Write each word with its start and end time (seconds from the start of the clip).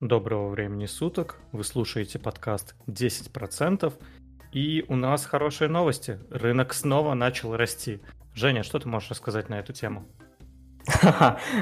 Доброго 0.00 0.48
времени 0.48 0.86
суток. 0.86 1.36
Вы 1.52 1.62
слушаете 1.62 2.18
подкаст 2.18 2.74
10%. 2.86 3.92
И 4.50 4.82
у 4.88 4.96
нас 4.96 5.26
хорошие 5.26 5.68
новости. 5.68 6.18
Рынок 6.30 6.72
снова 6.72 7.12
начал 7.12 7.54
расти. 7.54 8.00
Женя, 8.32 8.62
что 8.62 8.78
ты 8.78 8.88
можешь 8.88 9.10
рассказать 9.10 9.50
на 9.50 9.58
эту 9.58 9.74
тему? 9.74 10.06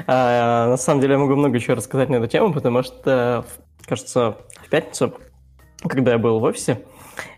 А, 0.07 0.67
на 0.69 0.77
самом 0.77 1.01
деле 1.01 1.15
я 1.15 1.19
могу 1.19 1.35
много 1.35 1.59
чего 1.59 1.75
рассказать 1.75 2.07
на 2.07 2.15
эту 2.15 2.27
тему, 2.27 2.53
потому 2.53 2.81
что, 2.81 3.45
кажется, 3.85 4.37
в 4.63 4.69
пятницу, 4.69 5.19
когда 5.81 6.11
я 6.13 6.17
был 6.17 6.39
в 6.39 6.43
офисе, 6.43 6.85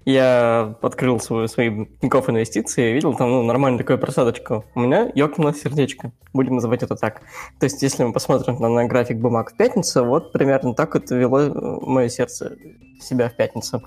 я 0.05 0.75
открыл 0.81 1.19
свой, 1.19 1.47
свои 1.47 1.85
Тинькофф 2.01 2.29
инвестиции 2.29 2.89
и 2.89 2.93
видел 2.93 3.15
там 3.15 3.29
ну, 3.29 3.43
нормальную 3.43 3.79
такую 3.79 3.99
просадочку. 3.99 4.65
У 4.75 4.79
меня 4.79 5.11
ёкнуло 5.13 5.53
сердечко, 5.53 6.11
будем 6.33 6.55
называть 6.55 6.83
это 6.83 6.95
так. 6.95 7.21
То 7.59 7.65
есть, 7.65 7.81
если 7.81 8.03
мы 8.03 8.13
посмотрим 8.13 8.59
на, 8.59 8.69
на 8.69 8.85
график 8.85 9.17
бумаг 9.17 9.51
в 9.51 9.55
пятницу, 9.55 10.03
вот 10.03 10.31
примерно 10.31 10.73
так 10.73 10.93
вот 10.95 11.11
вело 11.11 11.39
э, 11.39 11.51
мое 11.81 12.09
сердце 12.09 12.57
себя 12.99 13.29
в 13.29 13.35
пятницу. 13.35 13.83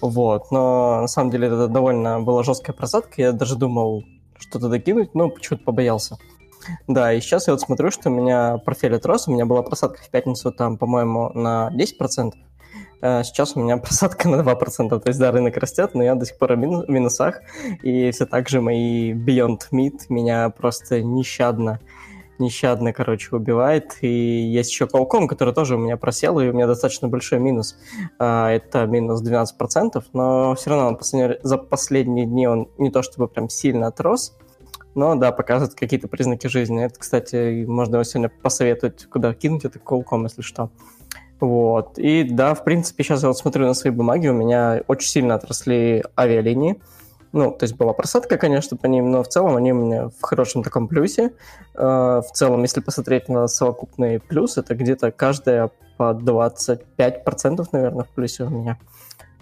Вот. 0.00 0.50
Но 0.50 1.02
на 1.02 1.08
самом 1.08 1.30
деле 1.30 1.48
это 1.48 1.68
довольно 1.68 2.20
была 2.20 2.42
жесткая 2.42 2.74
просадка. 2.74 3.12
Я 3.16 3.32
даже 3.32 3.56
думал 3.56 4.04
что-то 4.38 4.68
докинуть, 4.68 5.14
но 5.14 5.28
почему-то 5.28 5.64
побоялся. 5.64 6.16
Да, 6.86 7.12
и 7.12 7.20
сейчас 7.20 7.46
я 7.46 7.54
вот 7.54 7.60
смотрю, 7.60 7.90
что 7.90 8.10
у 8.10 8.12
меня 8.12 8.58
портфель 8.58 8.94
отрос, 8.94 9.28
у 9.28 9.32
меня 9.32 9.46
была 9.46 9.62
просадка 9.62 10.02
в 10.02 10.10
пятницу 10.10 10.52
там, 10.52 10.76
по-моему, 10.76 11.30
на 11.34 11.70
10%, 11.74 12.32
Э, 12.32 12.49
сейчас 13.00 13.56
у 13.56 13.60
меня 13.60 13.76
просадка 13.78 14.28
на 14.28 14.42
2%, 14.42 14.88
то 14.88 15.02
есть, 15.06 15.18
да, 15.18 15.32
рынок 15.32 15.56
растет, 15.56 15.94
но 15.94 16.02
я 16.02 16.14
до 16.14 16.26
сих 16.26 16.38
пор 16.38 16.54
в 16.54 16.56
минусах, 16.88 17.40
и 17.82 18.10
все 18.10 18.26
так 18.26 18.48
же 18.48 18.60
мои 18.60 19.12
Beyond 19.12 19.62
Meat 19.72 20.06
меня 20.08 20.50
просто 20.50 21.02
нещадно 21.02 21.80
нещадно, 22.40 22.92
короче, 22.92 23.36
убивает. 23.36 23.96
И 24.00 24.08
есть 24.08 24.70
еще 24.70 24.86
Qualcomm, 24.86 25.28
который 25.28 25.54
тоже 25.54 25.76
у 25.76 25.78
меня 25.78 25.96
просел, 25.96 26.40
и 26.40 26.48
у 26.48 26.52
меня 26.52 26.66
достаточно 26.66 27.06
большой 27.06 27.38
минус. 27.38 27.76
А, 28.18 28.50
это 28.50 28.86
минус 28.86 29.22
12%, 29.22 30.02
но 30.12 30.54
все 30.56 30.70
равно 30.70 30.96
последний, 30.96 31.38
за 31.42 31.58
последние 31.58 32.26
дни 32.26 32.48
он 32.48 32.68
не 32.78 32.90
то 32.90 33.02
чтобы 33.02 33.28
прям 33.28 33.48
сильно 33.48 33.88
отрос, 33.88 34.36
но 34.94 35.14
да, 35.14 35.30
показывает 35.30 35.74
какие-то 35.74 36.08
признаки 36.08 36.48
жизни. 36.48 36.82
Это, 36.82 36.98
кстати, 36.98 37.64
можно 37.64 37.96
его 37.96 38.04
сегодня 38.04 38.30
посоветовать, 38.42 39.04
куда 39.04 39.32
кинуть 39.34 39.64
это 39.64 39.78
Qualcomm, 39.78 40.24
если 40.24 40.42
что. 40.42 40.70
Вот. 41.40 41.98
И 41.98 42.22
да, 42.24 42.54
в 42.54 42.64
принципе, 42.64 43.02
сейчас 43.02 43.22
я 43.22 43.28
вот 43.28 43.38
смотрю 43.38 43.66
на 43.66 43.74
свои 43.74 43.92
бумаги, 43.92 44.28
у 44.28 44.34
меня 44.34 44.82
очень 44.86 45.08
сильно 45.08 45.34
отросли 45.34 46.04
авиалинии. 46.16 46.80
Ну, 47.32 47.52
то 47.52 47.64
есть 47.64 47.76
была 47.76 47.92
просадка, 47.92 48.36
конечно, 48.38 48.76
по 48.76 48.86
ним, 48.86 49.10
но 49.10 49.22
в 49.22 49.28
целом 49.28 49.56
они 49.56 49.72
у 49.72 49.76
меня 49.76 50.08
в 50.08 50.20
хорошем 50.20 50.62
таком 50.62 50.88
плюсе. 50.88 51.32
Э, 51.74 52.22
в 52.26 52.30
целом, 52.32 52.62
если 52.62 52.80
посмотреть 52.80 53.28
на 53.28 53.46
совокупный 53.46 54.18
плюс, 54.18 54.58
это 54.58 54.74
где-то 54.74 55.12
каждая 55.12 55.70
по 55.96 56.12
25%, 56.12 57.66
наверное, 57.72 58.04
в 58.04 58.08
плюсе 58.08 58.44
у 58.44 58.50
меня 58.50 58.78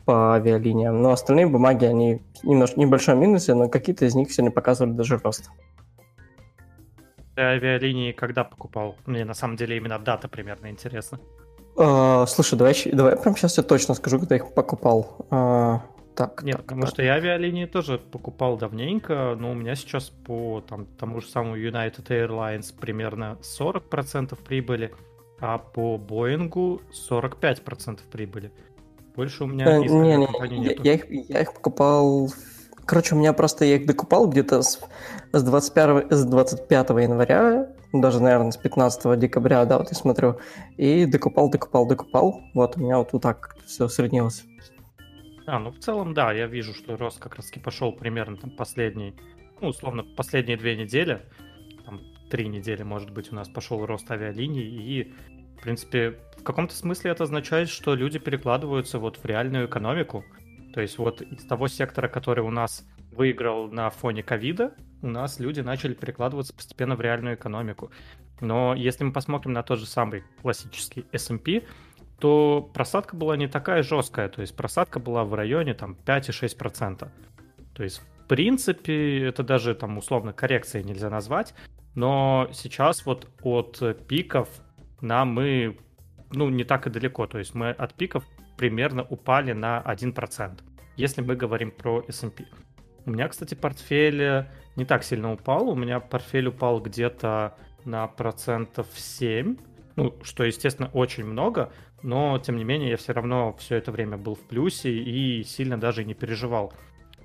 по 0.05 0.35
авиалиниям. 0.35 1.01
Но 1.01 1.13
остальные 1.13 1.47
бумаги, 1.47 1.87
они 1.87 2.23
немножко 2.43 2.79
небольшой 2.79 3.17
минусе, 3.17 3.55
но 3.55 3.69
какие-то 3.69 4.05
из 4.05 4.15
них 4.15 4.31
сегодня 4.33 4.53
показывали 4.53 4.93
даже 4.93 5.19
рост. 5.19 5.51
Ты 7.35 7.43
авиалинии 7.43 8.13
когда 8.13 8.45
покупал? 8.45 8.97
Мне 9.07 9.25
на 9.25 9.35
самом 9.35 9.57
деле 9.57 9.77
именно 9.77 9.99
дата 9.99 10.29
примерно 10.29 10.69
интересна. 10.69 11.19
А, 11.79 12.27
слушай, 12.27 12.57
давай, 12.59 12.75
давай 12.93 13.17
прям 13.17 13.37
сейчас 13.37 13.57
я 13.57 13.63
точно 13.63 13.95
скажу, 13.95 14.19
когда 14.19 14.35
я 14.35 14.43
их 14.43 14.53
покупал. 14.53 15.27
А, 15.31 15.83
так, 16.15 16.43
Нет, 16.43 16.57
так, 16.57 16.65
потому 16.65 16.83
так. 16.83 16.91
что 16.91 17.03
я 17.03 17.15
авиалинии 17.15 17.67
тоже 17.67 17.99
покупал 17.99 18.57
давненько, 18.57 19.37
но 19.39 19.53
у 19.53 19.55
меня 19.55 19.77
сейчас 19.77 20.11
по 20.11 20.63
там, 20.69 20.87
тому 20.99 21.21
же 21.21 21.29
самому 21.29 21.57
United 21.57 22.07
Airlines 22.09 22.75
примерно 22.79 23.39
40% 23.59 24.37
прибыли, 24.45 24.93
а 25.41 25.59
по 25.59 25.97
Боингу 25.97 26.83
45% 27.11 28.01
прибыли. 28.11 28.51
Больше 29.15 29.45
у 29.45 29.47
меня 29.47 29.79
из 29.79 29.93
не, 29.93 30.17
не, 30.17 30.27
компании 30.27 30.65
я, 30.65 30.83
Я 30.83 30.95
их, 30.95 31.29
я 31.29 31.41
их 31.43 31.55
покупал 31.55 32.31
Короче, 32.89 33.15
у 33.15 33.19
меня 33.19 33.35
просто 33.35 33.67
я 33.67 33.77
их 33.77 33.85
докупал 33.85 34.27
где-то 34.29 34.63
с, 34.63 34.81
с, 35.33 35.43
21, 35.43 36.11
с 36.11 36.25
25 36.25 36.89
января, 36.89 37.69
даже, 37.93 38.21
наверное, 38.21 38.51
с 38.51 38.57
15 38.57 39.19
декабря, 39.19 39.65
да, 39.65 39.79
вот 39.79 39.89
я 39.89 39.95
смотрю, 39.95 40.39
и 40.77 41.07
докупал, 41.07 41.51
докупал, 41.51 41.87
докупал. 41.87 42.43
Вот 42.55 42.77
у 42.77 42.81
меня 42.81 42.99
вот, 42.99 43.13
вот 43.13 43.23
так 43.23 43.57
все 43.67 43.89
среднилось. 43.89 44.45
А, 45.47 45.59
ну 45.59 45.71
в 45.71 45.79
целом, 45.79 46.13
да, 46.13 46.33
я 46.33 46.47
вижу, 46.47 46.75
что 46.75 46.97
рост 46.97 47.19
как 47.19 47.37
раз-таки 47.37 47.61
пошел 47.61 47.93
примерно 47.93 48.37
там 48.37 48.51
последний, 48.51 49.15
ну, 49.61 49.69
условно, 49.69 50.05
последние 50.05 50.59
две 50.59 50.77
недели, 50.77 51.23
там 51.87 52.01
три 52.31 52.49
недели, 52.49 52.83
может 52.83 53.11
быть, 53.11 53.33
у 53.33 53.35
нас 53.35 53.49
пошел 53.49 53.87
рост 53.87 54.11
авиалиний, 54.11 54.63
и, 54.63 55.15
в 55.59 55.63
принципе, 55.63 56.19
в 56.37 56.43
каком-то 56.43 56.75
смысле 56.75 57.13
это 57.13 57.25
означает, 57.25 57.71
что 57.71 57.95
люди 57.95 58.19
перекладываются 58.19 58.99
вот 58.99 59.17
в 59.17 59.25
реальную 59.25 59.67
экономику, 59.67 60.23
то 60.75 60.83
есть 60.83 60.99
вот 60.99 61.23
из 61.23 61.47
того 61.47 61.67
сектора, 61.69 62.09
который 62.09 62.45
у 62.45 62.51
нас 62.51 62.87
выиграл 63.13 63.71
на 63.71 63.89
фоне 63.89 64.23
ковида, 64.23 64.75
у 65.03 65.09
нас 65.09 65.39
люди 65.39 65.61
начали 65.61 65.95
перекладываться 65.95 66.55
постепенно 66.55 66.97
в 66.97 67.01
реальную 67.01 67.37
экономику. 67.37 67.91
Но 68.41 68.75
если 68.75 69.05
мы 69.05 69.13
посмотрим 69.13 69.53
на 69.53 69.63
тот 69.63 69.79
же 69.79 69.87
самый 69.87 70.25
классический 70.43 71.07
S&P, 71.13 71.65
то 72.19 72.69
просадка 72.75 73.17
была 73.17 73.37
не 73.37 73.47
такая 73.47 73.83
жесткая, 73.83 74.29
то 74.29 74.41
есть 74.41 74.57
просадка 74.57 74.99
была 74.99 75.25
в 75.25 75.35
районе 75.35 75.75
там 75.75 75.97
5,6%. 76.05 77.09
То 77.75 77.83
есть 77.83 77.99
в 77.99 78.27
принципе 78.27 79.27
это 79.27 79.43
даже 79.43 79.75
там 79.75 79.99
условно 79.99 80.33
коррекцией 80.33 80.85
нельзя 80.85 81.11
назвать, 81.11 81.55
но 81.95 82.49
сейчас 82.53 83.07
вот 83.07 83.29
от 83.43 84.07
пиков 84.07 84.49
нам 85.01 85.33
мы 85.33 85.79
ну 86.33 86.49
не 86.49 86.65
так 86.65 86.87
и 86.87 86.91
далеко, 86.91 87.27
то 87.27 87.39
есть 87.39 87.55
мы 87.55 87.71
от 87.71 87.95
пиков 87.95 88.25
примерно 88.57 89.05
упали 89.05 89.53
на 89.53 89.81
1%, 89.81 90.59
если 90.97 91.23
мы 91.23 91.37
говорим 91.37 91.71
про 91.71 92.05
S&P. 92.09 92.45
У 93.09 93.11
меня, 93.11 93.27
кстати, 93.27 93.55
портфель 93.55 94.45
не 94.77 94.85
так 94.85 95.03
сильно 95.03 95.33
упал. 95.33 95.71
У 95.71 95.75
меня 95.75 95.99
портфель 95.99 96.49
упал 96.49 96.79
где-то 96.79 97.57
на 97.87 98.07
процентов 98.07 98.87
7, 98.93 99.57
ну, 99.97 100.15
что, 100.23 100.45
естественно, 100.45 100.91
очень 100.93 101.25
много, 101.25 101.73
но, 102.03 102.39
тем 102.39 102.57
не 102.57 102.65
менее, 102.65 102.91
я 102.91 102.97
все 102.99 103.15
равно 103.15 103.57
все 103.59 103.77
это 103.77 103.93
время 103.93 104.19
был 104.19 104.35
в 104.35 104.47
плюсе 104.47 104.91
и 104.93 105.43
сильно 105.43 105.81
даже 105.81 106.05
не 106.05 106.13
переживал. 106.13 106.75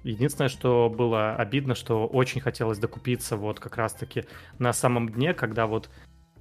Единственное, 0.04 0.48
что 0.48 0.90
было 0.90 1.36
обидно, 1.36 1.76
что 1.76 2.08
очень 2.08 2.40
хотелось 2.40 2.78
докупиться 2.78 3.36
вот 3.36 3.60
как 3.60 3.76
раз-таки 3.76 4.24
на 4.60 4.72
самом 4.72 5.10
дне, 5.10 5.34
когда 5.34 5.68
вот 5.68 5.90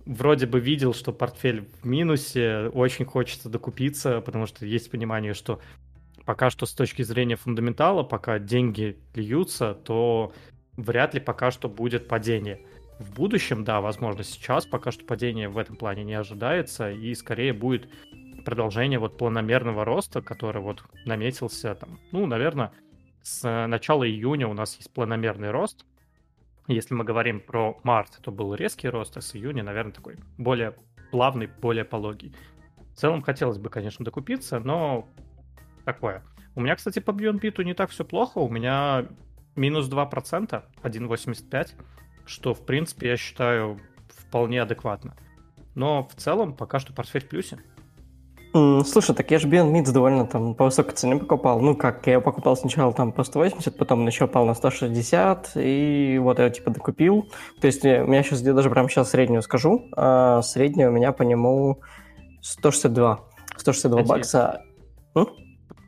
вроде 0.06 0.46
бы 0.46 0.60
видел, 0.60 0.94
что 0.94 1.12
портфель 1.12 1.68
в 1.82 1.84
минусе, 1.84 2.68
очень 2.72 3.06
хочется 3.06 3.48
докупиться, 3.48 4.20
потому 4.20 4.46
что 4.46 4.66
есть 4.66 4.88
понимание, 4.88 5.34
что 5.34 5.60
пока 6.24 6.50
что 6.50 6.66
с 6.66 6.72
точки 6.72 7.02
зрения 7.02 7.36
фундаментала, 7.36 8.02
пока 8.02 8.38
деньги 8.38 8.98
льются, 9.14 9.74
то 9.74 10.32
вряд 10.76 11.14
ли 11.14 11.20
пока 11.20 11.50
что 11.50 11.68
будет 11.68 12.08
падение. 12.08 12.60
В 12.98 13.14
будущем, 13.14 13.64
да, 13.64 13.80
возможно, 13.80 14.22
сейчас 14.22 14.66
пока 14.66 14.92
что 14.92 15.04
падение 15.04 15.48
в 15.48 15.58
этом 15.58 15.76
плане 15.76 16.04
не 16.04 16.14
ожидается, 16.14 16.90
и 16.90 17.14
скорее 17.14 17.52
будет 17.52 17.88
продолжение 18.44 18.98
вот 18.98 19.18
планомерного 19.18 19.84
роста, 19.84 20.20
который 20.20 20.62
вот 20.62 20.84
наметился 21.04 21.74
там, 21.74 21.98
ну, 22.12 22.26
наверное, 22.26 22.72
с 23.22 23.66
начала 23.66 24.06
июня 24.06 24.48
у 24.48 24.54
нас 24.54 24.76
есть 24.76 24.92
планомерный 24.92 25.50
рост, 25.50 25.84
если 26.68 26.94
мы 26.94 27.04
говорим 27.04 27.40
про 27.40 27.78
март, 27.82 28.18
то 28.22 28.30
был 28.30 28.54
резкий 28.54 28.88
рост, 28.88 29.16
а 29.16 29.20
с 29.20 29.34
июня, 29.34 29.62
наверное, 29.62 29.92
такой 29.92 30.16
более 30.38 30.74
плавный, 31.10 31.46
более 31.46 31.84
пологий. 31.84 32.34
В 32.94 32.98
целом 32.98 33.22
хотелось 33.22 33.58
бы, 33.58 33.68
конечно, 33.68 34.04
докупиться, 34.04 34.60
но 34.60 35.08
такое. 35.84 36.22
У 36.54 36.60
меня, 36.60 36.76
кстати, 36.76 36.98
по 36.98 37.10
Beyond 37.10 37.40
Beat 37.40 37.62
не 37.64 37.74
так 37.74 37.90
все 37.90 38.04
плохо. 38.04 38.38
У 38.38 38.48
меня 38.48 39.06
минус 39.56 39.88
2%, 39.90 40.62
1,85, 40.82 41.68
что, 42.26 42.54
в 42.54 42.64
принципе, 42.64 43.08
я 43.08 43.16
считаю 43.16 43.80
вполне 44.08 44.62
адекватно. 44.62 45.14
Но 45.74 46.06
в 46.08 46.14
целом 46.14 46.54
пока 46.54 46.78
что 46.78 46.92
портфель 46.92 47.22
в 47.22 47.28
плюсе. 47.28 47.58
Слушай, 48.52 49.14
так 49.14 49.30
я 49.30 49.38
же 49.38 49.48
Beyond 49.48 49.72
Meat 49.72 49.90
довольно 49.92 50.26
там 50.26 50.54
по 50.54 50.66
высокой 50.66 50.94
цене 50.94 51.16
покупал. 51.16 51.60
Ну 51.60 51.74
как, 51.74 52.06
я 52.06 52.20
покупал 52.20 52.54
сначала 52.54 52.92
там 52.92 53.10
по 53.10 53.24
180, 53.24 53.78
потом 53.78 54.06
еще 54.06 54.26
упал 54.26 54.44
на 54.44 54.52
160, 54.52 55.52
и 55.54 56.18
вот 56.20 56.38
я 56.38 56.50
типа 56.50 56.70
докупил. 56.70 57.30
То 57.62 57.66
есть 57.66 57.82
у 57.82 57.88
меня 57.88 58.22
сейчас, 58.22 58.42
я 58.42 58.52
даже 58.52 58.68
прямо 58.68 58.90
сейчас 58.90 59.10
среднюю 59.10 59.40
скажу, 59.40 59.88
а 59.96 60.42
средняя 60.42 60.90
у 60.90 60.92
меня 60.92 61.12
по 61.12 61.22
нему 61.22 61.80
162. 62.42 63.20
162 63.56 64.02
Кстати, 64.02 64.18
бакса. 64.18 64.62
М? 65.14 65.28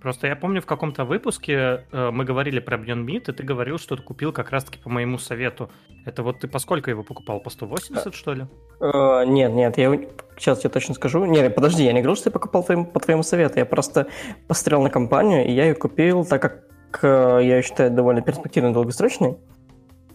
Просто 0.05 0.27
я 0.27 0.37
помню, 0.37 0.61
в 0.61 0.67
каком-то 0.67 1.07
выпуске 1.07 1.87
э, 1.91 2.11
мы 2.11 2.27
говорили 2.27 2.61
про 2.61 2.77
Beyond 2.77 3.07
Meat, 3.07 3.31
и 3.31 3.33
ты 3.33 3.43
говорил, 3.43 3.79
что 3.79 3.97
ты 3.97 4.03
купил 4.03 4.35
как 4.35 4.51
раз-таки 4.51 4.79
по 4.79 4.91
моему 4.91 5.17
совету. 5.17 5.71
Это 6.05 6.23
вот 6.23 6.41
ты 6.41 6.47
по 6.47 6.59
сколько 6.59 6.91
его 6.91 7.03
покупал? 7.03 7.41
По 7.41 7.49
180, 7.49 8.07
а, 8.07 8.13
что 8.13 8.35
ли? 8.35 8.45
Э, 8.81 9.25
нет, 9.25 9.53
нет, 9.53 9.79
я 9.79 9.99
сейчас 10.37 10.59
тебе 10.59 10.69
точно 10.69 10.93
скажу. 10.93 11.25
Нет, 11.25 11.55
подожди, 11.55 11.85
я 11.85 11.95
не 11.95 12.03
говорил, 12.03 12.17
что 12.17 12.29
я 12.29 12.33
покупал 12.33 12.63
твоим, 12.63 12.85
по 12.85 13.01
твоему 13.01 13.23
совету. 13.23 13.59
Я 13.59 13.65
просто 13.65 14.09
посмотрел 14.47 14.83
на 14.83 14.91
компанию, 14.91 15.47
и 15.47 15.53
я 15.53 15.69
ее 15.69 15.75
купил, 15.75 16.27
так 16.27 16.43
как 16.43 17.03
э, 17.03 17.41
я 17.43 17.57
ее 17.57 17.63
считаю 17.63 17.91
довольно 17.91 18.21
перспективной 18.21 18.75
долгосрочной. 18.75 19.39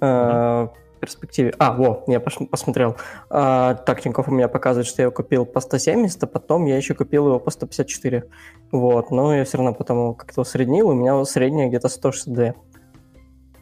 Э, 0.01 0.67
перспективе... 0.99 1.53
А, 1.59 1.73
во, 1.73 2.03
я 2.07 2.19
посмотрел. 2.19 2.97
А, 3.29 3.73
так, 3.73 4.01
Тинькофф 4.01 4.27
у 4.27 4.31
меня 4.31 4.47
показывает, 4.47 4.87
что 4.87 5.01
я 5.01 5.05
его 5.05 5.13
купил 5.13 5.45
по 5.45 5.59
170, 5.59 6.23
а 6.23 6.27
потом 6.27 6.65
я 6.65 6.77
еще 6.77 6.93
купил 6.93 7.27
его 7.27 7.39
по 7.39 7.51
154. 7.51 8.25
Вот, 8.71 9.11
но 9.11 9.35
я 9.35 9.45
все 9.45 9.57
равно 9.57 9.73
потом 9.73 10.15
как-то 10.15 10.41
усреднил, 10.41 10.89
у 10.89 10.93
меня 10.93 11.23
средняя 11.25 11.67
где-то 11.67 11.87
162. 11.87 12.53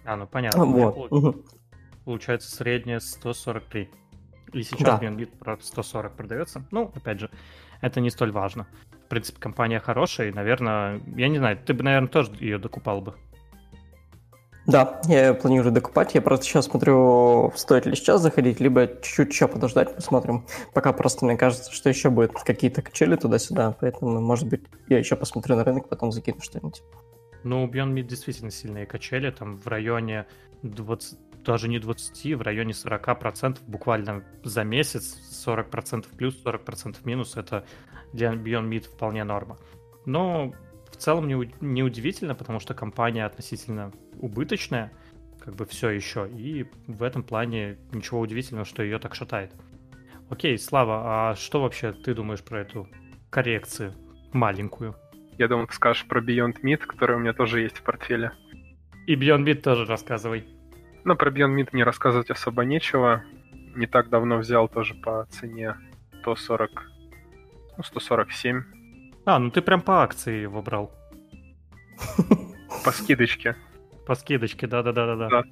А, 0.06 0.16
ну 0.16 0.28
понятно. 0.28 0.66
Вот. 0.66 1.12
Угу. 1.12 1.36
Получается 2.06 2.56
средняя 2.56 3.00
143. 3.00 3.90
И 4.54 4.64
сейчас 4.64 5.00
да. 5.00 5.12
Про 5.40 5.58
140 5.60 6.16
продается. 6.16 6.66
Ну, 6.72 6.92
опять 6.96 7.20
же, 7.20 7.30
это 7.82 8.00
не 8.00 8.10
столь 8.10 8.32
важно. 8.32 8.68
В 9.06 9.10
принципе, 9.10 9.40
компания 9.40 9.80
хорошая, 9.80 10.30
и, 10.30 10.34
наверное, 10.34 11.02
я 11.16 11.28
не 11.28 11.38
знаю, 11.38 11.58
ты 11.58 11.74
бы, 11.74 11.84
наверное, 11.84 12.08
тоже 12.08 12.32
ее 12.40 12.58
докупал 12.58 13.02
бы. 13.02 13.16
Да, 14.68 15.00
я 15.08 15.34
планирую 15.34 15.72
докупать. 15.72 16.14
Я 16.14 16.22
просто 16.22 16.46
сейчас 16.46 16.66
смотрю, 16.66 17.54
стоит 17.56 17.86
ли 17.86 17.96
сейчас 17.96 18.22
заходить, 18.22 18.60
либо 18.60 18.88
чуть-чуть 18.88 19.30
еще 19.30 19.48
подождать, 19.48 19.96
посмотрим. 19.96 20.46
Пока 20.74 20.92
просто 20.92 21.26
мне 21.26 21.38
кажется, 21.38 21.72
что 21.72 21.88
еще 21.88 22.10
будет 22.10 22.34
какие-то 22.34 22.82
качели 22.82 23.16
туда-сюда, 23.16 23.78
поэтому, 23.80 24.20
может 24.20 24.50
быть, 24.50 24.66
я 24.90 24.98
еще 24.98 25.16
посмотрю 25.16 25.56
на 25.56 25.64
рынок, 25.64 25.88
потом 25.88 26.12
закину 26.12 26.42
что-нибудь. 26.42 26.84
Ну, 27.46 27.66
Beyond 27.66 27.94
Meat 27.94 28.04
действительно 28.04 28.52
сильные 28.52 28.86
качели, 28.86 29.32
там 29.32 29.58
в 29.58 29.66
районе 29.68 30.28
20, 30.64 31.18
даже 31.46 31.70
не 31.70 31.80
20, 31.80 32.36
в 32.36 32.42
районе 32.42 32.74
40% 32.74 33.60
буквально 33.68 34.26
за 34.44 34.66
месяц, 34.66 35.18
40% 35.48 36.08
плюс, 36.18 36.44
40% 36.44 36.98
минус, 37.06 37.38
это 37.38 37.64
для 38.12 38.34
Beyond 38.34 38.68
Meat 38.68 38.90
вполне 38.90 39.24
норма. 39.24 39.58
Но 40.06 40.52
в 40.92 40.98
целом 40.98 41.26
не, 41.26 41.54
не 41.62 41.84
удивительно, 41.84 42.36
потому 42.36 42.60
что 42.60 42.74
компания 42.74 43.26
относительно 43.26 43.94
убыточная, 44.20 44.92
как 45.40 45.56
бы 45.56 45.66
все 45.66 45.90
еще, 45.90 46.28
и 46.30 46.66
в 46.88 47.04
этом 47.04 47.24
плане 47.24 47.78
ничего 47.92 48.20
удивительного, 48.20 48.66
что 48.66 48.84
ее 48.84 49.00
так 49.00 49.16
шатает. 49.16 49.52
Окей, 50.30 50.58
Слава, 50.58 51.30
а 51.30 51.36
что 51.36 51.62
вообще 51.62 51.94
ты 51.94 52.14
думаешь 52.14 52.44
про 52.44 52.62
эту 52.62 52.88
коррекцию 53.30 53.94
маленькую? 54.34 54.96
Я 55.38 55.48
думал, 55.48 55.68
ты 55.68 55.74
скажешь 55.74 56.06
про 56.06 56.22
Beyond 56.22 56.62
Meat, 56.64 56.80
который 56.80 57.16
у 57.16 57.20
меня 57.20 57.34
тоже 57.34 57.62
есть 57.62 57.78
в 57.78 57.84
портфеле. 57.84 58.32
И 59.06 59.16
Beyond 59.16 59.46
Meat 59.46 59.62
тоже 59.62 59.86
рассказывай. 59.86 60.46
Ну, 61.06 61.16
про 61.16 61.32
Beyond 61.32 61.56
Meat 61.56 61.70
мне 61.72 61.84
рассказывать 61.84 62.30
особо 62.30 62.64
нечего. 62.64 63.24
Не 63.76 63.86
так 63.86 64.10
давно 64.10 64.38
взял 64.38 64.68
тоже 64.68 64.96
по 64.96 65.26
цене 65.30 65.76
140, 66.22 66.92
ну, 67.78 67.84
147 67.84 68.64
а, 69.28 69.40
ну 69.40 69.52
ты 69.52 69.62
прям 69.62 69.82
по 69.82 70.04
акции 70.04 70.44
его 70.44 70.62
брал. 70.62 70.90
По 72.86 72.92
скидочке. 72.92 73.58
По 74.08 74.16
скидочке, 74.16 74.68
да-да-да-да. 74.68 75.28
Вот, 75.30 75.46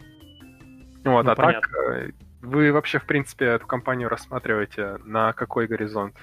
ну, 1.04 1.18
а 1.20 1.36
понятно. 1.36 1.62
так, 1.62 1.70
э, 1.92 2.12
вы 2.42 2.72
вообще, 2.72 3.00
в 3.00 3.06
принципе, 3.06 3.46
эту 3.46 3.68
компанию 3.68 4.08
рассматриваете 4.08 4.98
на 5.04 5.34
какой 5.34 5.68
горизонт? 5.68 6.16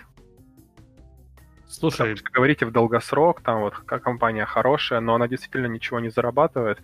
Слушай... 1.69 2.17
Потому 2.17 2.32
говорите 2.32 2.64
в 2.64 2.73
долгосрок, 2.73 3.43
там 3.43 3.61
вот 3.61 3.75
компания 3.75 4.46
хорошая, 4.46 5.00
но 5.00 5.14
она 5.14 5.29
действительно 5.29 5.67
ничего 5.67 6.00
не 6.00 6.08
зарабатывает, 6.08 6.81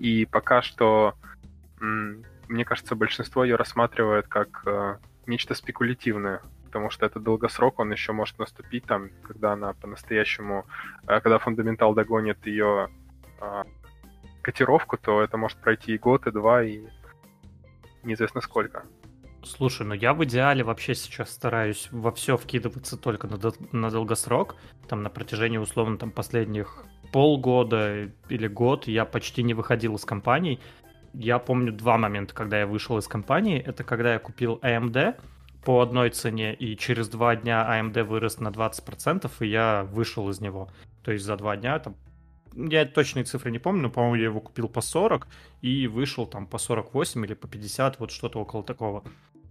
и 0.00 0.26
пока 0.26 0.62
что, 0.62 1.14
мне 1.80 2.64
кажется, 2.64 2.96
большинство 2.96 3.44
ее 3.44 3.54
рассматривает 3.54 4.26
как 4.26 4.62
э, 4.66 4.96
нечто 5.26 5.54
спекулятивное 5.54 6.42
потому 6.64 6.90
что 6.90 7.06
это 7.06 7.18
долгосрок, 7.18 7.78
он 7.78 7.90
еще 7.92 8.12
может 8.12 8.38
наступить 8.38 8.84
там, 8.84 9.08
когда 9.22 9.54
она 9.54 9.72
по-настоящему, 9.72 10.66
э, 11.06 11.18
когда 11.20 11.38
фундаментал 11.38 11.94
догонит 11.94 12.46
ее 12.46 12.90
котировку, 14.48 14.96
то 14.96 15.20
это 15.20 15.36
может 15.36 15.58
пройти 15.58 15.94
и 15.94 15.98
год, 15.98 16.26
и 16.26 16.30
два, 16.30 16.62
и 16.62 16.80
неизвестно 18.02 18.40
сколько. 18.40 18.86
Слушай, 19.44 19.86
ну 19.86 19.92
я 19.92 20.14
в 20.14 20.24
идеале 20.24 20.64
вообще 20.64 20.94
сейчас 20.94 21.30
стараюсь 21.30 21.88
во 21.92 22.10
все 22.12 22.38
вкидываться 22.38 22.96
только 22.96 23.26
на, 23.26 23.38
на 23.72 23.90
долгосрок. 23.90 24.56
Там 24.88 25.02
на 25.02 25.10
протяжении, 25.10 25.58
условно, 25.58 25.98
там 25.98 26.10
последних 26.10 26.82
полгода 27.12 28.10
или 28.30 28.48
год 28.48 28.88
я 28.88 29.04
почти 29.04 29.42
не 29.42 29.52
выходил 29.52 29.96
из 29.96 30.06
компаний. 30.06 30.60
Я 31.12 31.38
помню 31.38 31.70
два 31.70 31.98
момента, 31.98 32.34
когда 32.34 32.58
я 32.58 32.66
вышел 32.66 32.96
из 32.96 33.06
компании. 33.06 33.60
Это 33.60 33.84
когда 33.84 34.14
я 34.14 34.18
купил 34.18 34.60
AMD, 34.62 35.20
по 35.62 35.82
одной 35.82 36.08
цене, 36.08 36.54
и 36.54 36.74
через 36.74 37.08
два 37.10 37.36
дня 37.36 37.66
AMD 37.68 38.02
вырос 38.04 38.38
на 38.38 38.48
20%, 38.48 39.30
и 39.40 39.46
я 39.46 39.84
вышел 39.84 40.30
из 40.30 40.40
него. 40.40 40.70
То 41.04 41.12
есть 41.12 41.26
за 41.26 41.36
два 41.36 41.56
дня 41.58 41.78
там 41.78 41.96
я 42.58 42.84
точные 42.86 43.24
цифры 43.24 43.50
не 43.50 43.58
помню, 43.58 43.82
но, 43.82 43.90
по-моему, 43.90 44.16
я 44.16 44.24
его 44.24 44.40
купил 44.40 44.68
по 44.68 44.80
40 44.80 45.28
и 45.62 45.86
вышел 45.86 46.26
там 46.26 46.46
по 46.46 46.58
48 46.58 47.24
или 47.24 47.34
по 47.34 47.46
50, 47.46 48.00
вот 48.00 48.10
что-то 48.10 48.40
около 48.40 48.64
такого. 48.64 49.04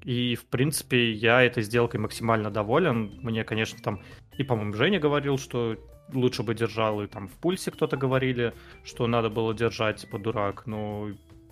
И, 0.03 0.35
в 0.35 0.45
принципе, 0.45 1.11
я 1.11 1.41
этой 1.41 1.63
сделкой 1.63 1.99
максимально 1.99 2.51
доволен. 2.51 3.19
Мне, 3.21 3.43
конечно, 3.43 3.79
там 3.81 4.01
и, 4.37 4.43
по-моему, 4.43 4.73
Женя 4.73 4.99
говорил, 4.99 5.37
что 5.37 5.77
лучше 6.13 6.43
бы 6.43 6.53
держал, 6.53 7.01
и 7.01 7.07
там 7.07 7.27
в 7.27 7.33
пульсе 7.33 7.71
кто-то 7.71 7.97
говорили, 7.97 8.53
что 8.83 9.07
надо 9.07 9.29
было 9.29 9.53
держать, 9.53 10.01
типа, 10.01 10.19
дурак. 10.19 10.65
Но 10.67 11.09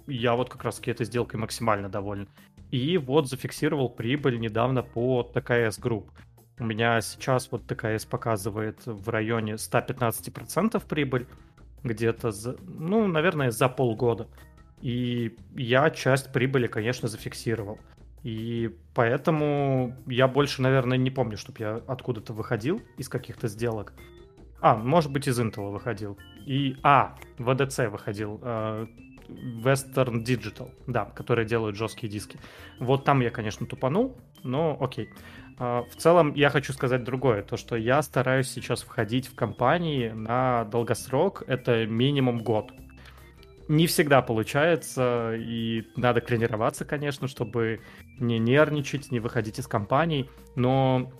я 0.07 0.35
вот 0.35 0.49
как 0.49 0.63
раз-таки 0.63 0.91
этой 0.91 1.05
сделкой 1.05 1.39
максимально 1.39 1.89
доволен. 1.89 2.27
И 2.71 2.97
вот 2.97 3.29
зафиксировал 3.29 3.89
прибыль 3.89 4.39
недавно 4.39 4.83
по 4.83 5.23
ТКС 5.23 5.79
Group. 5.79 6.09
У 6.57 6.63
меня 6.63 7.01
сейчас 7.01 7.51
вот 7.51 7.67
ТКС 7.67 8.05
показывает 8.05 8.85
в 8.85 9.09
районе 9.09 9.53
115% 9.53 10.81
прибыль, 10.87 11.27
где-то, 11.85 12.31
за, 12.31 12.57
ну, 12.67 13.07
наверное, 13.07 13.51
за 13.51 13.69
полгода. 13.69 14.27
И 14.81 15.37
я 15.55 15.89
часть 15.89 16.33
прибыли, 16.33 16.67
конечно, 16.67 17.07
зафиксировал. 17.07 17.79
И 18.23 18.75
поэтому 18.93 19.95
я 20.07 20.27
больше, 20.27 20.61
наверное, 20.61 20.97
не 20.97 21.11
помню, 21.11 21.37
чтобы 21.37 21.59
я 21.59 21.81
откуда-то 21.87 22.33
выходил 22.33 22.81
из 22.97 23.07
каких-то 23.07 23.47
сделок. 23.47 23.93
А, 24.61 24.75
может 24.75 25.11
быть, 25.11 25.27
из 25.27 25.39
Intel 25.39 25.71
выходил. 25.71 26.17
И, 26.45 26.75
а, 26.83 27.15
в 27.37 27.89
выходил. 27.89 28.39
Э, 28.41 28.87
Western 29.27 30.23
Digital, 30.23 30.71
да, 30.87 31.05
которые 31.05 31.45
делают 31.45 31.75
жесткие 31.75 32.11
диски. 32.11 32.39
Вот 32.79 33.05
там 33.05 33.21
я, 33.21 33.29
конечно, 33.29 33.65
тупанул, 33.65 34.17
но 34.43 34.77
окей. 34.79 35.09
А, 35.57 35.83
в 35.83 35.95
целом 35.95 36.33
я 36.33 36.49
хочу 36.49 36.73
сказать 36.73 37.03
другое, 37.03 37.41
то 37.41 37.57
что 37.57 37.75
я 37.75 38.01
стараюсь 38.01 38.49
сейчас 38.49 38.81
входить 38.81 39.27
в 39.27 39.35
компании 39.35 40.09
на 40.09 40.65
долгосрок, 40.65 41.43
это 41.47 41.85
минимум 41.85 42.43
год. 42.43 42.71
Не 43.67 43.87
всегда 43.87 44.21
получается, 44.21 45.33
и 45.35 45.87
надо 45.95 46.21
тренироваться, 46.21 46.85
конечно, 46.85 47.27
чтобы 47.27 47.81
не 48.19 48.37
нервничать, 48.37 49.11
не 49.11 49.19
выходить 49.19 49.57
из 49.57 49.65
компаний, 49.65 50.29
но 50.55 51.11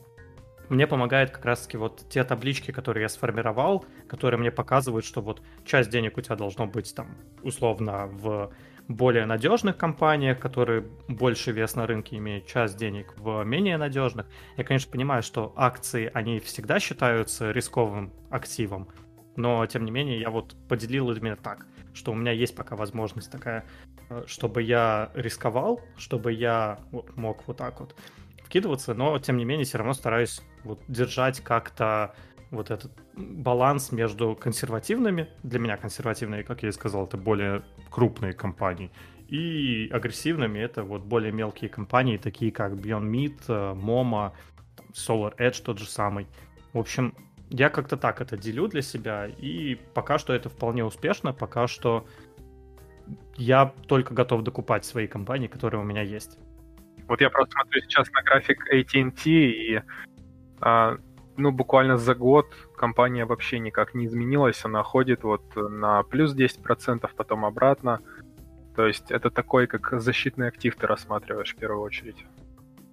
мне 0.70 0.86
помогает 0.86 1.32
как 1.32 1.46
раз-таки 1.46 1.78
вот 1.78 2.06
те 2.10 2.24
таблички, 2.24 2.72
которые 2.72 3.04
я 3.04 3.10
сформировал, 3.10 3.86
которые 4.08 4.40
мне 4.40 4.52
показывают, 4.52 5.06
что 5.06 5.22
вот 5.22 5.42
часть 5.64 5.90
денег 5.90 6.18
у 6.18 6.22
тебя 6.22 6.36
должно 6.36 6.68
быть 6.68 6.94
там 6.94 7.18
условно 7.42 8.08
в 8.08 8.52
более 8.88 9.26
надежных 9.26 9.78
компаниях, 9.78 10.40
которые 10.40 10.86
больше 11.08 11.52
вес 11.52 11.76
на 11.76 11.88
рынке 11.88 12.18
имеют, 12.18 12.46
часть 12.46 12.78
денег 12.78 13.14
в 13.18 13.44
менее 13.44 13.78
надежных. 13.78 14.28
Я, 14.58 14.64
конечно, 14.64 14.92
понимаю, 14.92 15.24
что 15.24 15.54
акции, 15.56 16.12
они 16.14 16.40
всегда 16.40 16.80
считаются 16.80 17.52
рисковым 17.52 18.14
активом, 18.30 18.90
но, 19.36 19.66
тем 19.66 19.86
не 19.86 19.92
менее, 19.92 20.20
я 20.20 20.30
вот 20.30 20.56
поделил 20.70 21.12
именно 21.12 21.36
так, 21.36 21.66
что 21.94 22.12
у 22.12 22.16
меня 22.16 22.32
есть 22.32 22.56
пока 22.56 22.76
возможность 22.76 23.32
такая, 23.32 23.66
э, 24.10 24.24
чтобы 24.28 24.62
я 24.62 25.12
рисковал, 25.14 25.82
чтобы 25.98 26.32
я 26.32 26.80
мог 27.16 27.48
вот 27.48 27.58
так 27.58 27.80
вот 27.80 27.96
вкидываться, 28.44 28.94
но 28.94 29.18
тем 29.20 29.38
не 29.38 29.46
менее 29.46 29.66
все 29.66 29.80
равно 29.80 29.94
стараюсь 29.94 30.42
вот 30.64 30.80
держать 30.88 31.42
как-то 31.42 32.16
вот 32.56 32.72
этот 32.72 32.92
баланс 33.16 33.92
между 33.92 34.36
консервативными, 34.36 35.30
для 35.44 35.60
меня 35.60 35.78
консервативные, 35.78 36.44
как 36.44 36.64
я 36.64 36.70
и 36.70 36.72
сказал, 36.72 37.06
это 37.06 37.18
более 37.18 37.64
крупные 37.90 38.34
компании, 38.34 38.92
и 39.28 39.90
агрессивными 39.92 40.60
это 40.60 40.84
вот 40.84 41.04
более 41.04 41.32
мелкие 41.32 41.70
компании, 41.70 42.18
такие 42.18 42.52
как 42.52 42.74
Beyond 42.74 43.10
Meat, 43.10 43.40
э, 43.48 43.74
Momo, 43.74 44.32
Solar 44.94 45.36
Edge 45.38 45.64
тот 45.64 45.80
же 45.80 45.86
самый. 45.86 46.28
В 46.74 46.80
общем, 46.80 47.14
я 47.50 47.70
как-то 47.70 47.98
так 47.98 48.22
это 48.22 48.38
делю 48.38 48.68
для 48.68 48.82
себя, 48.82 49.28
и 49.28 49.76
пока 49.94 50.18
что 50.18 50.34
это 50.34 50.50
вполне 50.50 50.84
успешно, 50.84 51.34
пока 51.34 51.68
что 51.68 52.08
я 53.38 53.74
только 53.88 54.14
готов 54.14 54.44
докупать 54.44 54.86
свои 54.86 55.08
компании, 55.08 55.48
которые 55.48 55.82
у 55.82 55.86
меня 55.86 56.02
есть. 56.02 56.38
Вот 57.08 57.22
я 57.22 57.30
просто 57.30 57.54
смотрю 57.54 57.82
сейчас 57.82 58.10
на 58.12 58.24
график 58.24 58.66
AT&T, 58.74 59.30
и 59.30 59.82
а, 60.60 60.98
ну, 61.38 61.52
буквально 61.52 61.98
за 61.98 62.16
год 62.16 62.48
компания 62.78 63.26
вообще 63.26 63.60
никак 63.60 63.94
не 63.94 64.06
изменилась. 64.06 64.64
Она 64.66 64.84
ходит 64.84 65.24
вот 65.24 65.44
на 65.56 66.04
плюс 66.04 66.36
10%, 66.36 67.10
потом 67.16 67.46
обратно. 67.46 68.00
То 68.76 68.86
есть 68.88 69.12
это 69.12 69.30
такой, 69.30 69.68
как 69.68 70.02
защитный 70.02 70.48
актив 70.48 70.76
ты 70.76 70.88
рассматриваешь 70.88 71.54
в 71.54 71.58
первую 71.58 71.82
очередь. 71.82 72.26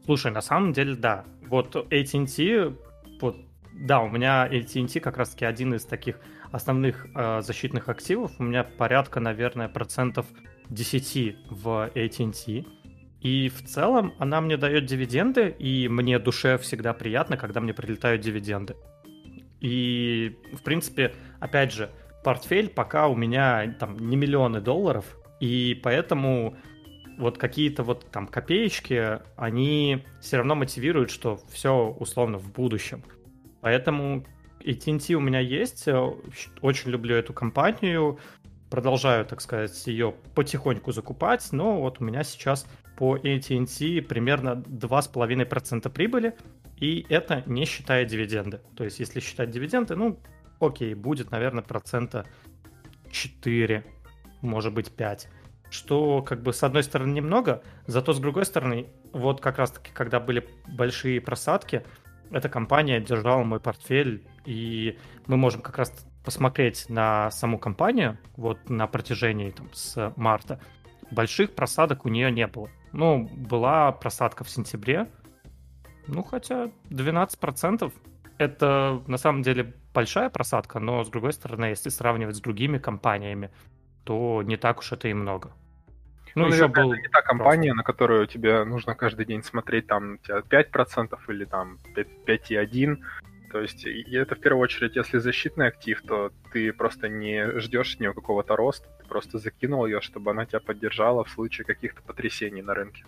Слушай, 0.04 0.32
на 0.32 0.40
самом 0.40 0.72
деле, 0.72 0.94
да. 0.94 1.25
Вот 1.49 1.75
AT&T, 1.76 2.75
вот, 3.20 3.37
да, 3.72 4.00
у 4.00 4.08
меня 4.08 4.49
AT&T 4.49 5.00
как 5.00 5.16
раз-таки 5.16 5.44
один 5.44 5.75
из 5.75 5.84
таких 5.84 6.18
основных 6.50 7.06
э, 7.14 7.40
защитных 7.42 7.88
активов. 7.88 8.32
У 8.38 8.42
меня 8.42 8.64
порядка, 8.64 9.20
наверное, 9.20 9.68
процентов 9.68 10.26
10 10.68 11.37
в 11.50 11.90
AT&T. 11.94 12.64
И 13.22 13.48
в 13.48 13.64
целом 13.64 14.14
она 14.18 14.40
мне 14.40 14.56
дает 14.56 14.86
дивиденды, 14.86 15.54
и 15.58 15.88
мне 15.88 16.18
душе 16.18 16.58
всегда 16.58 16.92
приятно, 16.92 17.36
когда 17.36 17.60
мне 17.60 17.72
прилетают 17.72 18.20
дивиденды. 18.20 18.74
И, 19.60 20.36
в 20.52 20.62
принципе, 20.62 21.14
опять 21.38 21.72
же, 21.72 21.88
портфель 22.24 22.68
пока 22.68 23.06
у 23.06 23.14
меня 23.14 23.76
там 23.78 23.96
не 23.96 24.16
миллионы 24.16 24.60
долларов, 24.60 25.16
и 25.38 25.80
поэтому 25.84 26.56
вот 27.16 27.38
какие-то 27.38 27.84
вот 27.84 28.10
там 28.10 28.26
копеечки, 28.26 29.20
они 29.36 30.04
все 30.20 30.38
равно 30.38 30.56
мотивируют, 30.56 31.10
что 31.10 31.40
все 31.48 31.94
условно 32.00 32.38
в 32.38 32.50
будущем. 32.52 33.04
Поэтому 33.60 34.26
AT&T 34.64 35.14
у 35.14 35.20
меня 35.20 35.38
есть, 35.38 35.86
очень 36.60 36.90
люблю 36.90 37.14
эту 37.14 37.32
компанию, 37.32 38.18
продолжаю, 38.68 39.26
так 39.26 39.40
сказать, 39.40 39.86
ее 39.86 40.14
потихоньку 40.34 40.90
закупать, 40.90 41.52
но 41.52 41.80
вот 41.80 42.00
у 42.00 42.04
меня 42.04 42.24
сейчас 42.24 42.66
по 43.02 43.16
AT&T 43.16 44.02
примерно 44.02 44.62
2,5% 44.64 45.90
прибыли, 45.90 46.37
и 46.76 47.04
это 47.09 47.42
не 47.47 47.64
считая 47.64 48.04
дивиденды. 48.04 48.61
То 48.76 48.85
есть, 48.85 49.00
если 49.00 49.18
считать 49.18 49.50
дивиденды, 49.50 49.97
ну, 49.97 50.21
окей, 50.61 50.94
будет, 50.94 51.32
наверное, 51.32 51.64
процента 51.64 52.26
4, 53.11 53.85
может 54.40 54.73
быть, 54.73 54.92
5. 54.92 55.28
Что, 55.68 56.23
как 56.23 56.44
бы, 56.44 56.52
с 56.52 56.62
одной 56.62 56.85
стороны, 56.85 57.11
немного, 57.11 57.64
зато 57.88 58.12
с 58.12 58.21
другой 58.21 58.47
стороны, 58.47 58.87
вот 59.12 59.40
как 59.40 59.59
раз-таки, 59.59 59.90
когда 59.92 60.21
были 60.21 60.49
большие 60.68 61.21
просадки, 61.21 61.85
эта 62.30 62.49
компания 62.49 63.00
держала 63.00 63.42
мой 63.42 63.59
портфель, 63.59 64.25
и 64.44 64.97
мы 65.26 65.37
можем 65.37 65.61
как 65.61 65.76
раз 65.76 66.06
посмотреть 66.25 66.88
на 66.88 67.32
саму 67.32 67.59
компанию, 67.59 68.16
вот 68.37 68.71
на 68.71 68.87
протяжении 68.87 69.50
там, 69.50 69.71
с 69.73 70.14
марта, 70.14 70.61
больших 71.11 71.56
просадок 71.56 72.04
у 72.04 72.09
нее 72.09 72.30
не 72.30 72.47
было. 72.47 72.71
Ну, 72.92 73.28
была 73.34 73.92
просадка 73.92 74.44
в 74.44 74.50
сентябре, 74.50 75.08
ну, 76.06 76.22
хотя 76.22 76.70
12% 76.90 77.92
это 78.38 79.02
на 79.06 79.16
самом 79.18 79.42
деле 79.42 79.75
большая 79.94 80.30
просадка, 80.30 80.78
но 80.78 81.04
с 81.04 81.08
другой 81.08 81.32
стороны, 81.32 81.66
если 81.66 81.90
сравнивать 81.90 82.37
с 82.37 82.40
другими 82.40 82.78
компаниями, 82.78 83.50
то 84.04 84.42
не 84.42 84.56
так 84.56 84.80
уж 84.80 84.92
это 84.92 85.08
и 85.08 85.14
много. 85.14 85.52
Ну, 86.34 86.46
ну 86.46 86.54
еще 86.54 86.68
был 86.68 86.94
не 86.94 87.08
та 87.08 87.20
компания, 87.22 87.70
просто. 87.70 87.76
на 87.76 87.82
которую 87.82 88.26
тебе 88.26 88.64
нужно 88.64 88.94
каждый 88.94 89.26
день 89.26 89.42
смотреть, 89.42 89.87
там 89.87 90.14
у 90.14 90.16
тебя 90.18 90.38
5% 90.38 91.18
или 91.28 91.44
там 91.44 91.78
5,1%. 91.94 92.99
То 93.52 93.61
есть, 93.61 93.85
и 93.85 94.16
это 94.16 94.35
в 94.35 94.40
первую 94.40 94.62
очередь, 94.62 94.97
если 94.97 95.18
защитный 95.18 95.66
актив, 95.66 96.00
то 96.09 96.32
ты 96.52 96.73
просто 96.73 97.11
не 97.11 97.61
ждешь 97.61 97.97
с 97.97 98.00
нее 98.00 98.14
какого-то 98.14 98.56
роста, 98.56 98.88
ты 98.99 99.06
просто 99.06 99.38
закинул 99.38 99.85
ее, 99.85 100.00
чтобы 100.00 100.30
она 100.30 100.47
тебя 100.47 100.61
поддержала 100.61 101.23
в 101.23 101.28
случае 101.28 101.66
каких-то 101.66 102.00
потрясений 102.00 102.62
на 102.62 102.73
рынке. 102.73 103.04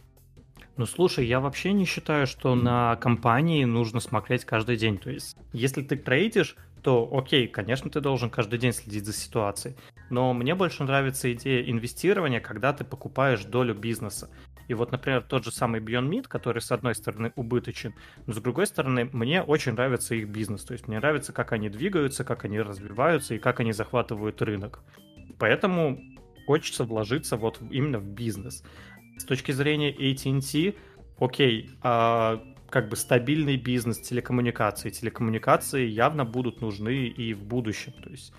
Ну 0.77 0.85
слушай, 0.85 1.25
я 1.25 1.41
вообще 1.41 1.73
не 1.73 1.87
считаю, 1.87 2.27
что 2.27 2.55
на 2.55 2.97
компании 2.97 3.65
нужно 3.65 4.01
смотреть 4.01 4.45
каждый 4.45 4.77
день. 4.77 4.99
То 4.99 5.09
есть, 5.11 5.35
если 5.55 5.83
ты 5.83 5.97
трейдишь, 5.97 6.57
то 6.83 7.09
окей, 7.11 7.49
конечно, 7.49 7.89
ты 7.89 8.03
должен 8.03 8.29
каждый 8.29 8.59
день 8.59 8.75
следить 8.75 9.07
за 9.07 9.15
ситуацией. 9.15 9.77
Но 10.11 10.35
мне 10.35 10.55
больше 10.55 10.85
нравится 10.85 11.33
идея 11.33 11.71
инвестирования, 11.71 12.41
когда 12.41 12.75
ты 12.75 12.85
покупаешь 12.85 13.45
долю 13.45 13.75
бизнеса. 13.75 14.29
И 14.68 14.75
вот, 14.75 14.92
например, 14.92 15.23
тот 15.23 15.44
же 15.44 15.50
самый 15.50 15.80
Beyond 15.80 16.09
Meat, 16.09 16.28
который, 16.28 16.61
с 16.61 16.73
одной 16.73 16.94
стороны, 16.94 17.33
убыточен, 17.37 17.94
но 18.26 18.33
с 18.33 18.38
другой 18.38 18.66
стороны, 18.66 19.09
мне 19.12 19.42
очень 19.42 19.73
нравится 19.73 20.14
их 20.14 20.28
бизнес. 20.28 20.64
То 20.64 20.73
есть 20.73 20.88
мне 20.88 20.99
нравится, 20.99 21.33
как 21.33 21.52
они 21.52 21.68
двигаются, 21.68 22.25
как 22.25 22.44
они 22.44 22.61
развиваются 22.61 23.35
и 23.35 23.38
как 23.38 23.61
они 23.61 23.73
захватывают 23.73 24.40
рынок. 24.42 24.80
Поэтому 25.38 26.00
хочется 26.47 26.85
вложиться 26.85 27.37
вот 27.37 27.61
именно 27.71 27.99
в 27.99 28.06
бизнес. 28.06 28.62
С 29.18 29.25
точки 29.25 29.52
зрения 29.52 29.92
AT&T, 29.92 30.75
окей, 31.18 31.71
а 31.83 32.42
как 32.71 32.88
бы 32.88 32.97
стабильный 32.97 33.56
бизнес 33.56 34.00
телекоммуникаций. 34.00 34.90
Телекоммуникации 34.90 35.87
явно 35.87 36.25
будут 36.25 36.61
нужны 36.61 37.06
и 37.06 37.33
в 37.33 37.44
будущем. 37.44 37.92
То 38.02 38.11
есть 38.11 38.33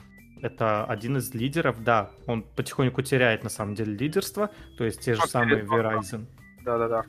это 0.46 0.86
один 0.86 1.18
из 1.18 1.34
лидеров, 1.34 1.84
да, 1.84 2.12
он 2.28 2.44
потихоньку 2.44 3.02
теряет 3.02 3.44
на 3.44 3.50
самом 3.50 3.74
деле 3.74 3.94
лидерство, 3.94 4.52
то 4.78 4.84
есть 4.86 5.02
те 5.02 5.16
же 5.16 5.22
а 5.24 5.28
самые 5.28 5.64
Verizon. 5.64 6.28
Да-да-да. 6.64 7.04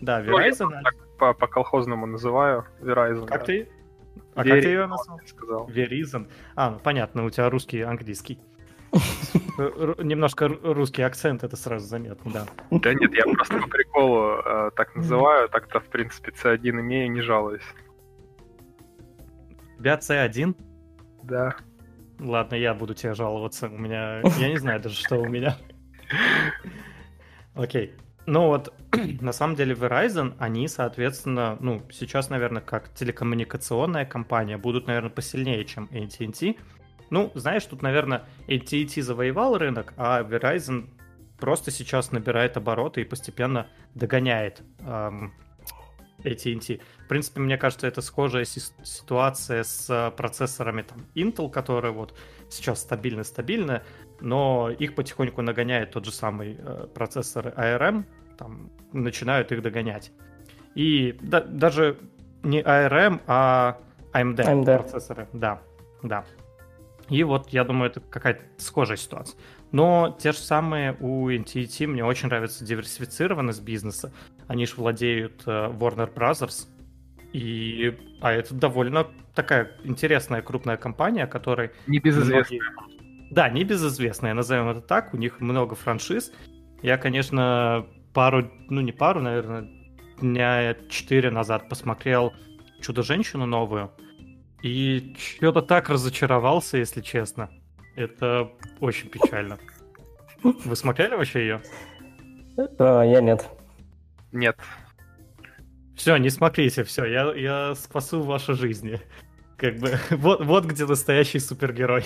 Да, 0.00 0.22
ну, 0.22 0.38
Verizon. 0.38 0.68
Ну, 0.70 1.16
по, 1.18 1.32
по 1.32 1.46
колхозному 1.46 2.06
называю 2.06 2.66
Verizon. 2.80 3.26
Как 3.26 3.40
да. 3.40 3.46
ты? 3.46 3.68
А 4.34 4.42
Вери... 4.42 4.54
как 4.54 4.62
ты 4.62 4.68
ее 4.68 4.86
назвал? 4.86 5.20
Сказал. 5.24 5.68
Verizon. 5.68 6.28
А, 6.56 6.70
ну 6.70 6.78
понятно, 6.80 7.24
у 7.24 7.30
тебя 7.30 7.48
русский, 7.50 7.82
английский. 7.82 8.40
Немножко 9.98 10.48
русский 10.48 11.02
акцент, 11.02 11.44
это 11.44 11.56
сразу 11.56 11.86
заметно, 11.86 12.32
да. 12.32 12.46
Да 12.70 12.94
нет, 12.94 13.12
я 13.14 13.24
просто 13.24 13.58
по 13.58 13.68
приколу 13.68 14.40
э, 14.44 14.70
так 14.74 14.94
называю, 14.96 15.48
так-то, 15.48 15.80
в 15.80 15.88
принципе, 15.88 16.32
C1 16.32 16.70
имею, 16.80 17.10
не 17.12 17.20
жалуюсь. 17.20 17.66
У 19.78 19.82
тебя 19.82 19.98
C1? 19.98 20.54
Да. 21.24 21.56
Ладно, 22.18 22.54
я 22.54 22.74
буду 22.74 22.94
тебе 22.94 23.14
жаловаться. 23.14 23.68
У 23.68 23.78
меня... 23.78 24.20
Я 24.38 24.48
не 24.48 24.58
знаю 24.58 24.80
даже, 24.80 24.96
что 24.96 25.16
у 25.16 25.26
меня. 25.26 25.56
Окей. 27.54 27.94
Ну 28.26 28.48
вот, 28.48 28.74
на 29.20 29.32
самом 29.32 29.54
деле 29.54 29.74
Verizon, 29.74 30.34
они, 30.38 30.66
соответственно, 30.68 31.56
ну, 31.60 31.82
сейчас, 31.92 32.28
наверное, 32.28 32.60
как 32.60 32.92
телекоммуникационная 32.92 34.04
компания, 34.04 34.56
будут, 34.56 34.88
наверное, 34.88 35.10
посильнее, 35.10 35.64
чем 35.64 35.88
AT&T, 35.92 36.56
ну, 37.10 37.30
знаешь, 37.34 37.64
тут, 37.64 37.82
наверное, 37.82 38.24
AT&T 38.48 39.00
завоевал 39.00 39.58
рынок, 39.58 39.94
а 39.96 40.22
Verizon 40.22 40.88
просто 41.38 41.70
сейчас 41.70 42.10
набирает 42.12 42.56
обороты 42.56 43.02
и 43.02 43.04
постепенно 43.04 43.68
догоняет 43.94 44.62
эм, 44.80 45.32
AT&T. 46.24 46.80
В 47.06 47.08
принципе, 47.08 47.38
мне 47.38 47.56
кажется, 47.56 47.86
это 47.86 48.02
схожая 48.02 48.44
ситуация 48.44 49.62
с 49.62 50.12
процессорами 50.16 50.82
там, 50.82 51.06
Intel, 51.14 51.48
которые 51.48 51.92
вот 51.92 52.18
сейчас 52.48 52.80
стабильно-стабильно, 52.80 53.84
но 54.20 54.70
их 54.76 54.96
потихоньку 54.96 55.40
нагоняет 55.40 55.92
тот 55.92 56.04
же 56.04 56.10
самый 56.10 56.56
э, 56.58 56.88
процессор 56.92 57.54
ARM, 57.56 58.06
там 58.36 58.72
начинают 58.92 59.52
их 59.52 59.62
догонять. 59.62 60.10
И 60.74 61.16
да, 61.20 61.42
даже 61.42 61.96
не 62.42 62.60
ARM, 62.60 63.20
а 63.28 63.78
AMD, 64.12 64.38
AMD 64.38 64.64
процессоры. 64.64 65.28
Да, 65.32 65.62
да. 66.02 66.24
И 67.08 67.22
вот, 67.22 67.50
я 67.50 67.62
думаю, 67.62 67.90
это 67.90 68.00
какая-то 68.00 68.42
схожая 68.56 68.96
ситуация. 68.96 69.38
Но 69.70 70.16
те 70.18 70.32
же 70.32 70.38
самые 70.38 70.96
у 70.98 71.30
NTT 71.30 71.86
мне 71.86 72.04
очень 72.04 72.26
нравится 72.26 72.64
диверсифицированность 72.64 73.62
бизнеса. 73.62 74.12
Они 74.48 74.66
же 74.66 74.74
владеют 74.74 75.44
э, 75.46 75.70
Warner 75.70 76.12
Brothers, 76.12 76.66
и, 77.36 77.98
а 78.22 78.32
это 78.32 78.54
довольно 78.54 79.06
такая 79.34 79.72
интересная 79.84 80.40
крупная 80.40 80.78
компания, 80.78 81.26
которая... 81.26 81.70
Небезызвестная. 81.86 82.60
Многие... 82.60 83.30
Да, 83.30 83.50
небезызвестная, 83.50 84.32
назовем 84.32 84.70
это 84.70 84.80
так. 84.80 85.12
У 85.12 85.18
них 85.18 85.38
много 85.40 85.74
франшиз. 85.74 86.32
Я, 86.80 86.96
конечно, 86.96 87.86
пару, 88.14 88.50
ну 88.70 88.80
не 88.80 88.92
пару, 88.92 89.20
наверное, 89.20 89.68
дня 90.18 90.74
четыре 90.88 91.30
назад 91.30 91.68
посмотрел 91.68 92.32
«Чудо-женщину» 92.80 93.44
новую. 93.44 93.92
И 94.62 95.14
что-то 95.18 95.60
так 95.60 95.90
разочаровался, 95.90 96.78
если 96.78 97.02
честно. 97.02 97.50
Это 97.96 98.50
очень 98.80 99.10
печально. 99.10 99.58
Вы 100.42 100.74
смотрели 100.74 101.14
вообще 101.14 101.40
ее? 101.40 101.62
А, 102.78 103.02
я 103.02 103.20
нет. 103.20 103.46
Нет. 104.32 104.56
Все, 106.06 106.18
не 106.18 106.30
смотрите, 106.30 106.84
все, 106.84 107.04
я, 107.04 107.32
я 107.34 107.74
спасу 107.74 108.22
ваши 108.22 108.54
жизни. 108.54 109.00
Как 109.56 109.76
бы, 109.78 109.98
вот, 110.10 110.44
вот 110.44 110.64
где 110.64 110.86
настоящий 110.86 111.40
супергерой. 111.40 112.04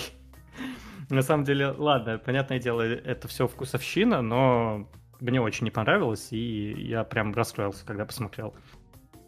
На 1.11 1.21
самом 1.21 1.43
деле, 1.43 1.67
ладно, 1.67 2.17
понятное 2.17 2.57
дело, 2.57 2.81
это 2.81 3.27
все 3.27 3.47
вкусовщина, 3.47 4.23
но 4.23 4.89
мне 5.19 5.39
очень 5.39 5.65
не 5.65 5.69
понравилось, 5.69 6.29
и 6.31 6.73
я 6.79 7.03
прям 7.03 7.31
расстроился, 7.35 7.85
когда 7.85 8.03
посмотрел. 8.07 8.55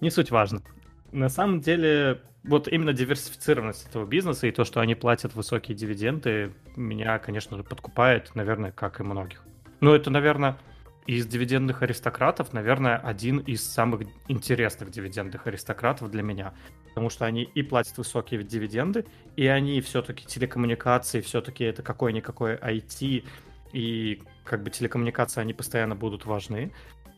Не 0.02 0.10
суть 0.10 0.32
важно. 0.32 0.64
На 1.12 1.30
самом 1.30 1.60
деле, 1.60 2.24
вот 2.44 2.68
именно 2.68 2.94
диверсифицированность 2.94 3.88
этого 3.88 4.08
бизнеса 4.08 4.48
и 4.48 4.52
то, 4.52 4.64
что 4.64 4.80
они 4.80 4.96
платят 4.96 5.36
высокие 5.36 5.78
дивиденды, 5.78 6.52
меня, 6.76 7.20
конечно 7.20 7.58
же, 7.58 7.64
подкупает, 7.64 8.34
наверное, 8.34 8.72
как 8.72 9.00
и 9.00 9.04
многих. 9.04 9.44
Ну, 9.82 9.94
это, 9.94 10.10
наверное, 10.10 10.58
из 11.06 11.26
дивидендных 11.28 11.82
аристократов, 11.82 12.54
наверное, 12.54 12.98
один 12.98 13.40
из 13.40 13.64
самых 13.64 14.02
интересных 14.28 14.92
дивидендных 14.92 15.48
аристократов 15.48 16.12
для 16.12 16.24
меня. 16.24 16.54
Потому 16.90 17.10
что 17.10 17.26
они 17.26 17.44
и 17.44 17.64
платят 17.64 17.98
высокие 17.98 18.44
дивиденды, 18.44 19.06
и 19.36 19.48
они 19.48 19.82
все-таки 19.82 20.26
телекоммуникации, 20.26 21.22
все-таки 21.22 21.64
это 21.64 21.84
какое-никакое 21.84 22.58
IT, 22.58 23.26
и 23.74 24.22
как 24.44 24.64
бы 24.64 24.70
телекоммуникации, 24.70 25.42
они 25.42 25.54
постоянно 25.54 25.96
будут 25.96 26.26
важны. 26.26 26.72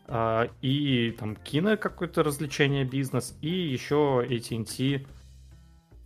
А, 0.08 0.48
и 0.62 1.14
там 1.18 1.36
кино 1.36 1.76
какое-то 1.76 2.22
развлечение, 2.22 2.84
бизнес, 2.84 3.36
и 3.42 3.48
еще 3.48 4.24
AT&T 4.28 5.04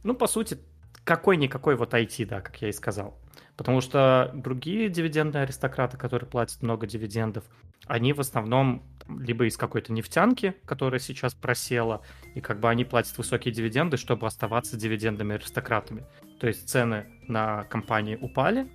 ну, 0.02 0.14
по 0.14 0.26
сути, 0.26 0.58
какой-никакой 1.04 1.76
вот 1.76 1.94
IT, 1.94 2.26
да, 2.26 2.40
как 2.40 2.60
я 2.62 2.68
и 2.68 2.72
сказал. 2.72 3.18
Потому 3.56 3.80
что 3.80 4.30
другие 4.34 4.88
дивидендные 4.88 5.42
аристократы, 5.42 5.98
которые 5.98 6.28
платят 6.28 6.62
много 6.62 6.86
дивидендов, 6.86 7.44
они 7.86 8.12
в 8.12 8.20
основном 8.20 8.82
либо 9.18 9.46
из 9.46 9.56
какой-то 9.56 9.92
нефтянки, 9.92 10.54
которая 10.64 11.00
сейчас 11.00 11.34
просела, 11.34 12.02
и 12.34 12.40
как 12.40 12.60
бы 12.60 12.68
они 12.68 12.84
платят 12.84 13.16
высокие 13.18 13.52
дивиденды, 13.52 13.96
чтобы 13.96 14.26
оставаться 14.26 14.76
дивидендными 14.76 15.34
аристократами. 15.34 16.04
То 16.38 16.46
есть 16.46 16.68
цены 16.68 17.06
на 17.26 17.64
компании 17.64 18.16
упали, 18.16 18.70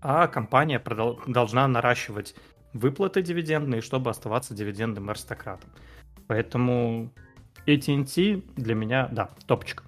а 0.00 0.26
компания 0.26 0.78
продол- 0.78 1.20
должна 1.26 1.66
наращивать 1.66 2.34
выплаты 2.72 3.22
дивидендные, 3.22 3.80
чтобы 3.80 4.10
оставаться 4.10 4.54
дивидендным 4.54 5.08
аристократом. 5.08 5.70
Поэтому 6.26 7.12
AT&T 7.66 8.42
для 8.56 8.74
меня, 8.74 9.08
да, 9.10 9.30
топчик. 9.46 9.84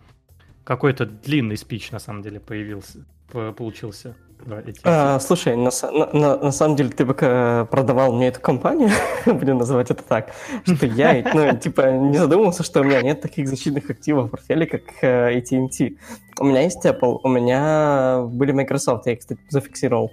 Какой-то 0.64 1.06
длинный 1.06 1.56
спич, 1.56 1.90
на 1.90 1.98
самом 1.98 2.22
деле, 2.22 2.40
появился, 2.40 3.04
получился. 3.28 4.16
Да, 4.44 4.62
а, 4.84 5.18
слушай, 5.18 5.56
на, 5.56 5.70
на, 6.12 6.36
на 6.36 6.52
самом 6.52 6.76
деле 6.76 6.90
ты 6.90 7.04
бы 7.04 7.14
продавал 7.14 8.12
мне 8.12 8.28
эту 8.28 8.40
компанию, 8.40 8.90
будем 9.26 9.58
называть 9.58 9.90
это 9.90 10.02
так, 10.04 10.32
что 10.64 10.86
я, 10.86 11.24
ну, 11.34 11.56
типа, 11.56 11.92
не 11.92 12.18
задумывался, 12.18 12.62
что 12.62 12.80
у 12.80 12.84
меня 12.84 13.02
нет 13.02 13.20
таких 13.20 13.48
защитных 13.48 13.90
активов 13.90 14.26
в 14.26 14.30
портфеле, 14.30 14.66
как 14.66 14.82
э, 15.02 15.38
AT&T. 15.38 15.96
У 16.38 16.44
меня 16.44 16.62
есть 16.62 16.84
Apple, 16.84 17.18
у 17.22 17.28
меня 17.28 18.22
были 18.28 18.52
Microsoft, 18.52 19.06
я 19.06 19.12
их, 19.12 19.20
кстати, 19.20 19.40
зафиксировал. 19.48 20.12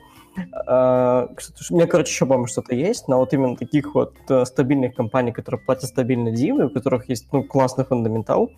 Uh, 0.68 1.30
у 1.70 1.75
меня, 1.75 1.86
короче, 1.86 2.12
еще, 2.12 2.25
по-моему, 2.25 2.48
что-то 2.48 2.74
есть, 2.74 3.08
но 3.08 3.20
вот 3.20 3.34
именно 3.34 3.56
таких 3.56 3.94
вот 3.94 4.15
uh, 4.30 4.46
стабильных 4.46 4.96
компаний, 4.96 5.32
которые 5.32 5.62
платят 5.62 5.89
стабильно 5.89 6.32
дивы, 6.32 6.65
у 6.65 6.70
которых 6.72 7.08
есть, 7.08 7.27
ну, 7.32 7.44
классный 7.44 7.86
фундаментал, 7.86 8.50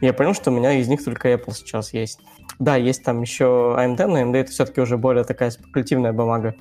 я 0.00 0.12
понял, 0.12 0.34
что 0.34 0.50
у 0.50 0.54
меня 0.54 0.72
из 0.72 0.88
них 0.88 1.04
только 1.04 1.32
Apple 1.32 1.52
сейчас 1.52 1.92
есть. 1.92 2.20
Да, 2.58 2.76
есть 2.76 3.04
там 3.04 3.22
еще 3.22 3.76
AMD, 3.78 4.06
но 4.06 4.20
AMD 4.20 4.36
это 4.36 4.50
все-таки 4.50 4.80
уже 4.80 4.96
более 4.96 5.24
такая 5.24 5.50
спекулятивная 5.50 6.12
бумага. 6.12 6.54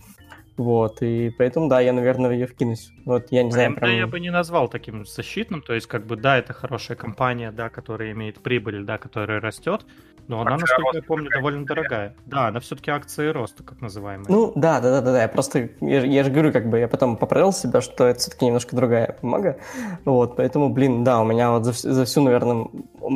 Вот, 0.58 1.02
и 1.02 1.32
поэтому, 1.38 1.68
да, 1.68 1.82
я, 1.82 1.92
наверное, 1.92 2.32
ее 2.32 2.48
вкинусь. 2.48 2.92
Вот, 3.06 3.28
я 3.32 3.44
не 3.44 3.52
знаю, 3.52 3.72
AMD 3.72 3.80
прям... 3.80 3.92
я 3.92 4.08
бы 4.08 4.20
не 4.22 4.30
назвал 4.30 4.70
таким 4.70 5.06
защитным, 5.06 5.62
то 5.62 5.74
есть, 5.74 5.88
как 5.88 6.06
бы, 6.06 6.16
да, 6.16 6.38
это 6.38 6.54
хорошая 6.54 6.96
компания, 6.96 7.52
да, 7.52 7.70
которая 7.70 8.12
имеет 8.12 8.42
прибыль, 8.42 8.86
да, 8.86 8.98
которая 8.98 9.42
растет, 9.42 9.86
но 10.28 10.42
она, 10.42 10.56
Акция 10.56 10.78
насколько 10.78 10.98
я 10.98 11.04
помню, 11.04 11.30
довольно 11.30 11.66
дорогая. 11.66 12.16
Да, 12.26 12.48
она 12.48 12.60
все-таки 12.60 12.90
акции 12.90 13.28
роста, 13.28 13.64
как 13.64 13.82
называемая. 13.82 14.26
Ну, 14.28 14.52
да, 14.56 14.82
да, 14.82 14.92
да, 14.92 15.02
да, 15.02 15.12
да. 15.12 15.22
Я 15.22 15.28
просто, 15.28 15.70
я, 15.82 16.04
я 16.04 16.24
же 16.24 16.32
говорю, 16.32 16.52
как 16.52 16.70
бы, 16.70 16.80
я 16.80 16.88
потом 16.88 17.18
поправил 17.18 17.54
себя, 17.54 17.82
что 17.82 18.06
это 18.06 18.20
все-таки 18.20 18.46
немножко 18.46 18.76
другая 18.76 19.18
бумага. 19.22 19.58
Вот, 20.04 20.36
поэтому, 20.36 20.70
блин, 20.70 21.04
да, 21.04 21.22
у 21.22 21.26
меня 21.26 21.52
вот 21.52 21.66
за, 21.66 21.74
за 21.74 22.06
всю, 22.06 22.22
наверное, 22.22 22.68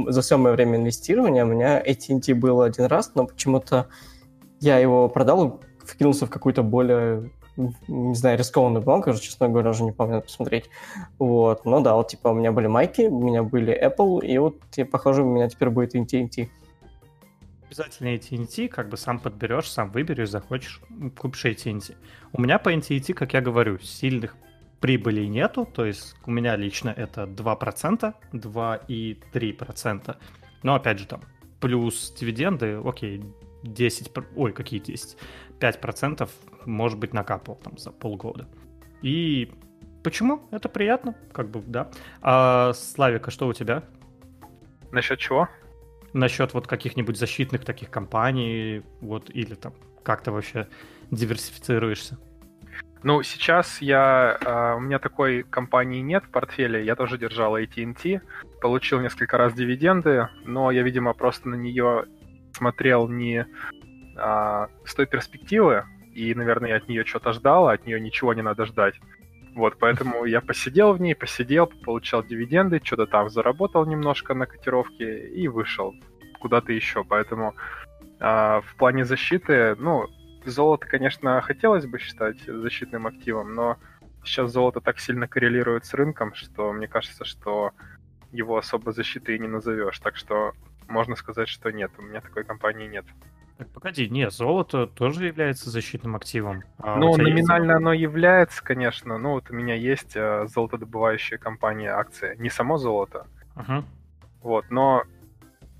за 0.07 0.21
все 0.21 0.37
мое 0.37 0.53
время 0.53 0.77
инвестирования 0.77 1.43
у 1.43 1.47
меня 1.47 1.81
AT&T 1.81 2.33
было 2.35 2.65
один 2.65 2.85
раз, 2.85 3.11
но 3.15 3.25
почему-то 3.25 3.87
я 4.59 4.77
его 4.77 5.09
продал, 5.09 5.61
вкинулся 5.83 6.27
в 6.27 6.29
какую-то 6.29 6.63
более 6.63 7.31
не 7.87 8.15
знаю, 8.15 8.37
рискованную 8.37 8.81
бумагу, 8.81 9.09
уже, 9.09 9.19
честно 9.19 9.49
говоря, 9.49 9.71
уже 9.71 9.83
не 9.83 9.91
помню, 9.91 10.13
надо 10.13 10.27
посмотреть. 10.27 10.69
Вот, 11.17 11.65
ну 11.65 11.81
да, 11.81 11.95
вот, 11.95 12.07
типа, 12.07 12.29
у 12.29 12.33
меня 12.33 12.53
были 12.53 12.67
майки, 12.67 13.01
у 13.01 13.19
меня 13.19 13.43
были 13.43 13.77
Apple, 13.77 14.25
и 14.25 14.37
вот, 14.37 14.55
я, 14.77 14.85
похоже, 14.85 15.23
у 15.23 15.25
меня 15.25 15.49
теперь 15.49 15.69
будет 15.69 15.93
AT&T 15.93 16.49
обязательно 17.69 18.15
AT&T, 18.15 18.67
как 18.69 18.89
бы 18.89 18.97
сам 18.97 19.19
подберешь, 19.19 19.69
сам 19.69 19.91
выберешь, 19.91 20.29
захочешь, 20.29 20.81
купишь 21.17 21.45
AT&T. 21.45 21.95
У 22.33 22.41
меня 22.41 22.57
по 22.57 22.73
AT&T, 22.73 23.13
как 23.13 23.33
я 23.33 23.41
говорю, 23.41 23.77
сильных 23.77 24.35
прибылей 24.79 25.27
нету, 25.27 25.65
то 25.71 25.85
есть 25.85 26.15
у 26.25 26.31
меня 26.31 26.55
лично 26.55 26.89
это 26.89 27.23
2%, 27.23 28.13
2,3%. 28.33 30.15
Но 30.63 30.75
опять 30.75 30.99
же 30.99 31.05
там 31.05 31.21
плюс 31.59 32.11
дивиденды, 32.19 32.81
окей, 32.83 33.23
10, 33.63 34.11
ой, 34.35 34.51
какие 34.53 34.79
10, 34.79 35.17
5% 35.59 36.29
может 36.65 36.97
быть 36.97 37.13
накапал 37.13 37.55
там 37.55 37.77
за 37.77 37.91
полгода. 37.91 38.47
И 39.03 39.51
почему? 40.03 40.41
Это 40.49 40.69
приятно, 40.69 41.15
как 41.33 41.49
бы, 41.49 41.61
да. 41.67 41.91
А, 42.21 42.73
Славика, 42.73 43.29
что 43.29 43.47
у 43.47 43.53
тебя? 43.53 43.83
Насчет 44.91 45.19
чего? 45.19 45.47
Насчет 46.13 46.53
вот 46.53 46.67
каких-нибудь 46.67 47.17
защитных 47.17 47.65
таких 47.65 47.89
компаний, 47.89 48.83
вот, 49.01 49.29
или 49.29 49.55
там 49.55 49.73
как-то 50.03 50.31
вообще 50.31 50.67
диверсифицируешься? 51.11 52.17
Ну, 53.01 53.24
сейчас 53.24 53.81
я, 53.81 54.37
э, 54.41 54.75
у 54.75 54.81
меня 54.81 55.00
такой 55.00 55.43
компании 55.43 56.01
нет 56.01 56.25
в 56.25 56.29
портфеле, 56.31 56.83
я 56.83 56.95
тоже 56.95 57.17
держал 57.17 57.55
AT&T, 57.57 58.22
получил 58.61 59.00
несколько 59.00 59.37
раз 59.37 59.53
дивиденды, 59.53 60.27
но 60.45 60.69
я, 60.69 60.81
видимо, 60.83 61.13
просто 61.13 61.48
на 61.48 61.55
нее 61.55 62.05
смотрел 62.51 63.07
не 63.07 63.45
э, 64.17 64.67
с 64.85 64.95
той 64.95 65.05
перспективы, 65.05 65.85
и, 66.13 66.33
наверное, 66.33 66.72
я 66.72 66.75
от 66.75 66.89
нее 66.89 67.05
что-то 67.05 67.31
ждал, 67.31 67.69
а 67.69 67.74
от 67.74 67.85
нее 67.85 68.01
ничего 68.01 68.33
не 68.33 68.41
надо 68.41 68.65
ждать. 68.65 68.95
Вот, 69.59 69.77
поэтому 69.77 70.24
я 70.24 70.39
посидел 70.39 70.93
в 70.93 71.01
ней, 71.01 71.13
посидел, 71.13 71.67
получал 71.67 72.24
дивиденды, 72.24 72.79
что-то 72.81 73.07
там 73.07 73.29
заработал 73.29 73.85
немножко 73.85 74.33
на 74.33 74.45
котировке 74.45 75.27
и 75.27 75.50
вышел 75.50 75.93
куда-то 76.39 76.72
еще. 76.72 77.03
Поэтому 77.03 77.55
а, 78.22 78.61
в 78.61 78.75
плане 78.77 79.03
защиты, 79.03 79.75
ну, 79.75 80.07
золото, 80.45 80.87
конечно, 80.87 81.41
хотелось 81.41 81.85
бы 81.85 82.00
считать 82.00 82.37
защитным 82.48 83.05
активом, 83.05 83.53
но 83.53 83.75
сейчас 84.24 84.53
золото 84.53 84.79
так 84.79 84.98
сильно 84.98 85.27
коррелирует 85.27 85.83
с 85.83 85.93
рынком, 85.93 86.33
что 86.35 86.72
мне 86.72 86.87
кажется, 86.87 87.25
что 87.25 87.72
его 88.31 88.57
особо 88.57 88.93
защитой 88.93 89.35
и 89.35 89.39
не 89.39 89.50
назовешь. 89.50 90.00
Так 90.00 90.15
что 90.15 90.53
можно 90.87 91.17
сказать, 91.17 91.50
что 91.50 91.69
нет, 91.69 91.91
у 91.98 92.01
меня 92.01 92.22
такой 92.22 92.45
компании 92.45 92.87
нет. 92.87 93.05
Так, 93.59 93.67
погоди, 93.72 94.07
нет, 94.07 94.31
золото 94.31 94.87
тоже 94.87 95.25
является 95.25 95.69
защитным 95.69 96.15
активом. 96.15 96.63
А 96.77 96.95
ну, 96.95 97.17
номинально 97.17 97.75
оно 97.75 97.91
является, 97.91 98.63
конечно. 98.63 99.17
Ну, 99.17 99.31
вот 99.31 99.51
у 99.51 99.53
меня 99.53 99.75
есть 99.75 100.15
э, 100.15 100.48
золотодобывающая 100.48 101.37
компания 101.37 101.89
акция. 101.89 102.37
Не 102.37 102.50
само 102.50 102.77
золото. 102.77 103.27
Uh-huh. 103.57 103.83
Вот, 104.41 104.63
но, 104.69 105.03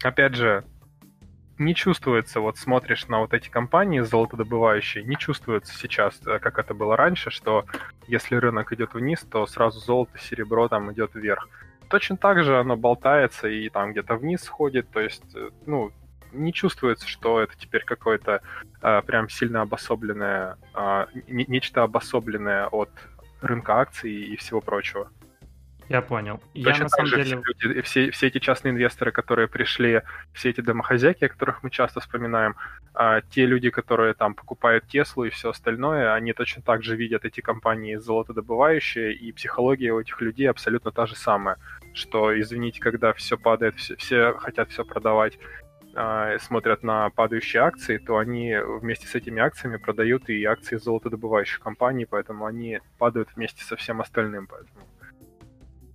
опять 0.04 0.36
же, 0.36 0.66
не 1.58 1.74
чувствуется, 1.74 2.42
вот 2.42 2.58
смотришь 2.58 3.08
на 3.08 3.20
вот 3.20 3.34
эти 3.34 3.48
компании 3.48 4.02
золотодобывающие, 4.02 5.06
не 5.06 5.16
чувствуется 5.16 5.74
сейчас, 5.74 6.20
э, 6.28 6.40
как 6.40 6.60
это 6.60 6.74
было 6.74 6.98
раньше, 6.98 7.30
что 7.30 7.64
если 8.08 8.36
рынок 8.36 8.74
идет 8.74 8.94
вниз, 8.94 9.22
то 9.22 9.46
сразу 9.46 9.80
золото, 9.80 10.18
серебро 10.18 10.68
там 10.68 10.92
идет 10.92 11.16
вверх. 11.16 11.48
Точно 11.88 12.18
так 12.18 12.44
же 12.44 12.60
оно 12.60 12.76
болтается 12.76 13.48
и 13.48 13.70
там 13.70 13.94
где-то 13.94 14.18
вниз 14.18 14.44
сходит, 14.44 14.90
то 14.90 15.00
есть, 15.00 15.24
э, 15.34 15.52
ну, 15.66 15.94
не 16.32 16.54
чувствуется, 16.54 17.08
что 17.08 17.42
это 17.42 17.58
теперь 17.58 17.84
какое-то 17.84 18.42
э, 18.82 19.02
прям 19.04 19.30
сильно 19.30 19.62
обособленное, 19.62 20.58
э, 20.76 21.06
нечто 21.28 21.84
обособленное 21.84 22.68
от 22.68 22.90
рынка 23.42 23.80
акций 23.80 24.12
и 24.12 24.36
всего 24.36 24.62
прочего. 24.62 25.10
Я 25.90 26.04
понял. 26.04 26.40
Точно 26.54 26.70
Я 26.70 26.84
на 26.84 26.90
самом 26.90 27.10
деле... 27.10 27.24
Все, 27.24 27.42
люди, 27.68 27.82
все, 27.82 28.12
все 28.12 28.28
эти 28.28 28.38
частные 28.38 28.74
инвесторы, 28.74 29.12
которые 29.12 29.48
пришли, 29.48 30.04
все 30.34 30.52
эти 30.52 30.62
домохозяйки, 30.62 31.26
о 31.26 31.30
которых 31.30 31.64
мы 31.64 31.72
часто 31.72 32.00
вспоминаем, 32.00 32.56
а, 32.94 33.22
те 33.22 33.48
люди, 33.48 33.72
которые 33.72 34.14
там 34.14 34.36
покупают 34.36 34.86
Теслу 34.88 35.26
и 35.26 35.32
все 35.32 35.50
остальное, 35.50 36.14
они 36.14 36.34
точно 36.34 36.62
так 36.62 36.84
же 36.84 36.96
видят 36.96 37.26
эти 37.26 37.42
компании 37.42 37.96
золотодобывающие, 37.96 39.14
и 39.16 39.32
психология 39.32 39.92
у 39.92 40.00
этих 40.00 40.22
людей 40.22 40.48
абсолютно 40.48 40.92
та 40.92 41.08
же 41.08 41.16
самая, 41.16 41.58
что, 41.96 42.40
извините, 42.40 42.80
когда 42.80 43.14
все 43.14 43.36
падает, 43.36 43.76
все, 43.78 43.96
все 43.96 44.34
хотят 44.34 44.70
все 44.70 44.86
продавать, 44.86 45.40
смотрят 46.40 46.84
на 46.84 47.10
падающие 47.10 47.62
акции, 47.62 47.98
то 47.98 48.18
они 48.18 48.56
вместе 48.58 49.08
с 49.08 49.16
этими 49.16 49.42
акциями 49.42 49.78
продают 49.78 50.30
и 50.30 50.44
акции 50.46 50.78
золотодобывающих 50.78 51.60
компаний, 51.60 52.06
поэтому 52.06 52.46
они 52.46 52.80
падают 52.98 53.30
вместе 53.36 53.64
со 53.64 53.76
всем 53.76 54.00
остальным. 54.00 54.48
Поэтому 54.48 54.88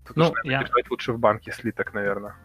тут 0.07 0.17
ну, 0.17 0.33
я... 0.45 0.61
держать 0.61 0.90
лучше 0.90 1.12
в 1.12 1.19
банке 1.19 1.53
слиток, 1.53 1.95
наверное. 1.95 2.37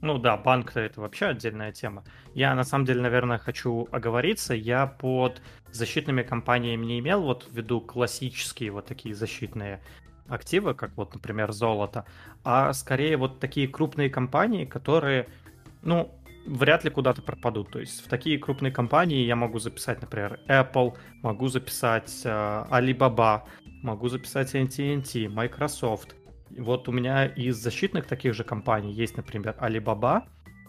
Ну 0.00 0.18
да, 0.18 0.36
банк-то 0.36 0.80
это 0.80 1.00
вообще 1.00 1.26
отдельная 1.26 1.72
тема. 1.72 2.04
Я 2.34 2.54
на 2.54 2.64
самом 2.64 2.84
деле, 2.84 3.00
наверное, 3.00 3.38
хочу 3.38 3.88
оговориться. 3.90 4.54
Я 4.54 4.86
под 4.86 5.40
защитными 5.72 6.22
компаниями 6.22 6.84
не 6.84 6.98
имел 6.98 7.22
вот 7.22 7.44
в 7.44 7.56
виду 7.56 7.80
классические 7.80 8.70
вот 8.70 8.86
такие 8.86 9.14
защитные 9.14 9.80
активы, 10.28 10.74
как 10.74 10.96
вот, 10.96 11.14
например, 11.14 11.52
золото, 11.52 12.04
а 12.44 12.72
скорее 12.72 13.16
вот 13.16 13.40
такие 13.40 13.68
крупные 13.68 14.10
компании, 14.10 14.64
которые, 14.64 15.28
ну, 15.82 16.14
вряд 16.46 16.84
ли 16.84 16.90
куда-то 16.90 17.22
пропадут. 17.22 17.70
То 17.70 17.80
есть 17.80 18.04
в 18.04 18.08
такие 18.08 18.38
крупные 18.38 18.72
компании 18.72 19.24
я 19.24 19.36
могу 19.36 19.58
записать, 19.58 20.00
например, 20.00 20.40
Apple, 20.48 20.94
могу 21.22 21.48
записать 21.48 22.22
э, 22.24 22.28
Alibaba, 22.70 23.42
могу 23.82 24.08
записать 24.08 24.54
AT&T, 24.54 25.28
Microsoft. 25.28 26.14
Вот 26.50 26.88
у 26.88 26.92
меня 26.92 27.26
из 27.26 27.56
защитных 27.56 28.06
таких 28.06 28.34
же 28.34 28.44
компаний 28.44 28.92
есть, 28.92 29.16
например, 29.16 29.56
Alibaba, 29.60 30.22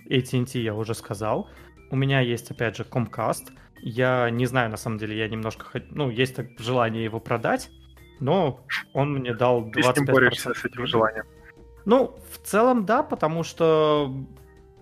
AT&T 0.09 0.59
я 0.59 0.73
уже 0.73 0.93
сказал. 0.93 1.49
У 1.91 1.95
меня 1.95 2.19
есть, 2.21 2.51
опять 2.51 2.75
же, 2.75 2.83
Comcast. 2.83 3.51
Я 3.81 4.29
не 4.29 4.45
знаю, 4.45 4.69
на 4.71 4.77
самом 4.77 4.97
деле, 4.97 5.17
я 5.17 5.27
немножко... 5.27 5.65
Ну, 5.91 6.09
есть 6.09 6.35
так 6.35 6.47
желание 6.57 7.03
его 7.03 7.19
продать, 7.19 7.69
но 8.19 8.65
он 8.93 9.13
мне 9.13 9.33
дал 9.33 9.69
25%. 9.69 9.71
Ты 9.71 9.83
с 9.83 9.97
ним 9.97 10.05
борешься 10.05 10.53
с 10.53 10.65
этим 10.65 10.87
желанием? 10.87 11.25
Ну, 11.85 12.17
в 12.31 12.39
целом, 12.39 12.85
да, 12.85 13.03
потому 13.03 13.43
что 13.43 14.11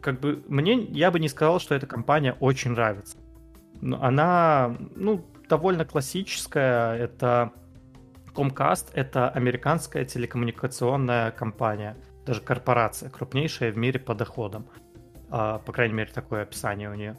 как 0.03 0.19
бы 0.19 0.43
мне, 0.47 0.83
я 0.91 1.09
бы 1.09 1.19
не 1.19 1.29
сказал, 1.29 1.59
что 1.59 1.73
эта 1.73 1.87
компания 1.87 2.35
очень 2.39 2.71
нравится. 2.71 3.17
Она, 3.81 4.77
ну, 4.95 5.25
довольно 5.49 5.85
классическая. 5.85 6.95
Это 6.95 7.51
Comcast— 8.33 8.91
это 8.93 9.29
американская 9.29 10.05
телекоммуникационная 10.05 11.31
компания, 11.31 11.95
даже 12.25 12.41
корпорация, 12.41 13.09
крупнейшая 13.09 13.71
в 13.71 13.77
мире 13.77 13.99
по 13.99 14.13
доходам. 14.13 14.67
А, 15.29 15.59
по 15.59 15.71
крайней 15.71 15.95
мере, 15.95 16.11
такое 16.13 16.43
описание 16.43 16.89
у 16.89 16.93
нее. 16.93 17.17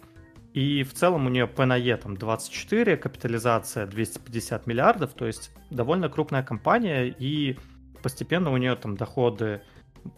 И 0.52 0.84
в 0.84 0.92
целом 0.92 1.26
у 1.26 1.30
нее 1.30 1.46
ПНЕ 1.48 1.96
там 1.96 2.16
24, 2.16 2.96
капитализация 2.96 3.86
250 3.86 4.66
миллиардов, 4.66 5.14
то 5.14 5.26
есть 5.26 5.50
довольно 5.70 6.08
крупная 6.08 6.44
компания, 6.44 7.06
и 7.06 7.58
постепенно 8.02 8.52
у 8.52 8.56
нее 8.56 8.76
там 8.76 8.96
доходы 8.96 9.62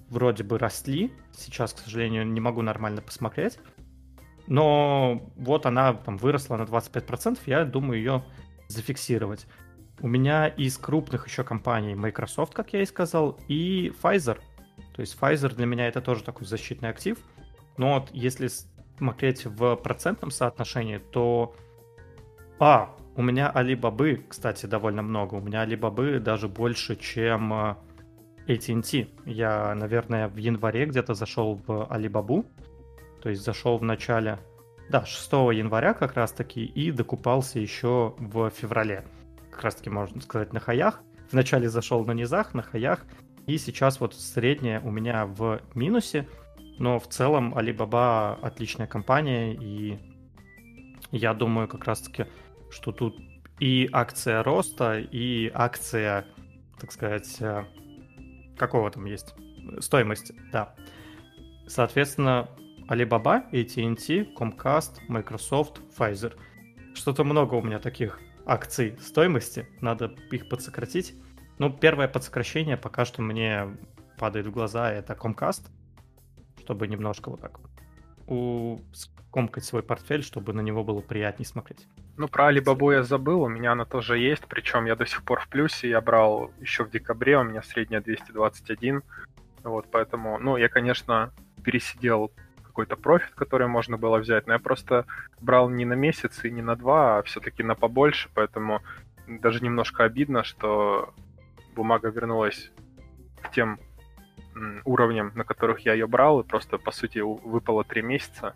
вроде 0.09 0.45
бы 0.45 0.59
росли. 0.59 1.13
Сейчас, 1.33 1.73
к 1.73 1.79
сожалению, 1.79 2.27
не 2.27 2.41
могу 2.41 2.63
нормально 2.63 3.03
посмотреть. 3.03 3.59
Но 4.47 5.33
вот 5.37 5.67
она 5.67 5.95
там 5.95 6.17
выросла 6.17 6.57
на 6.57 6.63
25%, 6.63 7.39
я 7.47 7.65
думаю 7.65 7.99
ее 7.99 8.25
зафиксировать. 8.69 9.47
У 10.01 10.09
меня 10.09 10.47
из 10.47 10.77
крупных 10.79 11.27
еще 11.27 11.43
компаний 11.43 11.95
Microsoft, 11.95 12.55
как 12.55 12.73
я 12.73 12.83
и 12.83 12.87
сказал, 12.87 13.39
и 13.49 13.93
Pfizer. 14.03 14.39
То 14.95 15.01
есть 15.01 15.17
Pfizer 15.19 15.55
для 15.55 15.67
меня 15.67 15.89
это 15.89 16.01
тоже 16.01 16.23
такой 16.23 16.47
защитный 16.47 16.91
актив. 16.91 17.19
Но 17.77 18.01
вот 18.01 18.11
если 18.13 18.49
смотреть 18.99 19.47
в 19.47 19.77
процентном 19.77 20.31
соотношении, 20.31 20.99
то... 20.99 21.55
А, 22.59 22.95
у 23.17 23.23
меня 23.23 23.51
Алибабы, 23.51 24.25
кстати, 24.29 24.67
довольно 24.67 25.03
много. 25.03 25.35
У 25.35 25.41
меня 25.41 25.63
Алибабы 25.63 26.21
даже 26.21 26.49
больше, 26.49 26.97
чем 26.97 27.77
AT&T. 28.47 29.09
Я, 29.25 29.75
наверное, 29.75 30.29
в 30.29 30.37
январе 30.37 30.87
где-то 30.87 31.15
зашел 31.15 31.61
в 31.67 31.87
Алибабу. 31.87 32.47
То 33.23 33.31
есть 33.31 33.43
зашел 33.43 33.79
в 33.79 33.83
начале... 33.83 34.39
Да, 34.89 35.05
6 35.05 35.33
января 35.33 35.95
как 35.95 36.15
раз-таки 36.15 36.65
и 36.65 36.93
докупался 36.93 37.59
еще 37.59 38.15
в 38.19 38.51
феврале. 38.51 39.05
Как 39.51 39.65
раз-таки, 39.65 39.91
можно 39.91 40.21
сказать, 40.21 40.53
на 40.53 40.61
хаях. 40.61 41.01
Вначале 41.33 41.69
зашел 41.69 42.05
на 42.05 42.13
низах, 42.13 42.55
на 42.55 42.63
хаях. 42.63 43.05
И 43.47 43.59
сейчас 43.59 44.01
вот 44.01 44.15
средняя 44.15 44.81
у 44.81 44.91
меня 44.91 45.27
в 45.27 45.61
минусе– 45.75 46.29
но 46.79 46.99
в 46.99 47.09
целом 47.09 47.55
Alibaba 47.55 48.39
отличная 48.43 48.87
компания, 48.87 49.55
и 49.55 49.99
я 51.11 51.33
думаю 51.35 51.69
как 51.69 51.85
раз-таки, 51.85 52.27
что 52.71 52.93
тут 52.93 53.17
и 53.59 53.89
акция 53.93 54.43
роста, 54.43 54.99
и 54.99 55.51
акция, 55.55 56.27
так 56.79 56.93
сказать, 56.93 57.37
э, 57.41 57.65
какого 58.57 58.91
там 58.91 59.05
есть? 59.05 59.35
Стоимости, 59.81 60.35
да. 60.53 60.75
Соответственно, 61.67 62.49
Alibaba, 62.89 63.51
AT&T, 63.51 64.35
Comcast, 64.37 65.01
Microsoft, 65.09 65.81
Pfizer. 65.97 66.35
Что-то 66.95 67.25
много 67.25 67.55
у 67.55 67.63
меня 67.63 67.79
таких 67.79 68.21
акций 68.47 68.97
стоимости, 69.01 69.69
надо 69.81 70.15
их 70.31 70.49
подсократить. 70.49 71.15
Ну, 71.59 71.71
первое 71.71 72.07
подсокращение 72.09 72.77
пока 72.77 73.05
что 73.05 73.23
мне 73.23 73.77
падает 74.19 74.47
в 74.47 74.53
глаза, 74.53 74.91
это 74.93 75.15
Comcast, 75.15 75.69
чтобы 76.63 76.87
немножко 76.87 77.31
вот 77.31 77.41
так 77.41 77.61
у... 78.27 78.79
скомкать 78.93 79.65
свой 79.65 79.83
портфель, 79.83 80.23
чтобы 80.23 80.53
на 80.53 80.61
него 80.61 80.85
было 80.85 81.01
приятнее 81.01 81.47
смотреть. 81.47 81.87
Ну, 82.19 82.29
про 82.29 82.51
Alibaba 82.51 82.95
я 82.95 83.03
забыл, 83.03 83.43
у 83.43 83.49
меня 83.49 83.73
она 83.73 83.85
тоже 83.85 84.19
есть, 84.19 84.47
причем 84.49 84.87
я 84.87 84.97
до 84.97 85.05
сих 85.05 85.23
пор 85.23 85.41
в 85.41 85.49
плюсе, 85.49 85.91
я 85.91 86.01
брал 86.01 86.51
еще 86.61 86.85
в 86.85 86.91
декабре, 86.91 87.39
у 87.39 87.45
меня 87.45 87.63
средняя 87.63 88.01
221, 88.01 89.03
вот, 89.65 89.87
поэтому, 89.91 90.39
ну, 90.39 90.57
я, 90.57 90.69
конечно, 90.69 91.33
пересидел 91.63 92.33
какой-то 92.63 92.97
профит, 92.97 93.35
который 93.35 93.69
можно 93.69 93.99
было 93.99 94.19
взять, 94.19 94.47
но 94.47 94.55
я 94.55 94.59
просто 94.59 95.05
брал 95.41 95.69
не 95.69 95.85
на 95.85 95.95
месяц 95.95 96.45
и 96.45 96.51
не 96.51 96.63
на 96.63 96.75
два, 96.75 97.19
а 97.19 97.23
все-таки 97.23 97.63
на 97.63 97.75
побольше, 97.75 98.31
поэтому 98.35 98.83
даже 99.27 99.63
немножко 99.63 100.05
обидно, 100.05 100.43
что 100.43 101.13
бумага 101.75 102.09
вернулась 102.09 102.71
к 103.43 103.51
тем 103.51 103.79
уровням, 104.85 105.33
на 105.35 105.45
которых 105.45 105.81
я 105.81 105.93
ее 105.93 106.07
брал, 106.07 106.41
и 106.41 106.47
просто, 106.47 106.79
по 106.79 106.91
сути, 106.91 107.19
выпало 107.19 107.85
три 107.85 108.03
месяца. 108.03 108.55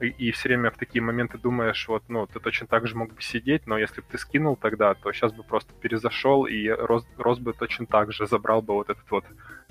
И, 0.00 0.30
все 0.30 0.48
время 0.48 0.70
в 0.70 0.76
такие 0.76 1.02
моменты 1.02 1.38
думаешь, 1.38 1.88
вот, 1.88 2.04
ну, 2.08 2.26
ты 2.26 2.38
точно 2.38 2.68
так 2.68 2.86
же 2.86 2.96
мог 2.96 3.12
бы 3.12 3.20
сидеть, 3.20 3.66
но 3.66 3.76
если 3.76 4.00
бы 4.00 4.06
ты 4.08 4.18
скинул 4.18 4.56
тогда, 4.56 4.94
то 4.94 5.12
сейчас 5.12 5.32
бы 5.32 5.42
просто 5.42 5.74
перезашел 5.74 6.46
и 6.46 6.68
рос, 6.68 7.04
рос 7.16 7.40
бы 7.40 7.52
точно 7.52 7.86
так 7.86 8.12
же, 8.12 8.26
забрал 8.26 8.62
бы 8.62 8.74
вот 8.74 8.90
этот 8.90 9.10
вот 9.10 9.24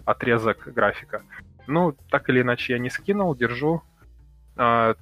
отрезок 0.04 0.68
графика. 0.74 1.24
Ну, 1.66 1.96
так 2.10 2.30
или 2.30 2.42
иначе, 2.42 2.74
я 2.74 2.80
не 2.80 2.90
скинул, 2.90 3.36
держу. 3.36 3.84
А, 4.58 4.96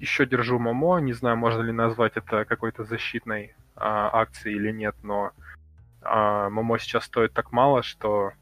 еще 0.00 0.26
держу 0.26 0.58
Momo, 0.58 0.98
не 0.98 1.12
знаю, 1.12 1.36
можно 1.36 1.62
ли 1.62 1.72
назвать 1.72 2.16
это 2.16 2.44
какой-то 2.44 2.84
защитной 2.84 3.54
а, 3.76 4.10
акцией 4.12 4.56
или 4.56 4.72
нет, 4.72 4.96
но 5.02 5.30
а, 6.02 6.50
Momo 6.50 6.78
сейчас 6.78 7.04
стоит 7.04 7.32
так 7.32 7.52
мало, 7.52 7.82
что 7.82 8.32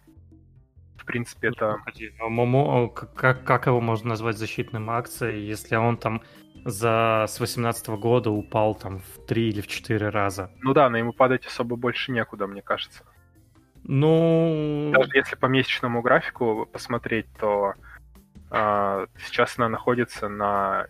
в 0.97 1.05
принципе, 1.05 1.49
это... 1.49 1.77
А 2.21 2.29
Momo, 2.29 2.89
как, 2.89 3.45
как 3.45 3.67
его 3.67 3.81
можно 3.81 4.11
назвать 4.11 4.39
защитным 4.39 4.91
акцией, 4.91 5.47
если 5.47 5.77
он 5.77 5.97
там 5.97 6.23
за 6.65 7.27
с 7.29 7.41
18 7.41 7.89
года 7.89 8.31
упал 8.31 8.75
там 8.75 9.01
в 9.01 9.27
3 9.27 9.49
или 9.49 9.61
в 9.61 9.67
4 9.67 10.09
раза? 10.09 10.51
Ну 10.61 10.73
да, 10.73 10.89
но 10.89 10.97
ему 10.97 11.13
падать 11.13 11.47
особо 11.47 11.77
больше 11.77 12.13
некуда, 12.13 12.47
мне 12.47 12.63
кажется. 12.63 13.05
Ну... 13.83 14.91
Даже 14.95 15.11
если 15.15 15.37
по 15.37 15.47
месячному 15.47 16.01
графику 16.01 16.67
посмотреть, 16.73 17.27
то 17.39 17.75
э, 18.51 19.07
сейчас 19.19 19.59
она 19.59 19.69
находится 19.69 20.29
на 20.29 20.87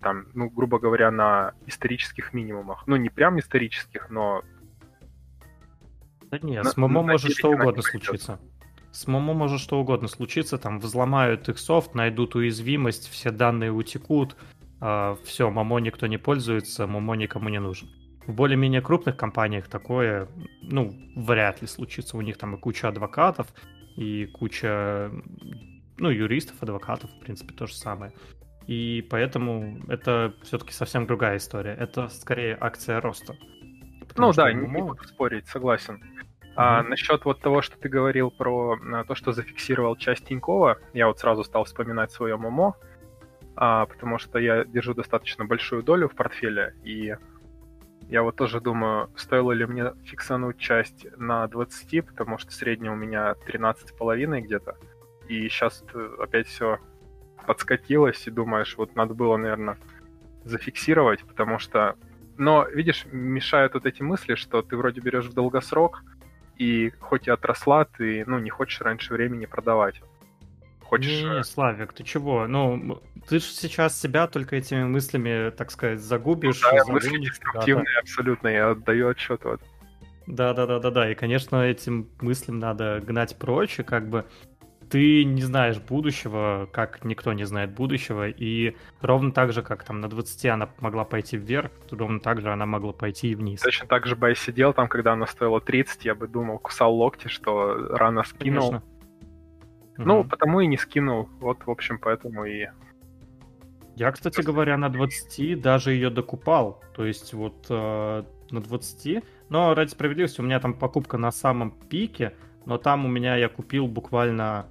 там, 0.00 0.26
ну, 0.32 0.48
грубо 0.48 0.78
говоря, 0.78 1.10
на 1.10 1.52
исторических 1.66 2.32
минимумах. 2.32 2.84
Ну, 2.86 2.96
не 2.96 3.10
прям 3.10 3.38
исторических, 3.38 4.10
но... 4.10 4.42
Да 6.22 6.38
нет, 6.40 6.64
на, 6.64 6.70
с 6.70 6.76
Momo 6.76 7.02
может 7.02 7.32
что 7.32 7.50
угодно 7.50 7.82
случиться. 7.82 8.40
С 8.92 9.06
Momo 9.06 9.34
может 9.34 9.60
что 9.60 9.80
угодно 9.80 10.08
случиться, 10.08 10.58
там 10.58 10.80
взломают 10.80 11.48
их 11.48 11.58
софт, 11.58 11.94
найдут 11.94 12.34
уязвимость, 12.34 13.08
все 13.08 13.30
данные 13.30 13.70
утекут, 13.70 14.32
э, 14.32 14.36
а, 14.80 15.16
все, 15.24 15.50
Momo 15.50 15.78
никто 15.78 16.06
не 16.06 16.18
пользуется, 16.18 16.86
Momo 16.86 17.14
никому 17.14 17.48
не 17.48 17.60
нужен. 17.60 17.88
В 18.26 18.34
более-менее 18.34 18.80
крупных 18.80 19.16
компаниях 19.16 19.68
такое, 19.68 20.28
ну, 20.62 20.92
вряд 21.16 21.62
ли 21.62 21.68
случится. 21.68 22.16
У 22.16 22.20
них 22.20 22.36
там 22.36 22.54
и 22.54 22.58
куча 22.58 22.88
адвокатов, 22.88 23.48
и 23.96 24.26
куча, 24.26 25.10
ну, 25.98 26.10
юристов, 26.10 26.62
адвокатов, 26.62 27.10
в 27.10 27.20
принципе, 27.20 27.54
то 27.54 27.66
же 27.66 27.74
самое. 27.74 28.12
И 28.66 29.06
поэтому 29.10 29.80
это 29.88 30.34
все-таки 30.42 30.72
совсем 30.72 31.06
другая 31.06 31.38
история. 31.38 31.74
Это 31.74 32.08
скорее 32.08 32.56
акция 32.60 33.00
роста. 33.00 33.36
ну 34.16 34.32
да, 34.32 34.52
не, 34.52 34.66
буду 34.66 35.02
спорить, 35.04 35.48
согласен. 35.48 36.02
А 36.62 36.82
насчет 36.82 37.24
вот 37.24 37.40
того, 37.40 37.62
что 37.62 37.78
ты 37.78 37.88
говорил 37.88 38.30
про 38.30 38.78
а, 38.92 39.04
то, 39.04 39.14
что 39.14 39.32
зафиксировал 39.32 39.96
часть 39.96 40.26
Тинькова, 40.26 40.76
я 40.92 41.06
вот 41.06 41.18
сразу 41.18 41.42
стал 41.42 41.64
вспоминать 41.64 42.12
свое 42.12 42.36
МОМО, 42.36 42.76
а, 43.56 43.86
потому 43.86 44.18
что 44.18 44.38
я 44.38 44.66
держу 44.66 44.92
достаточно 44.92 45.46
большую 45.46 45.82
долю 45.82 46.10
в 46.10 46.14
портфеле, 46.14 46.74
и 46.84 47.16
я 48.10 48.22
вот 48.22 48.36
тоже 48.36 48.60
думаю, 48.60 49.08
стоило 49.16 49.52
ли 49.52 49.64
мне 49.64 49.94
фиксануть 50.04 50.58
часть 50.58 51.06
на 51.16 51.46
20, 51.46 52.04
потому 52.04 52.36
что 52.36 52.52
средняя 52.52 52.92
у 52.92 52.96
меня 52.96 53.36
13,5 53.46 54.40
где-то, 54.42 54.76
и 55.28 55.48
сейчас 55.48 55.82
опять 56.18 56.46
все 56.46 56.78
подскатилось, 57.46 58.26
и 58.26 58.30
думаешь, 58.30 58.76
вот 58.76 58.96
надо 58.96 59.14
было, 59.14 59.38
наверное, 59.38 59.78
зафиксировать, 60.44 61.24
потому 61.24 61.58
что... 61.58 61.96
Но, 62.36 62.66
видишь, 62.68 63.06
мешают 63.10 63.72
вот 63.72 63.86
эти 63.86 64.02
мысли, 64.02 64.34
что 64.34 64.60
ты 64.60 64.76
вроде 64.76 65.00
берешь 65.00 65.26
в 65.26 65.32
долгосрок, 65.32 66.02
и 66.60 66.92
хоть 67.00 67.26
и 67.26 67.30
отросла, 67.30 67.86
ты, 67.86 68.22
ну, 68.26 68.38
не 68.38 68.50
хочешь 68.50 68.82
раньше 68.82 69.14
времени 69.14 69.46
продавать. 69.46 70.02
Хочешь... 70.82 71.22
Не, 71.22 71.38
не, 71.38 71.42
Славик, 71.42 71.94
ты 71.94 72.04
чего? 72.04 72.46
Ну, 72.46 73.00
ты 73.26 73.38
же 73.38 73.46
сейчас 73.46 73.98
себя 73.98 74.26
только 74.26 74.56
этими 74.56 74.84
мыслями, 74.84 75.50
так 75.50 75.70
сказать, 75.70 76.00
загубишь. 76.00 76.60
Ну, 76.60 76.68
да, 76.70 76.92
мысли 76.92 77.16
деструктивные 77.16 77.86
да, 77.86 77.92
да. 77.94 78.00
абсолютно, 78.00 78.48
я 78.48 78.70
отдаю 78.72 79.08
отчет 79.08 79.42
вот. 79.44 79.62
Да, 80.26 80.52
да, 80.52 80.66
да, 80.66 80.80
да, 80.80 80.90
да. 80.90 81.10
И, 81.10 81.14
конечно, 81.14 81.64
этим 81.64 82.10
мыслям 82.20 82.58
надо 82.58 83.00
гнать 83.00 83.38
прочь, 83.38 83.80
и 83.80 83.82
как 83.82 84.10
бы 84.10 84.26
ты 84.90 85.24
не 85.24 85.42
знаешь 85.42 85.78
будущего, 85.78 86.68
как 86.72 87.04
никто 87.04 87.32
не 87.32 87.44
знает 87.44 87.70
будущего, 87.70 88.28
и 88.28 88.76
ровно 89.00 89.32
так 89.32 89.52
же, 89.52 89.62
как 89.62 89.84
там 89.84 90.00
на 90.00 90.08
20 90.08 90.46
она 90.46 90.68
могла 90.80 91.04
пойти 91.04 91.36
вверх, 91.36 91.70
ровно 91.90 92.18
так 92.20 92.40
же 92.40 92.52
она 92.52 92.66
могла 92.66 92.92
пойти 92.92 93.30
и 93.30 93.34
вниз. 93.34 93.60
Точно 93.60 93.86
так 93.86 94.06
же 94.06 94.16
бы 94.16 94.28
я 94.28 94.34
сидел 94.34 94.72
там, 94.72 94.88
когда 94.88 95.12
она 95.12 95.26
стоила 95.26 95.60
30, 95.60 96.04
я 96.04 96.14
бы 96.14 96.26
думал, 96.26 96.58
кусал 96.58 96.94
локти, 96.94 97.28
что 97.28 97.74
рано 97.96 98.24
скинул. 98.24 98.68
Конечно. 98.68 98.82
Ну, 99.96 100.20
угу. 100.20 100.28
потому 100.28 100.60
и 100.60 100.66
не 100.66 100.76
скинул. 100.76 101.28
Вот, 101.40 101.66
в 101.66 101.70
общем, 101.70 101.98
поэтому 101.98 102.44
и... 102.44 102.66
Я, 103.96 104.10
кстати 104.12 104.40
говоря, 104.40 104.76
на 104.76 104.88
20 104.88 105.60
даже 105.60 105.92
ее 105.92 106.10
докупал. 106.10 106.82
То 106.94 107.04
есть 107.04 107.34
вот 107.34 107.66
э, 107.68 108.24
на 108.50 108.60
20. 108.60 109.22
Но 109.50 109.74
ради 109.74 109.90
справедливости 109.90 110.40
у 110.40 110.44
меня 110.44 110.58
там 110.58 110.74
покупка 110.74 111.18
на 111.18 111.30
самом 111.30 111.72
пике, 111.72 112.34
но 112.64 112.78
там 112.78 113.04
у 113.04 113.08
меня 113.08 113.36
я 113.36 113.48
купил 113.48 113.86
буквально 113.86 114.66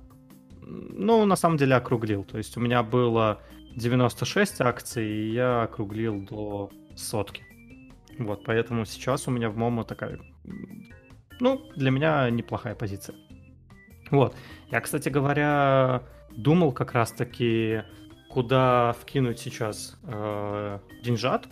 ну, 0.69 1.25
на 1.25 1.35
самом 1.35 1.57
деле 1.57 1.75
округлил. 1.75 2.23
То 2.23 2.37
есть 2.37 2.57
у 2.57 2.59
меня 2.59 2.83
было 2.83 3.41
96 3.75 4.61
акций, 4.61 5.07
и 5.07 5.31
я 5.31 5.63
округлил 5.63 6.21
до 6.21 6.69
сотки. 6.95 7.43
Вот, 8.17 8.43
поэтому 8.43 8.85
сейчас 8.85 9.27
у 9.27 9.31
меня 9.31 9.49
в 9.49 9.57
Momo 9.57 9.83
такая, 9.83 10.19
ну, 11.39 11.61
для 11.75 11.89
меня 11.89 12.29
неплохая 12.29 12.75
позиция. 12.75 13.15
Вот. 14.11 14.35
Я, 14.71 14.81
кстати 14.81 15.09
говоря, 15.09 16.03
думал 16.31 16.71
как 16.73 16.93
раз-таки, 16.93 17.83
куда 18.29 18.93
вкинуть 18.99 19.39
сейчас 19.39 19.97
э, 20.03 20.79
деньжат. 21.03 21.47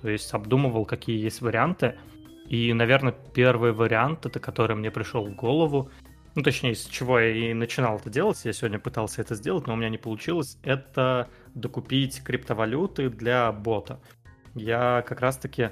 То 0.00 0.08
есть 0.08 0.32
обдумывал, 0.34 0.84
какие 0.84 1.22
есть 1.22 1.40
варианты. 1.40 1.94
И, 2.48 2.72
наверное, 2.72 3.14
первый 3.32 3.72
вариант, 3.72 4.26
это 4.26 4.40
который 4.40 4.76
мне 4.76 4.90
пришел 4.90 5.24
в 5.24 5.34
голову, 5.34 5.90
ну, 6.34 6.42
точнее, 6.42 6.74
с 6.74 6.86
чего 6.86 7.20
я 7.20 7.30
и 7.30 7.54
начинал 7.54 7.96
это 7.96 8.10
делать, 8.10 8.44
я 8.44 8.52
сегодня 8.52 8.78
пытался 8.78 9.20
это 9.20 9.34
сделать, 9.34 9.66
но 9.66 9.74
у 9.74 9.76
меня 9.76 9.88
не 9.88 9.98
получилось, 9.98 10.58
это 10.62 11.28
докупить 11.54 12.22
криптовалюты 12.24 13.08
для 13.08 13.52
бота. 13.52 14.00
Я 14.54 15.04
как 15.06 15.20
раз-таки, 15.20 15.70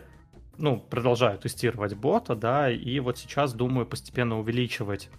ну, 0.58 0.78
продолжаю 0.78 1.38
тестировать 1.38 1.94
бота, 1.94 2.36
да, 2.36 2.70
и 2.70 3.00
вот 3.00 3.18
сейчас 3.18 3.54
думаю 3.54 3.86
постепенно 3.86 4.38
увеличивать 4.38 5.10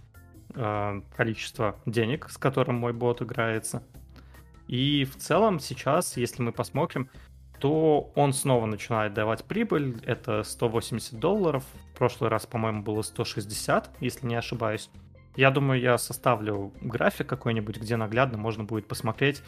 э, 0.55 1.01
количество 1.15 1.79
денег, 1.85 2.29
с 2.29 2.37
которым 2.37 2.75
мой 2.75 2.93
бот 2.93 3.21
играется. 3.21 3.83
И 4.67 5.03
в 5.03 5.17
целом 5.17 5.59
сейчас, 5.59 6.15
если 6.15 6.41
мы 6.41 6.53
посмотрим, 6.53 7.09
то 7.59 8.11
он 8.15 8.33
снова 8.33 8.65
начинает 8.65 9.13
давать 9.13 9.45
прибыль. 9.45 9.97
Это 10.05 10.43
180 10.43 11.19
долларов. 11.19 11.63
В 11.93 11.97
прошлый 11.97 12.29
раз, 12.29 12.45
по-моему, 12.45 12.81
было 12.81 13.01
160, 13.01 13.89
если 13.99 14.25
не 14.25 14.35
ошибаюсь. 14.35 14.89
Я 15.35 15.49
думаю, 15.51 15.81
я 15.81 15.97
составлю 15.97 16.73
график 16.81 17.27
какой-нибудь, 17.27 17.77
где 17.77 17.97
наглядно 17.97 18.37
можно 18.37 18.63
будет 18.63 18.87
посмотреть, 18.87 19.41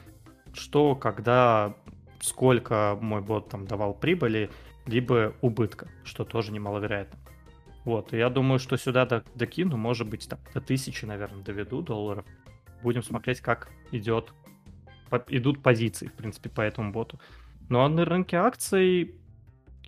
что, 0.53 0.95
когда, 0.95 1.75
сколько 2.21 2.97
мой 2.99 3.21
бот 3.21 3.49
там 3.49 3.67
давал 3.67 3.93
прибыли, 3.93 4.49
либо 4.87 5.33
убытка, 5.41 5.87
что 6.03 6.25
тоже 6.25 6.51
немаловероятно. 6.51 7.19
Вот, 7.83 8.13
и 8.13 8.17
я 8.17 8.29
думаю, 8.29 8.57
что 8.57 8.77
сюда 8.77 9.23
докину, 9.35 9.77
может 9.77 10.09
быть, 10.09 10.27
там, 10.27 10.39
до 10.53 10.61
тысячи, 10.61 11.05
наверное, 11.05 11.43
доведу 11.43 11.81
долларов. 11.81 12.25
Будем 12.81 13.03
смотреть, 13.03 13.41
как 13.41 13.69
идет, 13.91 14.33
идут 15.27 15.61
позиции, 15.61 16.07
в 16.07 16.13
принципе, 16.13 16.49
по 16.49 16.61
этому 16.61 16.91
боту. 16.91 17.19
Ну 17.69 17.81
а 17.81 17.89
на 17.89 18.05
рынке 18.05 18.37
акций 18.37 19.15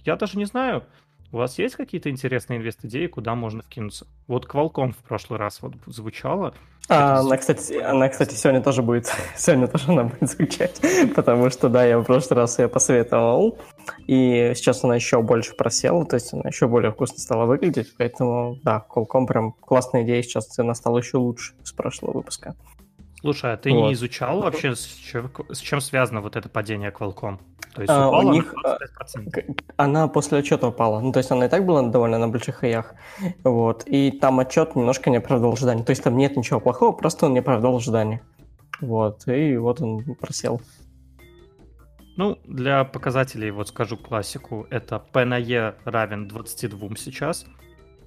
я 0.05 0.15
даже 0.15 0.38
не 0.38 0.45
знаю. 0.45 0.83
У 1.32 1.38
вас 1.38 1.60
есть 1.60 1.76
какие-то 1.76 2.10
интересные 2.10 2.58
инвест-идеи, 2.58 3.08
куда 3.08 3.36
можно 3.36 3.62
вкинуться? 3.62 4.08
Вот 4.28 4.46
Qualcomm 4.46 4.94
в 4.94 4.98
прошлый 4.98 5.38
раз 5.38 5.62
вот 5.62 5.74
звучало. 5.86 6.54
А, 6.90 7.20
она, 7.20 7.36
кстати, 7.36 7.74
она, 7.74 8.08
кстати, 8.08 8.34
сегодня 8.34 8.62
тоже 8.62 8.82
будет, 8.82 9.12
сегодня 9.36 9.68
тоже 9.68 9.92
она 9.92 10.06
будет 10.06 10.30
звучать, 10.30 10.80
потому 11.16 11.50
что, 11.50 11.68
да, 11.68 11.86
я 11.86 12.00
в 12.00 12.06
прошлый 12.06 12.40
раз 12.40 12.60
ее 12.60 12.70
посоветовал, 12.70 13.58
и 14.08 14.54
сейчас 14.56 14.86
она 14.86 14.96
еще 14.96 15.22
больше 15.22 15.54
просела, 15.54 16.06
то 16.06 16.16
есть 16.16 16.32
она 16.34 16.44
еще 16.46 16.70
более 16.70 16.92
вкусно 16.92 17.18
стала 17.20 17.46
выглядеть, 17.46 17.94
поэтому, 17.98 18.58
да, 18.63 18.86
Qualcomm 18.90 19.26
прям 19.28 19.52
классная 19.52 20.04
идея, 20.04 20.22
сейчас 20.24 20.48
цена 20.48 20.74
стала 20.76 21.00
еще 21.00 21.18
лучше 21.18 21.56
с 21.62 21.74
прошлого 21.74 22.13
выпуска. 22.13 22.56
Слушай, 23.28 23.52
а 23.52 23.58
ты 23.58 23.74
вот. 23.74 23.88
не 23.88 23.94
изучал 23.94 24.40
вообще, 24.40 24.74
с 24.74 24.86
чем, 24.86 25.30
с 25.50 25.58
чем 25.58 25.82
связано 25.82 26.22
вот 26.22 26.38
это 26.38 26.48
падение 26.48 26.92
Qualcomm? 26.98 27.40
То 27.74 27.82
есть 27.82 27.94
а, 27.94 28.10
у 28.10 28.32
них 28.32 28.56
а, 28.63 28.78
она 29.76 30.08
после 30.08 30.38
отчета 30.38 30.70
упала. 30.70 31.02
Ну, 31.02 31.12
то 31.12 31.18
есть 31.18 31.30
она 31.30 31.48
и 31.48 31.50
так 31.50 31.66
была 31.66 31.82
довольно 31.82 32.20
на 32.20 32.30
больших 32.30 32.56
хаях. 32.56 32.94
Вот. 33.44 33.84
И 33.86 34.12
там 34.12 34.40
отчет 34.40 34.78
немножко 34.78 35.10
не 35.10 35.18
оправдал 35.18 35.52
ожидания. 35.52 35.84
То 35.84 35.90
есть 35.90 36.04
там 36.04 36.16
нет 36.16 36.38
ничего 36.38 36.62
плохого, 36.62 36.94
просто 36.94 37.26
он 37.26 37.34
не 37.34 37.40
оправдал 37.40 37.76
ожидания. 37.76 38.22
Вот. 38.80 39.28
И 39.28 39.58
вот 39.58 39.82
он 39.82 40.16
просел. 40.16 40.62
Ну, 42.16 42.40
для 42.46 42.86
показателей, 42.86 43.52
вот 43.52 43.68
скажу 43.68 43.98
классику, 43.98 44.68
это 44.70 45.00
P 45.00 45.26
на 45.26 45.38
E 45.38 45.76
равен 45.84 46.30
22 46.30 46.96
сейчас. 46.96 47.46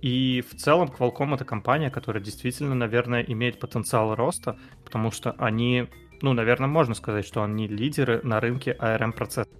И 0.00 0.42
в 0.42 0.56
целом 0.56 0.88
Qualcomm 0.88 1.34
это 1.34 1.44
компания, 1.44 1.90
которая 1.90 2.22
действительно, 2.22 2.74
наверное, 2.74 3.22
имеет 3.22 3.60
потенциал 3.60 4.14
роста, 4.14 4.58
потому 4.84 5.10
что 5.10 5.32
они, 5.38 5.88
ну, 6.22 6.32
наверное, 6.32 6.68
можно 6.68 6.94
сказать, 6.94 7.26
что 7.26 7.42
они 7.42 7.68
лидеры 7.68 8.20
на 8.22 8.40
рынке 8.40 8.76
ARM 8.78 9.12
процессоров. 9.12 9.58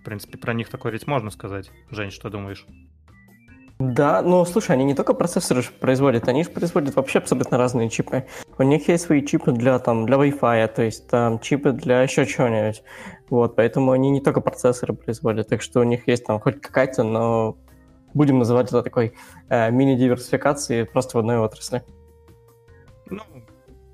В 0.00 0.04
принципе, 0.04 0.38
про 0.38 0.54
них 0.54 0.68
такое 0.68 0.92
ведь 0.92 1.06
можно 1.06 1.30
сказать. 1.30 1.70
Жень, 1.90 2.10
что 2.10 2.30
думаешь? 2.30 2.66
Да, 3.78 4.22
ну 4.22 4.42
слушай, 4.46 4.70
они 4.70 4.84
не 4.84 4.94
только 4.94 5.12
процессоры 5.12 5.62
производят, 5.80 6.28
они 6.28 6.44
же 6.44 6.50
производят 6.50 6.96
вообще 6.96 7.18
абсолютно 7.18 7.58
разные 7.58 7.90
чипы. 7.90 8.24
У 8.56 8.62
них 8.62 8.88
есть 8.88 9.04
свои 9.04 9.22
чипы 9.22 9.52
для 9.52 9.78
там 9.78 10.06
для 10.06 10.16
Wi-Fi, 10.16 10.68
то 10.68 10.82
есть 10.82 11.08
там 11.08 11.40
чипы 11.40 11.72
для 11.72 12.00
еще 12.00 12.24
чего-нибудь. 12.24 12.82
Вот, 13.28 13.54
поэтому 13.54 13.92
они 13.92 14.08
не 14.08 14.22
только 14.22 14.40
процессоры 14.40 14.94
производят, 14.94 15.48
так 15.48 15.60
что 15.60 15.80
у 15.80 15.84
них 15.84 16.08
есть 16.08 16.24
там 16.24 16.40
хоть 16.40 16.62
какая-то, 16.62 17.02
но 17.02 17.58
будем 18.16 18.38
называть 18.38 18.68
это 18.68 18.82
такой 18.82 19.14
э, 19.48 19.70
мини-диверсификацией 19.70 20.86
просто 20.86 21.16
в 21.16 21.20
одной 21.20 21.38
отрасли. 21.38 21.84
Ну, 23.08 23.22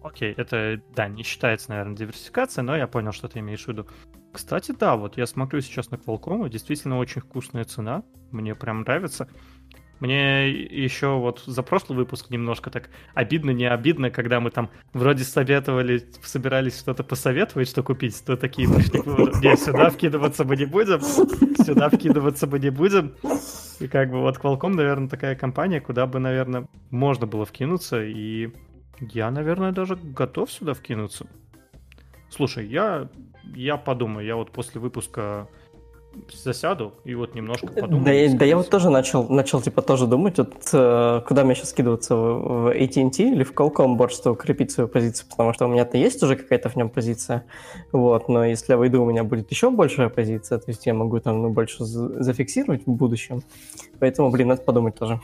окей, 0.03 0.33
это, 0.37 0.81
да, 0.95 1.09
не 1.09 1.23
считается, 1.23 1.71
наверное, 1.71 1.97
диверсификацией, 1.97 2.65
но 2.65 2.77
я 2.77 2.87
понял, 2.87 3.13
что 3.13 3.29
ты 3.29 3.41
имеешь 3.41 3.65
в 3.65 3.69
виду. 3.69 3.87
Кстати, 4.33 4.73
да, 4.73 4.97
вот 4.97 5.19
я 5.19 5.27
смотрю 5.27 5.61
сейчас 5.61 5.91
на 5.91 5.97
Qualcomm, 5.97 6.49
действительно 6.49 6.99
очень 6.99 7.21
вкусная 7.21 7.65
цена, 7.65 8.03
мне 8.31 8.55
прям 8.55 8.81
нравится. 8.81 9.29
Мне 10.03 10.51
еще 10.51 11.17
вот 11.17 11.45
за 11.47 11.63
прошлый 11.63 11.97
выпуск 11.97 12.29
немножко 12.29 12.71
так 12.71 12.91
обидно, 13.15 13.51
не 13.51 13.67
обидно, 13.67 14.11
когда 14.11 14.41
мы 14.41 14.51
там 14.51 14.69
вроде 14.93 15.23
советовали, 15.23 16.03
собирались 16.25 16.77
что-то 16.81 17.05
посоветовать, 17.05 17.69
что 17.69 17.85
купить, 17.85 18.21
то 18.27 18.37
такие 18.37 18.69
пришли 18.69 18.99
не, 18.99 19.57
сюда 19.57 19.91
вкидываться 19.91 20.45
мы 20.45 20.57
не 20.57 20.65
будем, 20.65 21.01
сюда 21.03 21.89
вкидываться 21.89 22.49
мы 22.49 22.59
не 22.59 22.71
будем. 22.71 23.13
И 23.79 23.87
как 23.87 24.11
бы 24.11 24.23
вот 24.23 24.39
Qualcomm, 24.39 24.75
наверное, 24.75 25.09
такая 25.09 25.37
компания, 25.37 25.81
куда 25.81 26.09
бы, 26.09 26.19
наверное, 26.19 26.67
можно 26.91 27.29
было 27.29 27.45
вкинуться, 27.45 28.03
и 28.03 28.51
я, 28.99 29.31
наверное, 29.31 29.71
даже 29.71 29.95
готов 29.95 30.51
сюда 30.51 30.75
вкинуться. 30.75 31.29
Слушай, 32.29 32.67
я, 32.67 33.09
я 33.55 33.77
подумаю, 33.77 34.27
я 34.27 34.35
вот 34.35 34.51
после 34.51 34.81
выпуска 34.81 35.47
засяду 36.33 36.95
и 37.05 37.15
вот 37.15 37.35
немножко 37.35 37.69
подумаю. 37.69 38.05
Да, 38.05 38.39
да 38.39 38.45
я 38.45 38.57
вот 38.57 38.71
тоже 38.71 38.91
начал, 38.91 39.29
начал 39.29 39.61
типа 39.61 39.83
тоже 39.83 40.07
думать, 40.07 40.39
вот 40.39 40.55
э, 40.73 41.23
куда 41.27 41.45
мне 41.45 41.55
сейчас 41.55 41.71
скидываться, 41.71 42.15
в, 42.17 42.65
в 42.65 42.69
AT&T 42.69 43.23
или 43.23 43.45
в 43.45 43.53
Qualcomm? 43.53 43.95
Больше, 43.95 44.17
чтобы 44.17 44.35
укрепить 44.35 44.71
свою 44.71 44.89
позицию, 44.89 45.29
потому 45.31 45.53
что 45.53 45.67
у 45.67 45.69
меня-то 45.69 45.97
есть 45.97 46.23
уже 46.23 46.37
какая-то 46.37 46.69
в 46.69 46.77
нем 46.77 46.91
позиция, 46.91 47.45
вот, 47.93 48.29
но 48.29 48.45
если 48.45 48.73
я 48.73 48.77
выйду, 48.77 49.03
у 49.03 49.07
меня 49.07 49.25
будет 49.25 49.51
еще 49.51 49.71
большая 49.71 50.09
позиция, 50.09 50.59
то 50.59 50.71
есть 50.71 50.87
я 50.87 50.95
могу 50.95 51.21
там 51.21 51.43
ну, 51.43 51.51
больше 51.51 51.85
зафиксировать 51.85 52.87
в 52.87 52.91
будущем, 52.91 53.43
поэтому, 53.99 54.31
блин, 54.31 54.49
надо 54.49 54.63
подумать 54.63 54.97
тоже. 54.97 55.21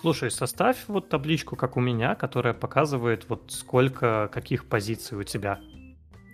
Слушай, 0.00 0.32
составь 0.32 0.78
вот 0.88 1.08
табличку, 1.08 1.54
как 1.54 1.76
у 1.76 1.80
меня, 1.80 2.16
которая 2.16 2.54
показывает 2.54 3.26
вот 3.28 3.42
сколько 3.48 4.28
каких 4.32 4.64
позиций 4.64 5.16
у 5.16 5.22
тебя 5.22 5.60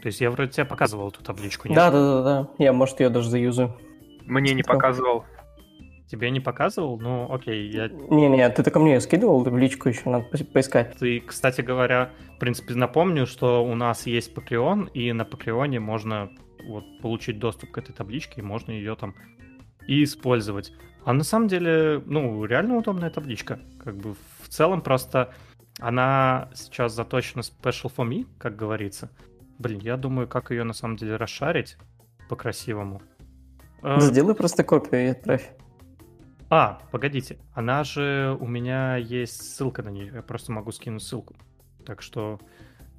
то 0.00 0.06
есть 0.06 0.20
я 0.20 0.30
вроде 0.30 0.52
тебе 0.52 0.64
показывал 0.64 1.08
эту 1.08 1.22
табличку, 1.22 1.68
нет? 1.68 1.76
Да, 1.76 1.90
да, 1.90 2.00
да, 2.00 2.22
да. 2.22 2.48
Я, 2.58 2.72
может, 2.72 3.00
ее 3.00 3.08
даже 3.08 3.30
заюзаю. 3.30 3.76
Мне 4.24 4.54
не 4.54 4.62
показывал. 4.62 5.24
Тебе 6.06 6.30
не 6.30 6.40
показывал? 6.40 6.98
Ну, 6.98 7.30
окей, 7.30 7.68
я... 7.70 7.88
Не-не, 7.88 8.48
ты 8.48 8.62
только 8.62 8.78
мне 8.78 8.98
скидывал 9.00 9.44
табличку, 9.44 9.90
еще 9.90 10.08
надо 10.08 10.26
поискать. 10.52 10.96
Ты, 10.98 11.20
кстати 11.20 11.61
говоря, 11.61 12.11
в 12.37 12.38
принципе, 12.38 12.74
напомню, 12.74 13.26
что 13.26 13.62
у 13.62 13.74
нас 13.74 14.06
есть 14.06 14.34
Patreon, 14.34 14.90
и 14.92 15.12
на 15.12 15.22
Patreon 15.22 15.78
можно 15.80 16.30
вот 16.66 16.84
получить 17.02 17.38
доступ 17.38 17.72
к 17.72 17.78
этой 17.78 17.92
табличке, 17.92 18.40
и 18.40 18.44
можно 18.44 18.70
ее 18.70 18.96
там 18.96 19.14
и 19.87 20.02
использовать. 20.04 20.72
А 21.04 21.12
на 21.12 21.24
самом 21.24 21.48
деле, 21.48 22.02
ну, 22.06 22.44
реально 22.44 22.76
удобная 22.76 23.11
табличка. 23.11 23.61
Как 23.84 23.96
бы 23.96 24.14
в 24.42 24.48
целом 24.48 24.80
просто 24.80 25.34
она 25.78 26.48
сейчас 26.54 26.94
заточена 26.94 27.40
special 27.40 27.92
for 27.94 28.08
me, 28.08 28.26
как 28.38 28.56
говорится. 28.56 29.11
Блин, 29.59 29.81
я 29.81 29.97
думаю, 29.97 30.29
как 30.29 30.51
ее 30.51 30.64
на 30.64 30.73
самом 30.73 30.97
деле 30.97 31.16
расшарить 31.16 31.77
по-красивому. 32.29 33.03
Э, 33.83 34.01
Сделай 34.01 34.35
просто 34.35 34.64
копию 34.64 35.07
и 35.07 35.11
отправь. 35.11 35.51
А, 36.51 36.81
погодите, 36.90 37.38
она 37.53 37.85
же 37.85 38.37
у 38.40 38.47
меня 38.47 38.97
есть 38.97 39.42
ссылка 39.42 39.83
на 39.83 39.90
нее, 39.90 40.12
я 40.14 40.23
просто 40.23 40.51
могу 40.53 40.73
скинуть 40.73 41.03
ссылку. 41.03 41.35
Так 41.85 42.01
что 42.01 42.40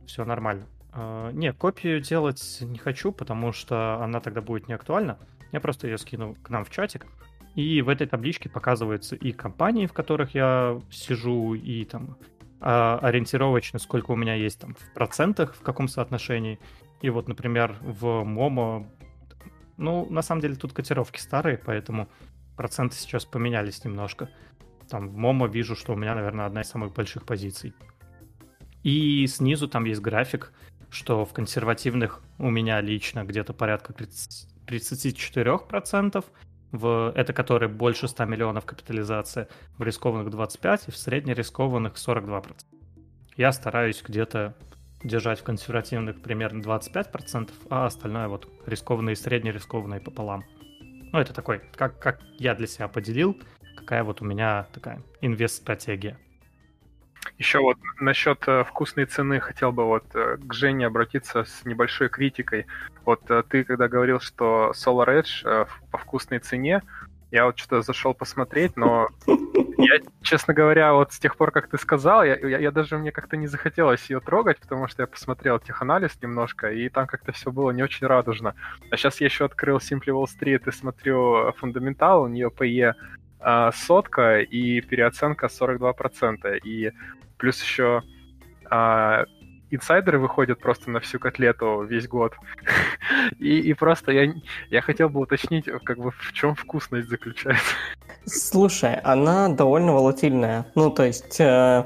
все 0.06 0.26
нормально. 0.26 0.66
Uh, 0.92 1.32
не, 1.34 1.54
копию 1.54 2.02
делать 2.02 2.60
не 2.62 2.80
хочу, 2.80 3.12
потому 3.12 3.52
что 3.52 4.02
она 4.02 4.20
тогда 4.20 4.42
будет 4.42 4.68
не 4.68 4.74
актуальна. 4.74 5.20
Я 5.52 5.60
просто 5.60 5.88
ее 5.88 6.00
скину 6.00 6.36
к 6.42 6.50
нам 6.50 6.66
в 6.66 6.72
чатик. 6.72 7.06
И 7.56 7.82
в 7.82 7.90
этой 7.90 8.08
табличке 8.08 8.50
показываются 8.50 9.16
и 9.16 9.32
компании, 9.32 9.86
в 9.86 9.94
которых 9.94 10.34
я 10.34 10.82
сижу, 10.92 11.54
и 11.54 11.86
там 11.86 12.18
а, 12.62 13.00
ориентировочно, 13.02 13.80
сколько 13.80 14.12
у 14.12 14.16
меня 14.16 14.36
есть 14.36 14.60
там 14.60 14.76
в 14.76 14.94
процентах, 14.94 15.56
в 15.56 15.62
каком 15.62 15.88
соотношении. 15.88 16.60
И 17.02 17.10
вот, 17.10 17.28
например, 17.28 17.76
в 17.82 18.24
Momo, 18.24 18.88
ну, 19.78 20.08
на 20.10 20.22
самом 20.22 20.42
деле 20.42 20.56
тут 20.56 20.74
котировки 20.74 21.20
старые, 21.20 21.58
поэтому 21.58 22.10
проценты 22.58 22.96
сейчас 22.96 23.26
поменялись 23.26 23.84
немножко. 23.86 24.30
Там 24.90 25.10
в 25.10 25.16
Momo 25.16 25.48
вижу, 25.48 25.76
что 25.76 25.94
у 25.94 25.96
меня, 25.96 26.16
наверное, 26.16 26.46
одна 26.46 26.62
из 26.62 26.68
самых 26.68 26.94
больших 26.94 27.26
позиций. 27.26 27.74
И 28.84 29.26
снизу 29.28 29.68
там 29.68 29.86
есть 29.86 30.02
график, 30.02 30.52
что 30.90 31.26
в 31.26 31.34
консервативных 31.34 32.22
у 32.38 32.50
меня 32.50 32.82
лично 32.82 33.24
где-то 33.24 33.54
порядка 33.54 33.94
34%, 33.94 36.26
в, 36.72 37.12
это 37.16 37.34
которые 37.34 37.70
больше 37.70 38.08
100 38.08 38.26
миллионов 38.26 38.66
капитализация, 38.66 39.48
в 39.78 39.84
рискованных 39.84 40.30
25 40.30 40.88
и 40.88 40.92
в 40.92 40.98
среднерискованных 40.98 41.94
42%. 41.96 42.56
Я 43.36 43.52
стараюсь 43.52 44.04
где-то 44.06 44.56
держать 45.04 45.40
в 45.40 45.44
консервативных 45.44 46.22
примерно 46.22 46.62
25%, 46.62 47.52
а 47.70 47.86
остальное 47.86 48.28
вот 48.28 48.48
рискованные 48.66 49.14
и 49.14 49.16
среднерискованные 49.16 50.02
пополам. 50.02 50.44
Ну, 51.12 51.20
это 51.20 51.34
такой, 51.34 51.62
как, 51.76 52.00
как 52.00 52.22
я 52.38 52.54
для 52.54 52.68
себя 52.68 52.88
поделил, 52.88 53.38
какая 53.76 54.04
вот 54.04 54.22
у 54.22 54.26
меня 54.26 54.68
такая 54.74 55.02
инвест-стратегия. 55.22 56.18
Еще 57.38 57.60
вот 57.60 57.78
насчет 58.00 58.44
э, 58.48 58.64
вкусной 58.64 59.06
цены 59.06 59.40
хотел 59.40 59.72
бы 59.72 59.86
вот 59.86 60.04
э, 60.14 60.38
к 60.38 60.54
Жене 60.54 60.88
обратиться 60.88 61.46
с 61.46 61.64
небольшой 61.66 62.10
критикой. 62.10 62.66
Вот 63.06 63.22
э, 63.30 63.44
ты 63.48 63.64
когда 63.64 63.88
говорил, 63.88 64.20
что 64.20 64.74
Solar 64.76 65.22
Edge 65.22 65.68
по 65.92 65.98
вкусной 65.98 66.40
цене, 66.40 66.82
я 67.32 67.46
вот 67.46 67.58
что-то 67.58 67.82
зашел 67.82 68.14
посмотреть, 68.14 68.76
но 68.76 69.08
я, 69.78 70.00
честно 70.22 70.54
говоря, 70.54 70.94
вот 70.94 71.14
с 71.14 71.20
тех 71.20 71.38
пор, 71.38 71.52
как 71.52 71.70
ты 71.70 71.78
сказал, 71.78 72.24
я, 72.24 72.36
я, 72.36 72.58
я 72.58 72.72
даже 72.72 72.98
мне 72.98 73.12
как-то 73.12 73.38
не 73.38 73.48
захотелось 73.48 74.10
ее 74.10 74.20
трогать, 74.20 74.58
потому 74.60 74.88
что 74.88 75.04
я 75.04 75.08
посмотрел 75.08 75.60
теханализ 75.60 76.18
немножко, 76.22 76.72
и 76.72 76.90
там 76.90 77.08
как-то 77.08 77.32
все 77.32 77.52
было 77.52 77.72
не 77.72 77.84
очень 77.84 78.08
радужно. 78.08 78.56
А 78.92 78.98
сейчас 78.98 79.22
я 79.22 79.28
еще 79.28 79.46
открыл 79.46 79.78
Simply 79.78 80.08
Wall 80.08 80.26
Street 80.26 80.68
и 80.68 80.72
смотрю 80.72 81.54
фундаментал, 81.54 82.24
у 82.24 82.28
нее 82.28 82.50
PE 82.50 82.96
э, 83.40 83.72
сотка 83.74 84.40
и 84.40 84.82
переоценка 84.82 85.48
42%. 85.48 86.60
И 86.64 86.92
плюс 87.38 87.62
еще 87.62 88.04
э, 88.70 89.26
инсайдеры 89.72 90.20
выходят 90.20 90.60
просто 90.60 90.92
на 90.92 91.00
всю 91.00 91.20
котлету 91.20 91.84
весь 91.84 92.08
год. 92.08 92.34
и, 93.40 93.60
и 93.60 93.74
просто 93.74 94.12
я, 94.12 94.34
я 94.70 94.82
хотел 94.82 95.10
бы 95.10 95.20
уточнить, 95.22 95.66
как 95.84 95.98
бы 95.98 96.12
в 96.12 96.34
чем 96.34 96.56
вкусность 96.56 97.10
заключается. 97.10 97.76
Слушай, 98.26 98.96
она 98.96 99.50
довольно 99.50 99.94
волатильная. 99.94 100.66
Ну, 100.76 100.92
то 100.92 101.04
есть, 101.04 101.40
э, 101.40 101.86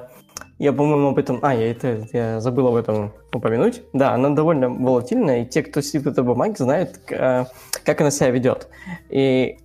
я, 0.60 0.74
по-моему, 0.74 1.10
об 1.10 1.18
этом... 1.18 1.40
А, 1.42 1.54
я, 1.54 1.72
это, 1.72 2.08
я 2.14 2.40
забыл 2.40 2.68
об 2.68 2.76
этом 2.76 3.14
упомянуть. 3.34 3.82
Да, 3.94 4.14
она 4.14 4.30
довольно 4.30 4.70
волатильная, 4.70 5.44
и 5.44 5.46
те, 5.46 5.64
кто 5.64 5.82
сидит 5.82 6.04
в 6.04 6.08
этой 6.08 6.24
бумаге, 6.24 6.56
знают, 6.58 7.00
э, 7.10 7.46
как 7.86 8.02
она 8.02 8.12
себя 8.12 8.30
ведет. 8.30 8.68
И 9.10 9.58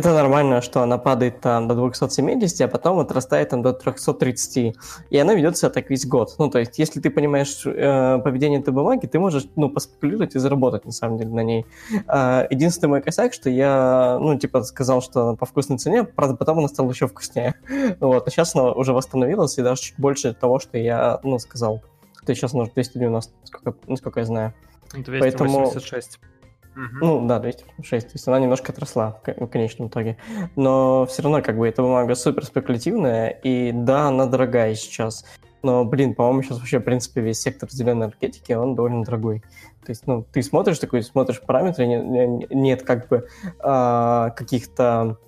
это 0.00 0.14
нормально, 0.14 0.62
что 0.62 0.82
она 0.82 0.98
падает 0.98 1.40
там 1.40 1.68
до 1.68 1.74
270, 1.74 2.60
а 2.60 2.68
потом 2.68 2.98
отрастает 2.98 3.50
там 3.50 3.62
до 3.62 3.72
330. 3.72 4.76
И 5.10 5.18
она 5.18 5.34
ведет 5.34 5.56
себя 5.56 5.70
так 5.70 5.90
весь 5.90 6.06
год. 6.06 6.34
Ну, 6.38 6.50
то 6.50 6.58
есть, 6.58 6.78
если 6.78 7.00
ты 7.00 7.10
понимаешь 7.10 7.62
э, 7.66 8.18
поведение 8.18 8.60
этой 8.60 8.72
бумаги, 8.72 9.06
ты 9.06 9.18
можешь, 9.18 9.46
ну, 9.56 9.70
поспекулировать 9.70 10.34
и 10.34 10.38
заработать, 10.38 10.84
на 10.86 10.92
самом 10.92 11.18
деле, 11.18 11.30
на 11.30 11.42
ней. 11.42 11.66
Э, 12.08 12.46
единственный 12.50 12.88
мой 12.88 13.02
косяк, 13.02 13.32
что 13.32 13.50
я, 13.50 14.18
ну, 14.20 14.38
типа, 14.38 14.62
сказал, 14.62 15.02
что 15.02 15.28
она 15.28 15.36
по 15.36 15.46
вкусной 15.46 15.78
цене, 15.78 16.04
правда, 16.04 16.36
потом 16.36 16.58
она 16.58 16.68
стала 16.68 16.90
еще 16.90 17.06
вкуснее. 17.06 17.54
Вот, 18.00 18.26
а 18.26 18.30
сейчас 18.30 18.54
она 18.54 18.72
уже 18.72 18.92
восстановилась, 18.92 19.58
и 19.58 19.62
даже 19.62 19.82
чуть 19.82 19.98
больше 19.98 20.32
того, 20.34 20.58
что 20.58 20.78
я, 20.78 21.20
ну, 21.22 21.38
сказал. 21.38 21.82
То 22.24 22.30
есть 22.30 22.40
сейчас 22.40 22.54
она 22.54 22.62
уже 22.62 22.72
290, 22.72 23.32
насколько, 23.40 23.74
насколько 23.86 24.20
я 24.20 24.26
знаю. 24.26 24.54
286. 24.94 26.18
Поэтому... 26.18 26.30
Угу. 26.76 27.04
Ну, 27.04 27.26
да, 27.26 27.38
206. 27.40 28.06
То 28.06 28.12
есть 28.14 28.28
она 28.28 28.38
немножко 28.38 28.72
отросла 28.72 29.20
в 29.24 29.46
конечном 29.46 29.88
итоге. 29.88 30.16
Но 30.56 31.06
все 31.06 31.22
равно, 31.22 31.42
как 31.42 31.58
бы, 31.58 31.68
эта 31.68 31.82
бумага 31.82 32.14
супер 32.14 32.44
спекулятивная, 32.44 33.28
и 33.28 33.72
да, 33.72 34.08
она 34.08 34.26
дорогая 34.26 34.74
сейчас. 34.74 35.24
Но, 35.62 35.84
блин, 35.84 36.14
по-моему, 36.14 36.42
сейчас 36.42 36.58
вообще, 36.58 36.78
в 36.78 36.84
принципе, 36.84 37.20
весь 37.20 37.40
сектор 37.40 37.70
зеленой 37.70 38.06
энергетики, 38.06 38.52
он 38.52 38.74
довольно 38.74 39.04
дорогой. 39.04 39.42
То 39.84 39.90
есть, 39.90 40.06
ну, 40.06 40.24
ты 40.32 40.42
смотришь 40.42 40.78
такой, 40.78 41.02
смотришь 41.02 41.40
параметры, 41.40 41.86
нет, 41.86 42.50
нет 42.50 42.82
как 42.82 43.08
бы 43.08 43.26
а, 43.58 44.30
каких-то 44.30 45.18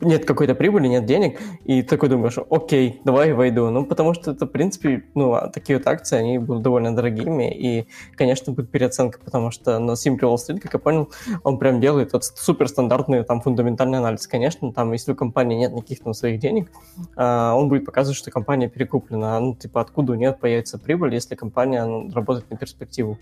нет 0.00 0.24
какой-то 0.24 0.54
прибыли, 0.54 0.88
нет 0.88 1.06
денег, 1.06 1.40
и 1.64 1.82
такой 1.82 2.08
думаешь, 2.08 2.36
окей, 2.50 3.00
давай 3.04 3.32
войду. 3.32 3.70
Ну, 3.70 3.84
потому 3.84 4.14
что 4.14 4.32
это, 4.32 4.46
в 4.46 4.50
принципе, 4.50 5.04
ну, 5.14 5.34
а 5.34 5.48
такие 5.48 5.78
вот 5.78 5.86
акции, 5.86 6.16
они 6.16 6.38
будут 6.38 6.62
довольно 6.62 6.94
дорогими, 6.94 7.52
и, 7.52 7.86
конечно, 8.16 8.52
будет 8.52 8.70
переоценка, 8.70 9.18
потому 9.24 9.50
что 9.50 9.78
на 9.78 9.92
Simple 9.92 10.20
Wall 10.20 10.36
Street, 10.36 10.60
как 10.60 10.74
я 10.74 10.78
понял, 10.78 11.10
он 11.44 11.58
прям 11.58 11.80
делает 11.80 12.12
вот 12.12 12.24
суперстандартный 12.24 13.24
там 13.24 13.40
фундаментальный 13.40 13.98
анализ. 13.98 14.26
Конечно, 14.26 14.72
там, 14.72 14.92
если 14.92 15.12
у 15.12 15.14
компании 15.14 15.56
нет 15.56 15.72
никаких 15.72 16.00
там 16.00 16.14
своих 16.14 16.40
денег, 16.40 16.70
а, 17.16 17.54
он 17.54 17.68
будет 17.68 17.84
показывать, 17.84 18.16
что 18.18 18.30
компания 18.30 18.68
перекуплена. 18.68 19.40
Ну, 19.40 19.54
типа, 19.54 19.80
откуда 19.80 20.12
у 20.12 20.14
нее 20.16 20.32
появится 20.32 20.78
прибыль, 20.78 21.14
если 21.14 21.34
компания 21.34 21.84
ну, 21.84 22.10
работает 22.12 22.50
на 22.50 22.56
перспективу. 22.56 23.18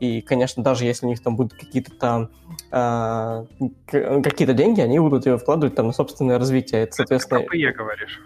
И, 0.00 0.20
конечно, 0.20 0.62
даже 0.62 0.84
если 0.84 1.06
у 1.06 1.08
них 1.08 1.22
там 1.22 1.36
будут 1.36 1.54
какие-то 1.54 1.92
там 1.92 2.30
а, 2.70 3.46
какие-то 3.88 4.54
деньги, 4.54 4.80
они 4.80 4.98
будут 4.98 5.26
ее 5.26 5.38
вкладывать 5.38 5.74
там 5.74 5.86
на 5.86 5.92
собственное 6.08 6.38
развитие. 6.38 6.82
Это, 6.82 6.92
соответственно... 6.94 7.40
Ты 7.40 7.46
про 7.46 7.56
PE 7.56 7.72
говоришь. 7.72 8.20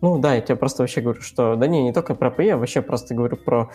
Ну 0.00 0.18
да, 0.18 0.34
я 0.34 0.40
тебе 0.40 0.56
просто 0.56 0.82
вообще 0.82 1.00
говорю, 1.00 1.20
что... 1.22 1.56
Да 1.56 1.66
не, 1.66 1.82
не 1.82 1.92
только 1.92 2.14
про 2.14 2.30
PE, 2.30 2.56
вообще 2.56 2.82
просто 2.82 3.14
говорю 3.14 3.36
про 3.36 3.70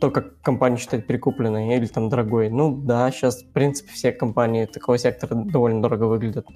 то, 0.00 0.10
как 0.10 0.40
компания 0.40 0.76
считает 0.76 1.06
перекупленной 1.06 1.76
или 1.76 1.86
там 1.86 2.08
дорогой. 2.08 2.48
Ну 2.48 2.76
да, 2.76 3.10
сейчас, 3.10 3.42
в 3.42 3.52
принципе, 3.52 3.92
все 3.92 4.12
компании 4.12 4.66
такого 4.66 4.98
сектора 4.98 5.34
довольно 5.34 5.82
дорого 5.82 6.04
выглядят. 6.04 6.46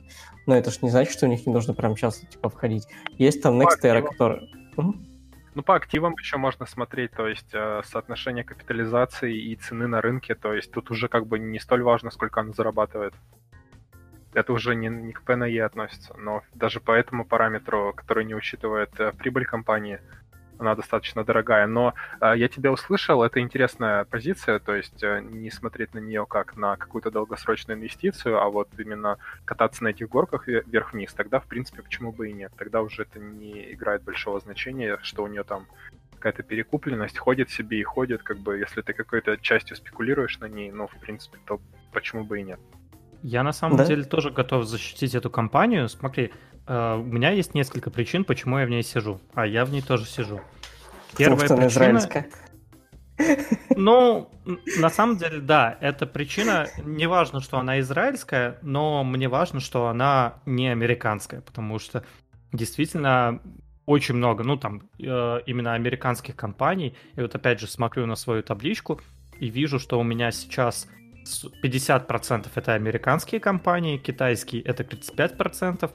Но 0.47 0.57
это 0.57 0.71
же 0.71 0.79
не 0.83 0.91
значит, 0.91 1.13
что 1.13 1.27
у 1.27 1.29
них 1.29 1.47
не 1.47 1.53
нужно 1.53 1.75
прямо 1.75 1.97
сейчас 1.97 2.21
типа 2.21 2.49
входить. 2.49 2.87
Есть 3.19 3.43
там 3.43 3.61
Nextera, 3.61 4.03
который... 4.03 4.51
Ну, 5.55 5.65
по 5.65 5.75
активам 5.75 6.15
еще 6.19 6.37
можно 6.37 6.65
смотреть, 6.65 7.11
то 7.11 7.27
есть 7.27 7.51
э, 7.53 7.83
соотношение 7.85 8.45
капитализации 8.45 9.37
и 9.37 9.57
цены 9.57 9.89
на 9.89 10.01
рынке, 10.01 10.37
то 10.37 10.55
есть 10.55 10.71
тут 10.71 10.93
уже 10.93 11.09
как 11.09 11.27
бы 11.27 11.41
не 11.41 11.59
столь 11.59 11.83
важно, 11.83 12.13
сколько 12.13 12.41
она 12.41 12.53
зарабатывает 12.53 13.15
это 14.35 14.53
уже 14.53 14.75
не, 14.75 14.89
не 14.89 15.13
к 15.13 15.37
на 15.37 15.45
E 15.45 15.61
относится, 15.61 16.15
но 16.17 16.43
даже 16.55 16.81
по 16.81 16.93
этому 16.93 17.25
параметру, 17.25 17.93
который 17.97 18.25
не 18.25 18.35
учитывает 18.35 18.91
э, 18.99 19.13
прибыль 19.13 19.45
компании, 19.45 20.01
она 20.59 20.75
достаточно 20.75 21.25
дорогая. 21.25 21.67
Но 21.67 21.95
э, 22.21 22.35
я 22.37 22.49
тебя 22.49 22.71
услышал, 22.71 23.23
это 23.23 23.41
интересная 23.41 24.05
позиция, 24.05 24.59
то 24.59 24.75
есть 24.75 25.03
э, 25.03 25.21
не 25.21 25.51
смотреть 25.51 25.95
на 25.95 25.99
нее 25.99 26.27
как 26.27 26.57
на 26.57 26.77
какую-то 26.77 27.11
долгосрочную 27.11 27.79
инвестицию, 27.79 28.41
а 28.41 28.49
вот 28.49 28.69
именно 28.79 29.19
кататься 29.45 29.83
на 29.85 29.89
этих 29.89 30.09
горках 30.09 30.47
вверх-вниз. 30.47 31.13
Тогда, 31.15 31.41
в 31.41 31.47
принципе, 31.47 31.83
почему 31.83 32.13
бы 32.13 32.29
и 32.29 32.33
нет? 32.33 32.53
Тогда 32.57 32.83
уже 32.83 33.03
это 33.03 33.19
не 33.19 33.73
играет 33.73 34.03
большого 34.03 34.41
значения, 34.41 34.99
что 35.03 35.25
у 35.25 35.27
нее 35.27 35.45
там 35.45 35.67
какая-то 36.21 36.43
перекупленность, 36.43 37.19
ходит 37.19 37.49
себе 37.49 37.81
и 37.81 37.83
ходит, 37.83 38.23
как 38.23 38.39
бы, 38.39 38.59
если 38.59 38.83
ты 38.83 38.93
какой-то 38.93 39.39
частью 39.39 39.75
спекулируешь 39.75 40.39
на 40.39 40.49
ней, 40.49 40.71
ну, 40.71 40.87
в 40.87 41.01
принципе, 41.01 41.39
то 41.47 41.61
почему 41.93 42.25
бы 42.25 42.41
и 42.41 42.43
нет? 42.43 42.61
Я 43.23 43.43
на 43.43 43.53
самом 43.53 43.77
да? 43.77 43.87
деле 43.87 44.05
тоже 44.05 44.31
готов 44.31 44.65
защитить 44.65 45.15
эту 45.15 45.31
компанию. 45.31 45.89
Смотри, 45.89 46.33
э, 46.67 46.95
у 46.95 47.05
меня 47.05 47.31
есть 47.31 47.55
несколько 47.55 47.91
причин, 47.91 48.25
почему 48.25 48.59
я 48.59 48.67
в 48.67 48.71
ней 48.71 48.83
сижу. 48.83 49.21
А 49.35 49.47
я 49.47 49.65
в 49.65 49.71
ней 49.71 49.83
тоже 49.83 50.07
сижу. 50.07 50.41
Первая 51.17 51.49
причина... 51.49 51.67
израильская. 51.67 52.31
Ну, 53.77 54.31
на 54.79 54.89
самом 54.89 55.19
деле, 55.19 55.41
да, 55.41 55.77
эта 55.81 56.07
причина, 56.07 56.69
не 56.83 57.07
важно, 57.07 57.41
что 57.41 57.59
она 57.59 57.81
израильская, 57.81 58.59
но 58.63 59.05
мне 59.05 59.29
важно, 59.29 59.61
что 59.61 59.89
она 59.89 60.35
не 60.47 60.69
американская, 60.69 61.43
потому 61.43 61.79
что 61.79 62.05
действительно 62.53 63.41
очень 63.87 64.15
много, 64.15 64.45
ну, 64.45 64.57
там, 64.57 64.83
э, 64.99 65.41
именно 65.47 65.75
американских 65.75 66.37
компаний. 66.37 66.95
И 67.17 67.21
вот 67.21 67.35
опять 67.35 67.61
же 67.61 67.67
смотрю 67.67 68.07
на 68.07 68.15
свою 68.15 68.43
табличку 68.43 69.01
и 69.39 69.49
вижу, 69.49 69.79
что 69.79 69.99
у 69.99 70.03
меня 70.03 70.31
сейчас 70.31 70.87
50% 71.63 72.49
это 72.55 72.75
американские 72.75 73.41
компании, 73.41 73.99
китайские 73.99 74.63
это 74.63 74.83
35%, 74.83 75.91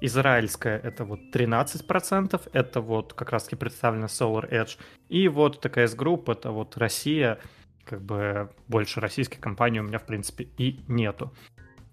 израильская 0.00 0.78
это 0.78 1.04
вот 1.04 1.20
13%, 1.32 2.50
это 2.52 2.80
вот 2.80 3.12
как 3.14 3.30
раз 3.30 3.44
таки 3.44 3.56
представлена 3.56 4.06
Solar 4.06 4.50
Edge, 4.50 4.78
и 5.08 5.28
вот 5.28 5.60
ТКС 5.60 5.94
Group 5.96 6.30
это 6.32 6.50
вот 6.50 6.76
Россия, 6.76 7.38
как 7.84 8.02
бы 8.02 8.50
больше 8.68 9.00
российских 9.00 9.40
компаний 9.40 9.80
у 9.80 9.84
меня 9.84 9.98
в 9.98 10.06
принципе 10.06 10.48
и 10.58 10.80
нету. 10.88 11.32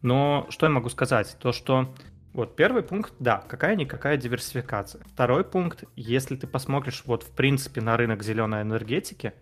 Но 0.01 0.45
что 0.49 0.67
я 0.67 0.71
могу 0.71 0.89
сказать? 0.89 1.35
То, 1.39 1.51
что 1.51 1.93
вот 2.33 2.55
первый 2.55 2.83
пункт, 2.83 3.13
да, 3.19 3.43
какая-никакая 3.47 4.15
диверсификация. 4.15 5.01
Второй 5.11 5.43
пункт, 5.43 5.85
если 5.95 6.35
ты 6.35 6.45
посмотришь 6.45 7.01
вот 7.05 7.23
в 7.23 7.31
принципе 7.31 7.81
на 7.81 7.97
рынок 7.97 8.23
зеленой 8.23 8.61
энергетики, 8.61 9.33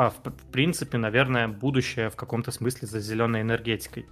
а, 0.00 0.08
в, 0.08 0.16
в 0.24 0.50
принципе, 0.50 0.96
наверное, 0.96 1.46
будущее 1.46 2.08
в 2.08 2.16
каком-то 2.16 2.52
смысле 2.52 2.88
за 2.88 3.00
зеленой 3.00 3.42
энергетикой. 3.42 4.06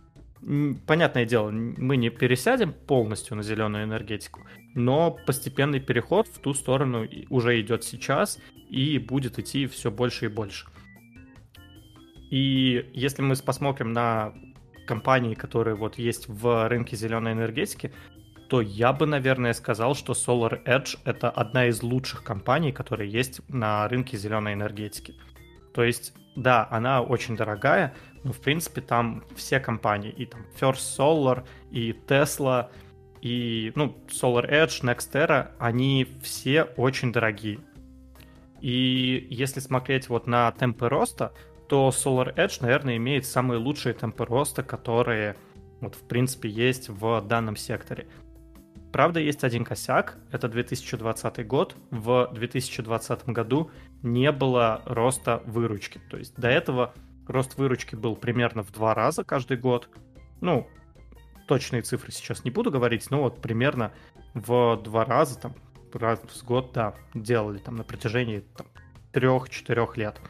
Понятное 0.87 1.25
дело, 1.25 1.51
мы 1.51 1.97
не 1.97 2.11
пересядем 2.11 2.75
полностью 2.75 3.37
на 3.39 3.43
зеленую 3.43 3.85
энергетику, 3.85 4.43
но 4.75 5.11
постепенный 5.11 5.81
переход 5.81 6.29
в 6.29 6.41
ту 6.41 6.53
сторону 6.53 7.09
уже 7.31 7.59
идет 7.63 7.85
сейчас 7.85 8.39
и 8.69 8.99
будет 8.99 9.39
идти 9.39 9.67
все 9.67 9.91
больше 9.91 10.27
и 10.27 10.29
больше. 10.29 10.67
И 12.31 12.91
если 12.93 13.23
мы 13.23 13.35
посмотрим 13.37 13.95
на 13.95 14.35
компании, 14.87 15.35
которые 15.35 15.75
вот 15.75 15.99
есть 15.99 16.29
в 16.29 16.69
рынке 16.69 16.97
зеленой 16.97 17.33
энергетики, 17.33 17.93
то 18.51 18.61
я 18.61 18.93
бы, 18.93 19.07
наверное, 19.07 19.55
сказал, 19.55 19.95
что 19.95 20.13
Solar 20.13 20.63
Edge 20.67 20.99
это 21.07 21.31
одна 21.31 21.67
из 21.67 21.83
лучших 21.83 22.23
компаний, 22.25 22.73
которые 22.73 23.11
есть 23.11 23.41
на 23.49 23.89
рынке 23.89 24.19
зеленой 24.19 24.53
энергетики. 24.53 25.15
То 25.73 25.85
есть, 25.85 26.13
да, 26.37 26.67
она 26.71 27.03
очень 27.03 27.37
дорогая, 27.37 27.95
ну, 28.25 28.33
в 28.33 28.41
принципе, 28.41 28.81
там 28.81 29.25
все 29.37 29.61
компании, 29.61 30.11
и 30.11 30.27
там 30.27 30.45
First 30.59 30.99
Solar, 30.99 31.47
и 31.71 31.93
Tesla, 31.93 32.71
и, 33.21 33.73
ну, 33.75 33.97
Solar 34.09 34.49
Edge, 34.51 34.83
Nextera, 34.83 35.51
они 35.59 36.07
все 36.23 36.65
очень 36.65 37.13
дорогие. 37.13 37.61
И 38.61 39.27
если 39.31 39.61
смотреть 39.61 40.09
вот 40.09 40.27
на 40.27 40.51
темпы 40.53 40.89
роста, 40.89 41.33
то 41.69 41.91
Solar 41.91 42.35
Edge, 42.35 42.59
наверное, 42.61 42.97
имеет 42.97 43.27
самые 43.27 43.59
лучшие 43.59 43.95
темпы 43.95 44.25
роста, 44.25 44.63
которые 44.63 45.37
вот 45.81 45.95
в 45.95 46.03
принципе 46.09 46.49
есть 46.49 46.89
в 46.89 47.21
данном 47.23 47.57
секторе. 47.57 48.09
Правда, 48.99 49.21
есть 49.21 49.45
один 49.45 49.63
косяк, 49.65 50.17
это 50.33 50.49
2020 50.49 51.47
год. 51.47 51.77
В 51.93 52.29
2020 52.33 53.29
году 53.29 53.71
не 54.03 54.33
было 54.33 54.83
роста 54.87 55.41
выручки. 55.47 56.01
То 56.11 56.17
есть 56.17 56.35
до 56.35 56.49
этого 56.49 56.95
рост 57.29 57.57
выручки 57.57 57.95
был 57.95 58.17
примерно 58.17 58.65
в 58.65 58.73
два 58.73 58.95
раза 58.95 59.23
каждый 59.23 59.57
год. 59.57 59.89
Ну, 60.41 60.69
точные 61.47 61.83
цифры 61.83 62.11
сейчас 62.11 62.43
не 62.43 62.51
буду 62.51 62.73
говорить, 62.73 63.09
но 63.09 63.23
вот 63.23 63.41
примерно 63.41 63.93
в 64.35 64.75
два 64.83 65.05
раза, 65.05 65.39
там, 65.39 65.55
раз 65.93 66.19
в 66.19 66.45
год, 66.45 66.73
да, 66.75 66.97
делали 67.15 67.59
там 67.59 67.77
на 67.77 67.85
протяжении 67.85 68.43
трех-четырех 69.13 69.97
лет. 69.97 70.21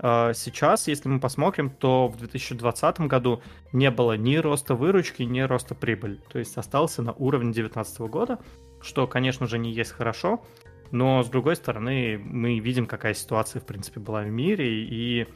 А, 0.00 0.32
сейчас, 0.32 0.88
если 0.88 1.08
мы 1.08 1.20
посмотрим, 1.20 1.70
то 1.70 2.08
в 2.08 2.16
2020 2.16 3.00
году 3.00 3.42
не 3.72 3.90
было 3.90 4.16
ни 4.16 4.36
роста 4.36 4.74
выручки, 4.74 5.22
ни 5.22 5.40
роста 5.40 5.74
прибыли. 5.74 6.20
То 6.30 6.38
есть 6.38 6.56
остался 6.56 7.02
на 7.02 7.12
уровне 7.12 7.52
2019 7.52 8.00
года, 8.02 8.38
что, 8.80 9.06
конечно 9.06 9.46
же, 9.46 9.58
не 9.58 9.72
есть 9.72 9.92
хорошо, 9.92 10.44
но, 10.90 11.22
с 11.22 11.28
другой 11.28 11.56
стороны, 11.56 12.18
мы 12.18 12.60
видим, 12.60 12.86
какая 12.86 13.14
ситуация, 13.14 13.60
в 13.60 13.66
принципе, 13.66 14.00
была 14.00 14.22
в 14.22 14.30
мире, 14.30 14.84
и 14.84 15.26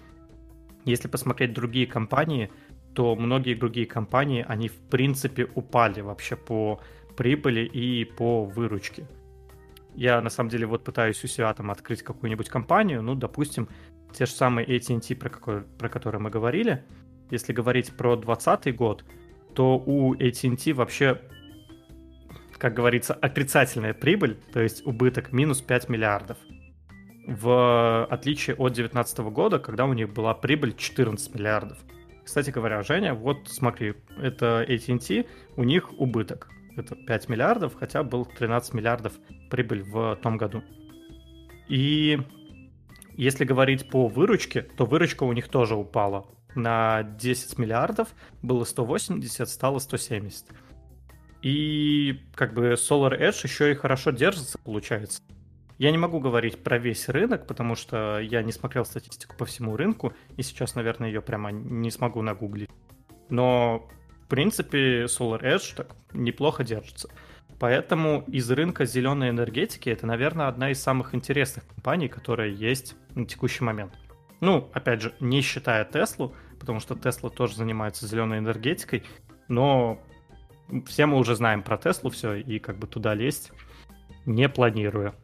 если 0.84 1.08
посмотреть 1.08 1.52
другие 1.52 1.86
компании, 1.86 2.50
то 2.94 3.14
многие 3.16 3.54
другие 3.54 3.86
компании, 3.86 4.44
они, 4.46 4.68
в 4.68 4.76
принципе, 4.76 5.48
упали 5.54 6.00
вообще 6.00 6.36
по 6.36 6.80
прибыли 7.16 7.60
и 7.60 8.04
по 8.04 8.44
выручке. 8.44 9.06
Я, 9.94 10.22
на 10.22 10.30
самом 10.30 10.48
деле, 10.48 10.66
вот 10.66 10.84
пытаюсь 10.84 11.22
у 11.22 11.26
себя 11.26 11.52
там 11.52 11.70
открыть 11.70 12.02
какую-нибудь 12.02 12.48
компанию, 12.48 13.02
ну, 13.02 13.14
допустим, 13.14 13.68
те 14.12 14.26
же 14.26 14.32
самые 14.32 14.66
AT&T, 14.66 15.14
про, 15.16 15.28
какой, 15.28 15.62
про 15.62 15.88
которые 15.88 16.20
мы 16.20 16.30
говорили, 16.30 16.84
если 17.30 17.52
говорить 17.52 17.96
про 17.96 18.16
2020 18.16 18.76
год, 18.76 19.04
то 19.54 19.78
у 19.78 20.14
AT&T 20.14 20.72
вообще, 20.72 21.20
как 22.58 22.74
говорится, 22.74 23.14
отрицательная 23.14 23.94
прибыль, 23.94 24.38
то 24.52 24.60
есть 24.60 24.86
убыток 24.86 25.32
минус 25.32 25.60
5 25.60 25.88
миллиардов. 25.88 26.36
В 27.26 28.04
отличие 28.06 28.56
от 28.56 28.72
2019 28.72 29.18
года, 29.18 29.58
когда 29.58 29.86
у 29.86 29.92
них 29.92 30.12
была 30.12 30.34
прибыль 30.34 30.74
14 30.76 31.34
миллиардов. 31.34 31.78
Кстати 32.24 32.50
говоря, 32.50 32.82
Женя, 32.82 33.14
вот 33.14 33.48
смотри, 33.48 33.94
это 34.20 34.64
AT&T, 34.68 35.26
у 35.56 35.64
них 35.64 35.92
убыток. 35.98 36.48
Это 36.76 36.96
5 36.96 37.28
миллиардов, 37.28 37.74
хотя 37.74 38.02
был 38.02 38.24
13 38.24 38.74
миллиардов 38.74 39.12
прибыль 39.50 39.82
в 39.82 40.16
том 40.22 40.36
году. 40.36 40.62
И 41.68 42.18
если 43.16 43.44
говорить 43.44 43.88
по 43.88 44.08
выручке, 44.08 44.62
то 44.62 44.86
выручка 44.86 45.24
у 45.24 45.32
них 45.32 45.48
тоже 45.48 45.76
упала. 45.76 46.26
На 46.54 47.02
10 47.02 47.58
миллиардов 47.58 48.08
было 48.42 48.64
180, 48.64 49.48
стало 49.48 49.78
170. 49.78 50.46
И 51.42 52.20
как 52.34 52.54
бы 52.54 52.72
Solar 52.72 53.18
Edge 53.18 53.40
еще 53.42 53.72
и 53.72 53.74
хорошо 53.74 54.10
держится, 54.10 54.58
получается. 54.58 55.22
Я 55.78 55.90
не 55.90 55.98
могу 55.98 56.20
говорить 56.20 56.62
про 56.62 56.78
весь 56.78 57.08
рынок, 57.08 57.46
потому 57.46 57.74
что 57.74 58.20
я 58.20 58.42
не 58.42 58.52
смотрел 58.52 58.84
статистику 58.84 59.36
по 59.36 59.44
всему 59.44 59.76
рынку, 59.76 60.12
и 60.36 60.42
сейчас, 60.42 60.76
наверное, 60.76 61.08
ее 61.08 61.22
прямо 61.22 61.50
не 61.50 61.90
смогу 61.90 62.22
нагуглить. 62.22 62.70
Но, 63.30 63.88
в 64.24 64.28
принципе, 64.28 65.04
Solar 65.04 65.42
Edge 65.42 65.74
так 65.74 65.96
неплохо 66.12 66.62
держится. 66.62 67.08
Поэтому 67.62 68.24
из 68.26 68.50
рынка 68.50 68.86
зеленой 68.86 69.30
энергетики 69.30 69.88
это, 69.88 70.04
наверное, 70.04 70.48
одна 70.48 70.70
из 70.72 70.82
самых 70.82 71.14
интересных 71.14 71.64
компаний, 71.68 72.08
которая 72.08 72.48
есть 72.48 72.96
на 73.14 73.24
текущий 73.24 73.62
момент. 73.62 73.94
Ну, 74.40 74.68
опять 74.72 75.00
же, 75.00 75.14
не 75.20 75.42
считая 75.42 75.84
Теслу, 75.84 76.34
потому 76.58 76.80
что 76.80 76.96
Тесла 76.96 77.30
тоже 77.30 77.54
занимается 77.54 78.04
зеленой 78.04 78.38
энергетикой, 78.38 79.04
но 79.46 80.02
все 80.86 81.06
мы 81.06 81.18
уже 81.18 81.36
знаем 81.36 81.62
про 81.62 81.78
Теслу 81.78 82.10
все, 82.10 82.34
и 82.34 82.58
как 82.58 82.78
бы 82.78 82.88
туда 82.88 83.14
лезть 83.14 83.52
не 84.26 84.48
планирую. 84.48 85.14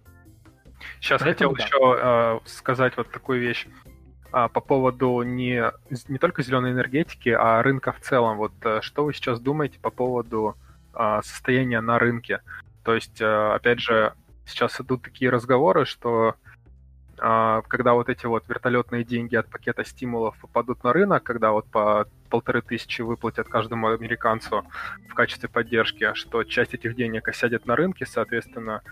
Сейчас 1.01 1.21
Поэтому, 1.21 1.57
хотел 1.57 1.57
да. 1.57 1.65
еще 1.65 1.99
э, 2.01 2.49
сказать 2.49 2.97
вот 2.97 3.11
такую 3.11 3.41
вещь 3.41 3.67
а, 4.31 4.47
по 4.47 4.61
поводу 4.61 5.23
не, 5.23 5.73
не 6.07 6.19
только 6.19 6.45
зеленой 6.45 6.71
энергетики, 6.71 7.31
а 7.31 7.61
рынка 7.65 7.91
в 7.91 7.99
целом. 7.99 8.37
Вот 8.37 8.53
э, 8.63 8.79
что 8.81 9.05
вы 9.05 9.13
сейчас 9.13 9.41
думаете 9.41 9.81
по 9.81 9.91
поводу 9.91 10.55
а, 10.99 11.23
состояния 11.23 11.81
на 11.81 12.01
рынке. 12.01 12.41
То 12.83 12.97
есть, 12.97 13.21
э, 13.21 13.53
опять 13.55 13.79
же, 13.79 14.15
сейчас 14.45 14.81
идут 14.81 15.03
такие 15.03 15.31
разговоры, 15.31 15.85
что 15.85 16.35
а, 17.21 17.63
когда 17.69 17.95
вот 17.95 18.09
эти 18.09 18.27
вот 18.27 18.49
вертолетные 18.49 19.05
деньги 19.05 19.37
от 19.37 19.49
пакета 19.49 19.85
стимулов 19.85 20.37
попадут 20.41 20.83
на 20.83 20.93
рынок, 20.93 21.23
когда 21.23 21.53
вот 21.53 21.71
по 21.71 22.09
полторы 22.31 22.63
тысячи 22.63 23.01
выплатят 23.01 23.49
каждому 23.49 23.87
американцу 23.87 24.67
в 25.09 25.15
качестве 25.15 25.49
поддержки, 25.49 26.15
что 26.15 26.43
часть 26.43 26.75
этих 26.75 26.97
денег 26.97 27.29
осядет 27.29 27.65
на 27.65 27.77
рынке, 27.77 28.05
соответственно, 28.05 28.83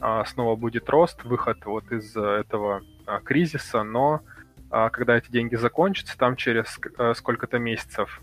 а, 0.00 0.24
снова 0.24 0.56
будет 0.56 0.88
рост, 0.88 1.22
выход 1.24 1.66
вот 1.66 1.92
из 1.92 2.16
этого 2.16 2.80
кризиса, 3.24 3.82
но 3.82 4.22
когда 4.70 5.18
эти 5.18 5.30
деньги 5.30 5.54
закончатся, 5.56 6.16
там 6.16 6.34
через 6.34 6.80
сколько-то 7.14 7.58
месяцев 7.58 8.22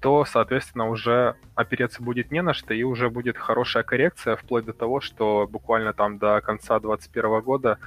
то, 0.00 0.24
соответственно, 0.24 0.88
уже 0.88 1.34
опереться 1.54 2.02
будет 2.02 2.30
не 2.30 2.42
на 2.42 2.54
что, 2.54 2.72
и 2.72 2.82
уже 2.82 3.10
будет 3.10 3.36
хорошая 3.36 3.82
коррекция, 3.82 4.36
вплоть 4.36 4.64
до 4.64 4.72
того, 4.72 5.00
что 5.00 5.48
буквально 5.50 5.92
там 5.92 6.18
до 6.18 6.40
конца 6.40 6.78
2021 6.78 7.40
года 7.40 7.78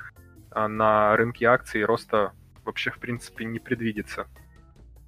а, 0.52 0.68
на 0.68 1.16
рынке 1.16 1.46
акций 1.46 1.84
роста 1.86 2.34
вообще, 2.66 2.92
в 2.92 3.00
принципе, 3.00 3.46
не 3.46 3.60
предвидится. 3.60 4.28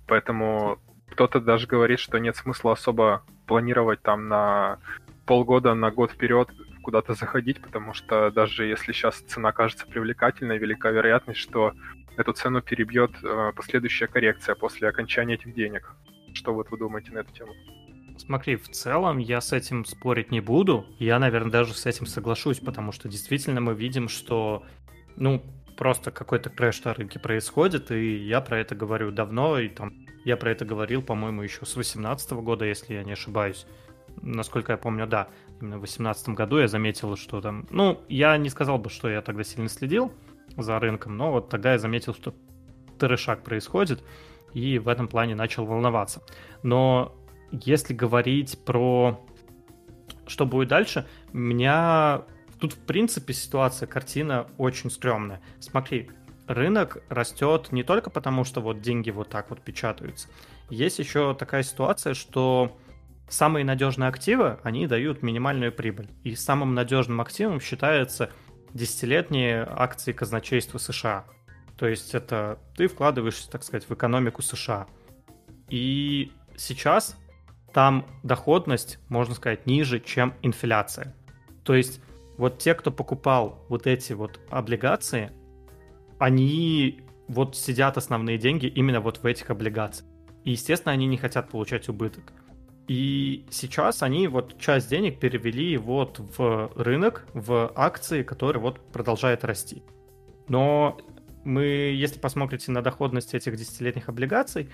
Поэтому 0.08 0.80
кто-то 1.12 1.42
даже 1.42 1.68
говорит, 1.68 2.00
что 2.00 2.18
нет 2.18 2.36
смысла 2.36 2.72
особо 2.72 3.24
планировать 3.48 4.02
там 4.02 4.28
на 4.30 4.80
полгода, 5.26 5.74
на 5.74 5.92
год 5.92 6.12
вперед 6.12 6.50
куда-то 6.82 7.14
заходить, 7.14 7.62
потому 7.62 7.94
что 7.94 8.32
даже 8.32 8.66
если 8.66 8.92
сейчас 8.92 9.20
цена 9.20 9.52
кажется 9.52 9.86
привлекательной, 9.88 10.58
велика 10.58 10.90
вероятность, 10.90 11.40
что 11.40 11.74
эту 12.18 12.34
цену 12.34 12.62
перебьет 12.62 13.12
э, 13.24 13.52
последующая 13.56 14.08
коррекция 14.08 14.56
после 14.56 14.90
окончания 14.90 15.36
этих 15.36 15.54
денег. 15.54 15.96
Что 16.34 16.54
вот 16.54 16.70
вы 16.72 16.78
думаете 16.78 17.12
на 17.12 17.20
эту 17.20 17.34
тему? 17.34 17.54
Смотри, 18.18 18.56
в 18.56 18.70
целом 18.70 19.18
я 19.18 19.42
с 19.42 19.54
этим 19.54 19.86
спорить 19.86 20.32
не 20.32 20.40
буду. 20.40 20.86
Я, 21.00 21.20
наверное, 21.20 21.52
даже 21.52 21.74
с 21.74 21.86
этим 21.86 22.06
соглашусь, 22.06 22.60
потому 22.60 22.92
что 22.92 23.10
действительно 23.10 23.60
мы 23.60 23.74
видим, 23.74 24.08
что, 24.08 24.64
ну, 25.16 25.44
просто 25.78 26.12
какой-то 26.12 26.50
крэш 26.50 26.84
на 26.84 26.94
рынке 26.94 27.20
происходит, 27.20 27.92
и 27.92 28.18
я 28.18 28.42
про 28.42 28.60
это 28.60 28.76
говорю 28.76 29.12
давно, 29.12 29.60
и 29.60 29.68
там 29.68 29.94
я 30.26 30.38
про 30.38 30.52
это 30.52 30.66
говорил, 30.66 31.02
по-моему, 31.02 31.42
еще 31.42 31.66
с 31.66 31.74
2018 31.74 32.32
года, 32.34 32.66
если 32.66 32.94
я 32.94 33.04
не 33.04 33.14
ошибаюсь. 33.14 33.66
Насколько 34.22 34.74
я 34.74 34.78
помню, 34.78 35.08
да, 35.08 35.30
именно 35.60 35.78
в 35.78 35.82
2018 35.82 36.30
году 36.30 36.60
я 36.60 36.68
заметил, 36.68 37.16
что 37.18 37.42
там... 37.42 37.68
Ну, 37.72 38.02
я 38.10 38.38
не 38.38 38.50
сказал 38.50 38.78
бы, 38.78 38.90
что 38.90 39.10
я 39.10 39.22
тогда 39.22 39.44
сильно 39.44 39.70
следил 39.70 40.14
за 40.56 40.80
рынком, 40.80 41.18
но 41.18 41.32
вот 41.32 41.50
тогда 41.50 41.74
я 41.74 41.80
заметил, 41.80 42.14
что 42.14 42.34
трешак 43.00 43.44
происходит, 43.44 44.04
и 44.54 44.80
в 44.80 44.88
этом 44.88 45.08
плане 45.08 45.36
начал 45.36 45.66
волноваться. 45.66 46.22
Но 46.62 47.16
если 47.52 47.94
говорить 47.94 48.58
про 48.66 49.20
что 50.28 50.46
будет 50.46 50.70
дальше, 50.70 51.06
меня 51.32 52.24
тут, 52.60 52.74
в 52.74 52.80
принципе, 52.80 53.34
ситуация, 53.34 53.88
картина 53.88 54.48
очень 54.58 54.90
стрёмная. 54.90 55.42
Смотри, 55.60 56.10
рынок 56.48 57.04
растет 57.10 57.72
не 57.72 57.84
только 57.84 58.10
потому, 58.10 58.44
что 58.44 58.62
вот 58.62 58.82
деньги 58.82 59.10
вот 59.10 59.30
так 59.30 59.50
вот 59.50 59.62
печатаются. 59.62 60.30
Есть 60.70 61.00
еще 61.00 61.36
такая 61.36 61.64
ситуация, 61.64 62.14
что 62.14 62.78
самые 63.30 63.66
надежные 63.66 64.10
активы, 64.10 64.60
они 64.64 64.88
дают 64.88 65.24
минимальную 65.24 65.72
прибыль. 65.72 66.10
И 66.24 66.36
самым 66.36 66.74
надежным 66.74 67.22
активом 67.22 67.60
считается 67.60 68.32
десятилетние 68.74 69.68
акции 69.70 70.14
казначейства 70.14 70.78
США. 70.78 71.26
То 71.84 71.90
есть 71.90 72.16
это 72.16 72.60
ты 72.78 72.88
вкладываешься, 72.88 73.52
так 73.52 73.62
сказать, 73.62 73.90
в 73.90 73.94
экономику 73.94 74.42
США. 74.42 74.88
И 75.68 76.32
сейчас 76.56 77.18
там 77.74 78.08
доходность, 78.24 79.00
можно 79.10 79.36
сказать, 79.36 79.66
ниже, 79.66 80.00
чем 80.00 80.34
инфляция. 80.44 81.14
То 81.64 81.76
есть 81.76 82.00
вот 82.38 82.58
те, 82.58 82.74
кто 82.74 82.90
покупал 82.90 83.66
вот 83.68 83.86
эти 83.86 84.14
вот 84.14 84.40
облигации, 84.50 85.34
они 86.20 87.02
вот 87.28 87.58
сидят 87.58 87.98
основные 87.98 88.38
деньги 88.38 88.68
именно 88.68 89.02
вот 89.02 89.18
в 89.18 89.26
этих 89.26 89.50
облигациях. 89.50 90.10
И, 90.46 90.52
естественно, 90.52 90.94
они 90.94 91.06
не 91.06 91.18
хотят 91.18 91.50
получать 91.50 91.90
убыток. 91.90 92.32
И 92.88 93.46
сейчас 93.50 94.04
они 94.04 94.30
вот 94.30 94.58
часть 94.58 94.90
денег 94.90 95.20
перевели 95.20 95.76
вот 95.76 96.18
в 96.38 96.72
рынок, 96.78 97.28
в 97.34 97.74
акции, 97.76 98.24
который 98.24 98.62
вот 98.62 98.80
продолжает 98.94 99.44
расти. 99.44 99.84
Но 100.48 100.98
мы, 101.44 101.64
если 101.64 102.20
посмотрите 102.20 102.72
на 102.72 102.82
доходность 102.82 103.34
этих 103.34 103.56
десятилетних 103.56 104.10
облигаций, 104.10 104.70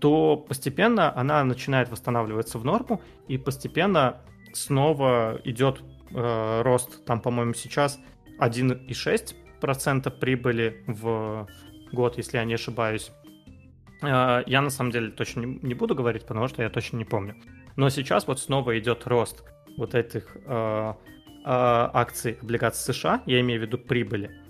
то 0.00 0.36
постепенно 0.36 1.16
она 1.16 1.44
начинает 1.44 1.88
восстанавливаться 1.88 2.58
в 2.58 2.64
норму, 2.64 3.00
и 3.28 3.38
постепенно 3.38 4.20
снова 4.52 5.40
идет 5.44 5.80
э, 6.10 6.62
рост. 6.62 7.04
Там, 7.04 7.20
по-моему, 7.20 7.54
сейчас 7.54 8.00
1,6% 8.40 10.10
прибыли 10.18 10.82
в 10.86 11.46
год, 11.92 12.16
если 12.16 12.38
я 12.38 12.44
не 12.44 12.54
ошибаюсь. 12.54 13.12
Э, 14.02 14.42
я 14.46 14.60
на 14.60 14.70
самом 14.70 14.90
деле 14.90 15.10
точно 15.10 15.40
не, 15.40 15.58
не 15.62 15.74
буду 15.74 15.94
говорить, 15.94 16.26
потому 16.26 16.48
что 16.48 16.62
я 16.62 16.70
точно 16.70 16.96
не 16.96 17.04
помню. 17.04 17.36
Но 17.76 17.88
сейчас 17.88 18.26
вот 18.26 18.40
снова 18.40 18.78
идет 18.78 19.06
рост 19.06 19.44
вот 19.76 19.94
этих 19.94 20.36
э, 20.36 20.48
э, 20.50 20.94
акций 21.44 22.38
облигаций 22.42 22.92
США, 22.92 23.22
я 23.26 23.40
имею 23.40 23.60
в 23.60 23.64
виду 23.64 23.78
прибыли. 23.78 24.41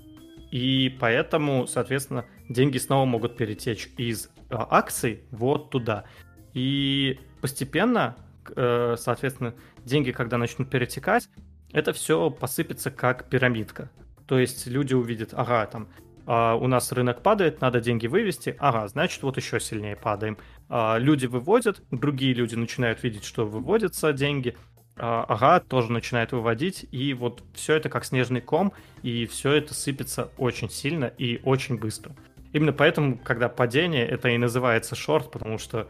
И 0.53 0.95
поэтому, 1.01 1.67
соответственно, 1.67 2.27
деньги 2.49 2.79
снова 2.79 3.07
могут 3.07 3.37
перетечь 3.37 3.89
из 3.97 4.27
э, 4.27 4.29
акций 4.51 5.25
вот 5.31 5.71
туда. 5.71 6.05
И 6.53 7.19
постепенно, 7.41 8.17
э, 8.55 8.97
соответственно, 8.99 9.55
деньги, 9.85 10.13
когда 10.13 10.37
начнут 10.37 10.69
перетекать, 10.69 11.29
это 11.73 11.95
все 11.95 12.31
посыпется 12.31 12.91
как 12.91 13.31
пирамидка. 13.31 13.91
То 14.27 14.39
есть 14.39 14.67
люди 14.67 14.93
увидят, 14.93 15.31
ага, 15.33 15.65
там 15.67 15.89
а, 16.27 16.55
у 16.55 16.67
нас 16.67 16.93
рынок 16.93 17.23
падает, 17.23 17.61
надо 17.61 17.81
деньги 17.81 18.07
вывести, 18.07 18.57
ага, 18.59 18.87
значит, 18.89 19.23
вот 19.23 19.37
еще 19.37 19.59
сильнее 19.59 19.97
падаем. 19.97 20.39
А, 20.69 20.99
люди 20.99 21.27
выводят, 21.27 21.83
другие 21.91 22.35
люди 22.35 22.55
начинают 22.55 23.03
видеть, 23.03 23.25
что 23.25 23.47
выводятся 23.47 24.13
деньги, 24.13 24.51
а, 24.51 24.72
ага, 24.97 25.61
тоже 25.61 25.91
начинает 25.91 26.33
выводить, 26.33 26.87
и 26.91 27.15
вот 27.15 27.43
все 27.55 27.75
это 27.75 27.89
как 27.89 28.05
снежный 28.05 28.41
ком, 28.41 28.73
и 29.03 29.27
все 29.27 29.53
это 29.53 29.75
сыпется 29.75 30.31
очень 30.37 30.71
сильно 30.71 31.07
и 31.07 31.41
очень 31.45 31.79
быстро. 31.79 32.15
Именно 32.53 32.73
поэтому, 32.73 33.19
когда 33.19 33.49
падение, 33.49 34.07
это 34.07 34.29
и 34.29 34.39
называется 34.39 34.95
шорт, 34.95 35.31
потому 35.31 35.59
что, 35.59 35.89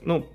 ну, 0.00 0.26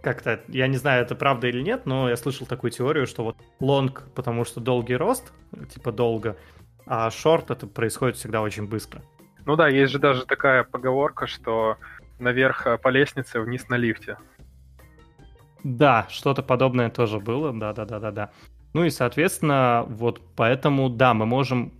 как-то, 0.00 0.40
я 0.48 0.68
не 0.68 0.76
знаю, 0.76 1.02
это 1.02 1.14
правда 1.14 1.48
или 1.48 1.60
нет, 1.60 1.86
но 1.86 2.08
я 2.08 2.16
слышал 2.16 2.46
такую 2.46 2.70
теорию, 2.70 3.06
что 3.06 3.24
вот 3.24 3.36
лонг, 3.58 4.08
потому 4.14 4.44
что 4.44 4.60
долгий 4.60 4.96
рост, 4.96 5.32
типа 5.72 5.90
долго, 5.92 6.36
а 6.86 7.10
шорт 7.10 7.50
это 7.50 7.66
происходит 7.66 8.16
всегда 8.16 8.42
очень 8.42 8.68
быстро. 8.68 9.02
Ну 9.46 9.56
да, 9.56 9.68
есть 9.68 9.92
же 9.92 9.98
даже 9.98 10.24
такая 10.26 10.62
поговорка, 10.64 11.26
что 11.26 11.78
наверх 12.18 12.66
по 12.82 12.88
лестнице, 12.88 13.40
вниз 13.40 13.68
на 13.68 13.76
лифте. 13.76 14.18
Да, 15.64 16.06
что-то 16.10 16.42
подобное 16.42 16.90
тоже 16.90 17.18
было, 17.18 17.52
да-да-да-да-да. 17.52 18.30
Ну 18.74 18.84
и, 18.84 18.90
соответственно, 18.90 19.86
вот 19.88 20.20
поэтому, 20.36 20.90
да, 20.90 21.14
мы 21.14 21.24
можем 21.24 21.72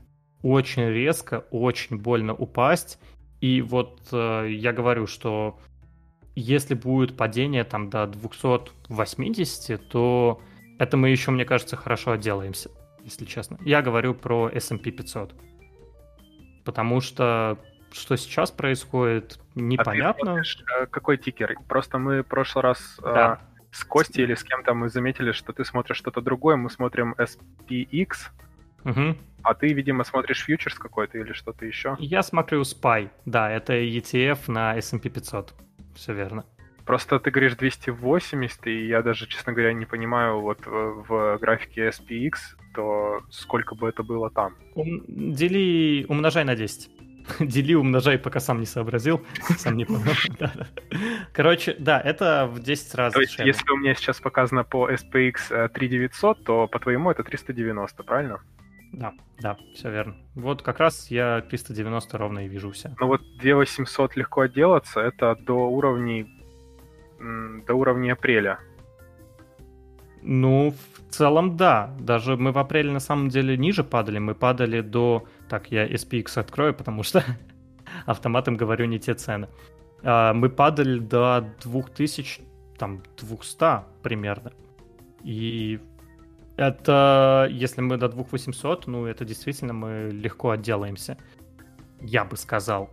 очень 0.43 0.89
резко, 0.89 1.45
очень 1.51 1.99
больно 1.99 2.35
упасть. 2.35 2.99
И 3.41 3.61
вот 3.61 4.01
э, 4.11 4.49
я 4.51 4.73
говорю, 4.73 5.07
что 5.07 5.59
если 6.35 6.75
будет 6.75 7.17
падение 7.17 7.65
там 7.65 7.91
до 7.91 8.07
280, 8.07 9.89
то 9.89 10.41
это 10.79 10.97
мы 10.97 11.11
еще, 11.11 11.31
мне 11.31 11.45
кажется, 11.45 11.77
хорошо 11.77 12.13
отделаемся, 12.13 12.71
если 13.03 13.27
честно. 13.27 13.59
Я 13.61 13.83
говорю 13.83 14.15
про 14.15 14.49
S&P 14.49 14.91
500. 14.91 15.35
Потому 16.65 17.03
что 17.03 17.59
что 17.93 18.17
сейчас 18.17 18.51
происходит, 18.51 19.39
непонятно. 19.55 20.09
А 20.09 20.13
ты 20.15 20.21
смотришь, 20.23 20.65
э, 20.81 20.87
какой 20.87 21.19
тикер? 21.19 21.55
Просто 21.69 21.99
мы 21.99 22.23
в 22.23 22.27
прошлый 22.27 22.63
раз 22.63 22.99
э, 23.03 23.15
да 23.15 23.41
с 23.75 23.85
Костей 23.85 24.23
или 24.23 24.35
с 24.35 24.45
кем-то 24.45 24.73
мы 24.73 24.89
заметили, 24.89 25.33
что 25.33 25.53
ты 25.53 25.65
смотришь 25.65 25.97
что-то 25.97 26.21
другое, 26.21 26.57
мы 26.57 26.71
смотрим 26.71 27.15
SPX, 27.19 28.31
угу. 28.85 29.17
а 29.43 29.55
ты, 29.55 29.73
видимо, 29.73 30.05
смотришь 30.05 30.45
фьючерс 30.45 30.79
какой-то 30.79 31.19
или 31.19 31.33
что-то 31.33 31.67
еще. 31.67 31.97
Я 31.99 32.23
смотрю 32.23 32.63
SPY, 32.63 33.11
да, 33.27 33.51
это 33.51 33.73
ETF 33.73 34.39
на 34.47 34.77
S&P 34.77 35.09
500, 35.09 35.55
все 35.97 36.15
верно. 36.15 36.45
Просто 36.87 37.19
ты 37.19 37.31
говоришь 37.31 37.57
280, 37.57 38.67
и 38.67 38.87
я 38.87 39.03
даже, 39.03 39.27
честно 39.27 39.53
говоря, 39.53 39.73
не 39.73 39.87
понимаю, 39.87 40.41
вот 40.41 40.67
в, 40.67 41.05
в 41.09 41.39
графике 41.41 41.89
SPX, 41.89 42.33
то 42.75 43.23
сколько 43.31 43.75
бы 43.75 43.89
это 43.89 44.05
было 44.05 44.31
там. 44.31 44.55
Дели, 44.77 46.07
умножай 46.09 46.45
на 46.45 46.55
10. 46.55 46.91
Дели, 47.41 47.75
умножай, 47.75 48.19
пока 48.19 48.41
сам 48.41 48.61
не 48.61 48.67
сообразил, 48.67 49.25
сам 49.57 49.77
не 49.77 49.85
понял. 49.85 50.13
Короче, 51.33 51.77
да, 51.79 52.01
это 52.01 52.47
в 52.47 52.61
10 52.61 52.95
раз 52.95 53.13
То 53.15 53.21
есть, 53.21 53.39
если 53.39 53.71
у 53.71 53.77
меня 53.77 53.95
сейчас 53.95 54.21
показано 54.21 54.65
по 54.65 54.91
SPX 54.91 55.69
3900, 55.69 56.41
э, 56.41 56.45
то 56.45 56.69
по-твоему 56.69 57.11
это 57.11 57.23
390, 57.23 58.03
правильно? 58.03 58.41
Да, 58.93 59.13
да, 59.41 59.57
все 59.75 59.91
верно. 59.91 60.17
Вот 60.35 60.63
как 60.63 60.79
раз 60.79 61.11
я 61.11 61.41
390 61.41 62.19
ровно 62.19 62.47
и 62.47 62.49
вижу 62.49 62.71
все. 62.71 62.95
Ну 63.01 63.07
вот 63.07 63.23
2800 63.39 64.17
легко 64.17 64.43
отделаться, 64.43 65.01
это 65.01 65.35
до 65.35 65.69
уровней 65.69 66.29
до 67.67 67.75
уровня 67.75 68.13
апреля. 68.13 68.59
Ну, 70.23 70.73
в 70.73 71.13
целом, 71.13 71.57
да. 71.57 71.95
Даже 71.99 72.37
мы 72.37 72.53
в 72.53 72.59
апреле 72.59 72.91
на 72.91 73.01
самом 73.01 73.29
деле 73.29 73.57
ниже 73.57 73.85
падали. 73.85 74.19
Мы 74.19 74.35
падали 74.35 74.81
до... 74.81 75.25
Так, 75.49 75.71
я 75.71 75.87
SPX 75.87 76.39
открою, 76.39 76.75
потому 76.75 77.03
что 77.03 77.23
автоматом 78.07 78.57
говорю 78.57 78.87
не 78.87 78.99
те 78.99 79.15
цены. 79.15 79.49
А, 80.03 80.33
мы 80.33 80.49
падали 80.49 80.99
до 80.99 81.47
2000, 81.63 82.43
там, 82.79 83.03
200 83.17 83.85
примерно. 84.03 84.53
И 85.23 85.81
это, 86.57 87.49
если 87.51 87.81
мы 87.81 87.97
до 87.97 88.09
2800, 88.09 88.87
ну, 88.87 89.07
это 89.07 89.25
действительно 89.25 89.73
мы 89.73 90.11
легко 90.13 90.51
отделаемся. 90.51 91.17
Я 92.01 92.25
бы 92.25 92.37
сказал. 92.37 92.91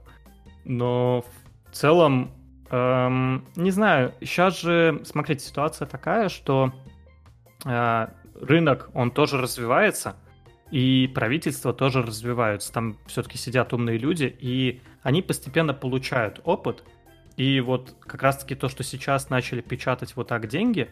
Но 0.64 1.26
в 1.70 1.76
целом, 1.76 2.32
эм, 2.70 3.46
не 3.56 3.72
знаю, 3.72 4.14
сейчас 4.22 4.62
же, 4.62 5.02
смотрите, 5.04 5.46
ситуация 5.46 5.88
такая, 5.88 6.30
что 6.30 6.72
Э, 7.66 8.08
рынок, 8.40 8.90
он 8.94 9.12
тоже 9.12 9.40
развивается, 9.40 10.16
и 10.72 11.12
правительство 11.14 11.74
тоже 11.74 12.02
развиваются. 12.02 12.72
Там 12.72 12.98
все-таки 13.06 13.38
сидят 13.38 13.74
умные 13.74 13.98
люди, 13.98 14.36
и 14.40 14.82
они 15.04 15.22
постепенно 15.22 15.74
получают 15.74 16.40
опыт. 16.46 16.84
И 17.38 17.60
вот 17.60 17.96
как 18.00 18.24
раз-таки 18.24 18.56
то, 18.56 18.70
что 18.70 18.84
сейчас 18.84 19.30
начали 19.30 19.62
печатать 19.62 20.16
вот 20.16 20.28
так 20.30 20.48
деньги, 20.48 20.90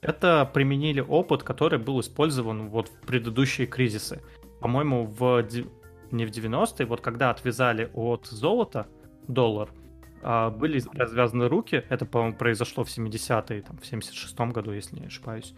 это 0.00 0.48
применили 0.52 1.00
опыт, 1.00 1.42
который 1.42 1.78
был 1.78 2.00
использован 2.00 2.68
вот 2.68 2.88
в 2.88 3.06
предыдущие 3.06 3.66
кризисы. 3.66 4.22
По-моему, 4.60 5.04
в 5.04 5.46
не 6.10 6.24
в 6.24 6.30
90-е, 6.30 6.86
вот 6.86 7.00
когда 7.00 7.30
отвязали 7.30 7.90
от 7.92 8.26
золота 8.26 8.86
доллар, 9.26 9.68
а, 10.22 10.50
были 10.50 10.82
развязаны 10.94 11.48
руки, 11.48 11.84
это, 11.88 12.06
по-моему, 12.06 12.36
произошло 12.36 12.84
в 12.84 12.88
70-е, 12.88 13.62
там, 13.62 13.76
в 13.78 13.82
76-м 13.82 14.52
году, 14.52 14.72
если 14.72 14.98
не 14.98 15.06
ошибаюсь. 15.06 15.54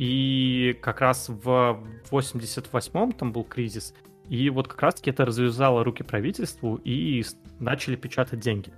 И 0.00 0.78
как 0.80 1.02
раз 1.02 1.28
в 1.28 1.84
88-м 2.10 3.12
там 3.12 3.32
был 3.32 3.44
кризис, 3.44 3.92
и 4.30 4.48
вот 4.48 4.66
как 4.66 4.80
раз-таки 4.80 5.10
это 5.10 5.26
развязало 5.26 5.84
руки 5.84 6.02
правительству 6.02 6.76
и 6.76 7.22
начали 7.58 7.96
печатать 7.96 8.40
деньги. 8.40 8.72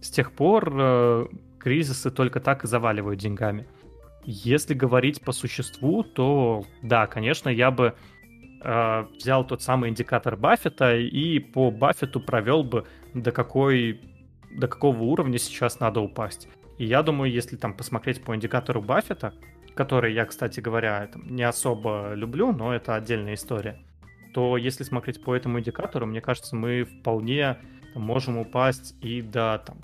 С 0.00 0.10
тех 0.10 0.32
пор 0.32 0.68
э, 0.76 1.26
кризисы 1.60 2.10
только 2.10 2.40
так 2.40 2.64
и 2.64 2.66
заваливают 2.66 3.20
деньгами. 3.20 3.68
Если 4.24 4.74
говорить 4.74 5.20
по 5.20 5.30
существу, 5.30 6.02
то 6.02 6.64
да, 6.82 7.06
конечно, 7.06 7.48
я 7.48 7.70
бы 7.70 7.94
э, 8.60 9.06
взял 9.16 9.46
тот 9.46 9.62
самый 9.62 9.90
индикатор 9.90 10.36
Баффета 10.36 10.96
и 10.96 11.38
по 11.38 11.70
Баффету 11.70 12.18
провел 12.18 12.64
бы 12.64 12.84
до 13.14 13.30
какой 13.30 14.00
до 14.50 14.66
какого 14.66 15.04
уровня 15.04 15.38
сейчас 15.38 15.78
надо 15.78 16.00
упасть. 16.00 16.48
И 16.78 16.84
я 16.84 17.04
думаю, 17.04 17.30
если 17.30 17.54
там 17.54 17.74
посмотреть 17.74 18.24
по 18.24 18.34
индикатору 18.34 18.82
Баффета, 18.82 19.34
который 19.78 20.12
я, 20.12 20.24
кстати 20.24 20.58
говоря, 20.58 21.06
там, 21.06 21.24
не 21.28 21.44
особо 21.44 22.12
люблю, 22.14 22.50
но 22.50 22.74
это 22.74 22.96
отдельная 22.96 23.34
история, 23.34 23.78
то 24.34 24.56
если 24.56 24.82
смотреть 24.82 25.22
по 25.22 25.36
этому 25.36 25.60
индикатору, 25.60 26.04
мне 26.04 26.20
кажется, 26.20 26.56
мы 26.56 26.82
вполне 26.82 27.58
можем 27.94 28.38
упасть 28.38 28.96
и 29.00 29.22
до 29.22 29.62
там, 29.64 29.78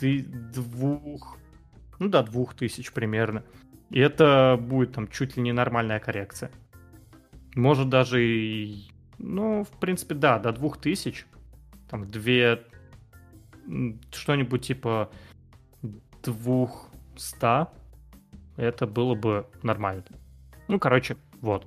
ты, 0.00 0.20
двух, 0.22 1.36
ну 1.98 2.08
до 2.08 2.22
двух 2.22 2.54
тысяч 2.54 2.90
примерно. 2.90 3.44
И 3.90 4.00
это 4.00 4.58
будет 4.58 4.92
там 4.92 5.06
чуть 5.08 5.36
ли 5.36 5.42
не 5.42 5.52
нормальная 5.52 6.00
коррекция. 6.00 6.50
Может 7.54 7.90
даже 7.90 8.24
и, 8.24 8.88
ну, 9.18 9.64
в 9.64 9.80
принципе, 9.80 10.14
да, 10.14 10.38
до 10.38 10.50
двух 10.50 10.78
тысяч. 10.78 11.26
Там 11.90 12.10
две, 12.10 12.64
что-нибудь 14.10 14.66
типа 14.66 15.10
двухста 16.22 17.70
это 18.58 18.86
было 18.86 19.14
бы 19.14 19.46
нормально. 19.62 20.04
Ну, 20.66 20.78
короче, 20.78 21.16
вот. 21.40 21.66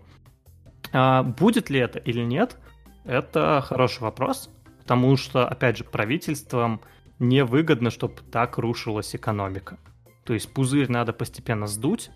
А 0.94 1.24
будет 1.24 1.70
ли 1.70 1.80
это 1.80 1.98
или 1.98 2.22
нет, 2.22 2.58
это 3.06 3.64
хороший 3.66 4.02
вопрос, 4.02 4.50
потому 4.80 5.16
что, 5.18 5.48
опять 5.48 5.78
же, 5.78 5.84
правительствам 5.84 6.82
невыгодно, 7.18 7.90
чтобы 7.90 8.16
так 8.32 8.58
рушилась 8.58 9.16
экономика. 9.16 9.80
То 10.26 10.34
есть 10.34 10.54
пузырь 10.54 10.92
надо 10.92 11.14
постепенно 11.14 11.66
сдуть, 11.66 12.12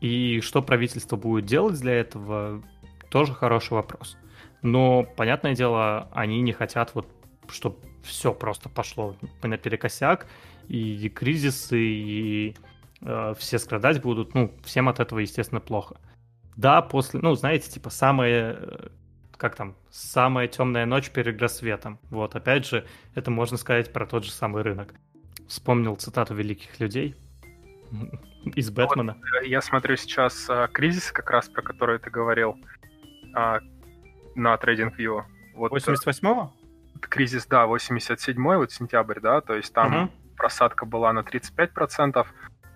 и 0.00 0.40
что 0.40 0.62
правительство 0.62 1.16
будет 1.16 1.46
делать 1.46 1.80
для 1.80 1.94
этого, 1.94 2.62
тоже 3.10 3.32
хороший 3.32 3.72
вопрос. 3.72 4.16
Но, 4.60 5.04
понятное 5.16 5.54
дело, 5.54 6.08
они 6.12 6.42
не 6.42 6.52
хотят 6.52 6.94
вот, 6.94 7.08
чтобы 7.48 7.78
все 8.02 8.34
просто 8.34 8.68
пошло 8.68 9.16
наперекосяк, 9.42 10.26
и 10.68 11.08
кризисы, 11.08 11.80
и 11.80 12.56
э, 13.00 13.34
все 13.38 13.58
страдать 13.58 14.00
будут, 14.02 14.34
ну, 14.34 14.52
всем 14.64 14.88
от 14.88 15.00
этого, 15.00 15.20
естественно, 15.20 15.60
плохо. 15.60 15.96
Да, 16.56 16.82
после, 16.82 17.20
ну, 17.20 17.34
знаете, 17.34 17.70
типа, 17.70 17.90
самое, 17.90 18.56
э, 18.58 18.88
как 19.36 19.54
там, 19.54 19.76
самая 19.90 20.48
темная 20.48 20.86
ночь 20.86 21.10
перед 21.10 21.40
рассветом. 21.40 21.98
Вот, 22.10 22.34
опять 22.34 22.66
же, 22.66 22.86
это 23.14 23.30
можно 23.30 23.56
сказать 23.56 23.92
про 23.92 24.06
тот 24.06 24.24
же 24.24 24.32
самый 24.32 24.62
рынок. 24.62 24.94
Вспомнил 25.46 25.94
цитату 25.96 26.34
великих 26.34 26.80
людей 26.80 27.14
из 28.56 28.70
Бэтмена. 28.70 29.14
Вот, 29.14 29.42
э, 29.44 29.48
я 29.48 29.62
смотрю 29.62 29.96
сейчас 29.96 30.50
а, 30.50 30.66
кризис, 30.68 31.12
как 31.12 31.30
раз 31.30 31.48
про 31.48 31.62
который 31.62 31.98
ты 31.98 32.10
говорил, 32.10 32.56
а, 33.34 33.60
на 34.34 34.54
TradingView. 34.54 35.22
Вот, 35.54 35.72
88-го? 35.72 36.52
Кризис, 37.00 37.46
да, 37.46 37.66
87-й, 37.66 38.56
вот 38.56 38.72
сентябрь, 38.72 39.20
да, 39.20 39.40
то 39.40 39.54
есть 39.54 39.72
там 39.72 40.04
угу. 40.04 40.12
просадка 40.36 40.86
была 40.86 41.12
на 41.12 41.20
35%, 41.20 42.26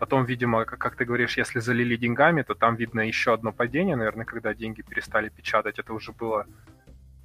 Потом, 0.02 0.24
видимо, 0.24 0.64
как 0.64 0.96
ты 0.96 1.04
говоришь, 1.04 1.36
если 1.38 1.60
залили 1.60 1.94
деньгами, 1.94 2.42
то 2.42 2.56
там 2.56 2.74
видно 2.74 3.02
еще 3.02 3.34
одно 3.34 3.52
падение, 3.52 3.94
наверное, 3.94 4.24
когда 4.24 4.52
деньги 4.52 4.82
перестали 4.82 5.28
печатать. 5.28 5.78
Это 5.78 5.92
уже 5.92 6.10
было, 6.10 6.44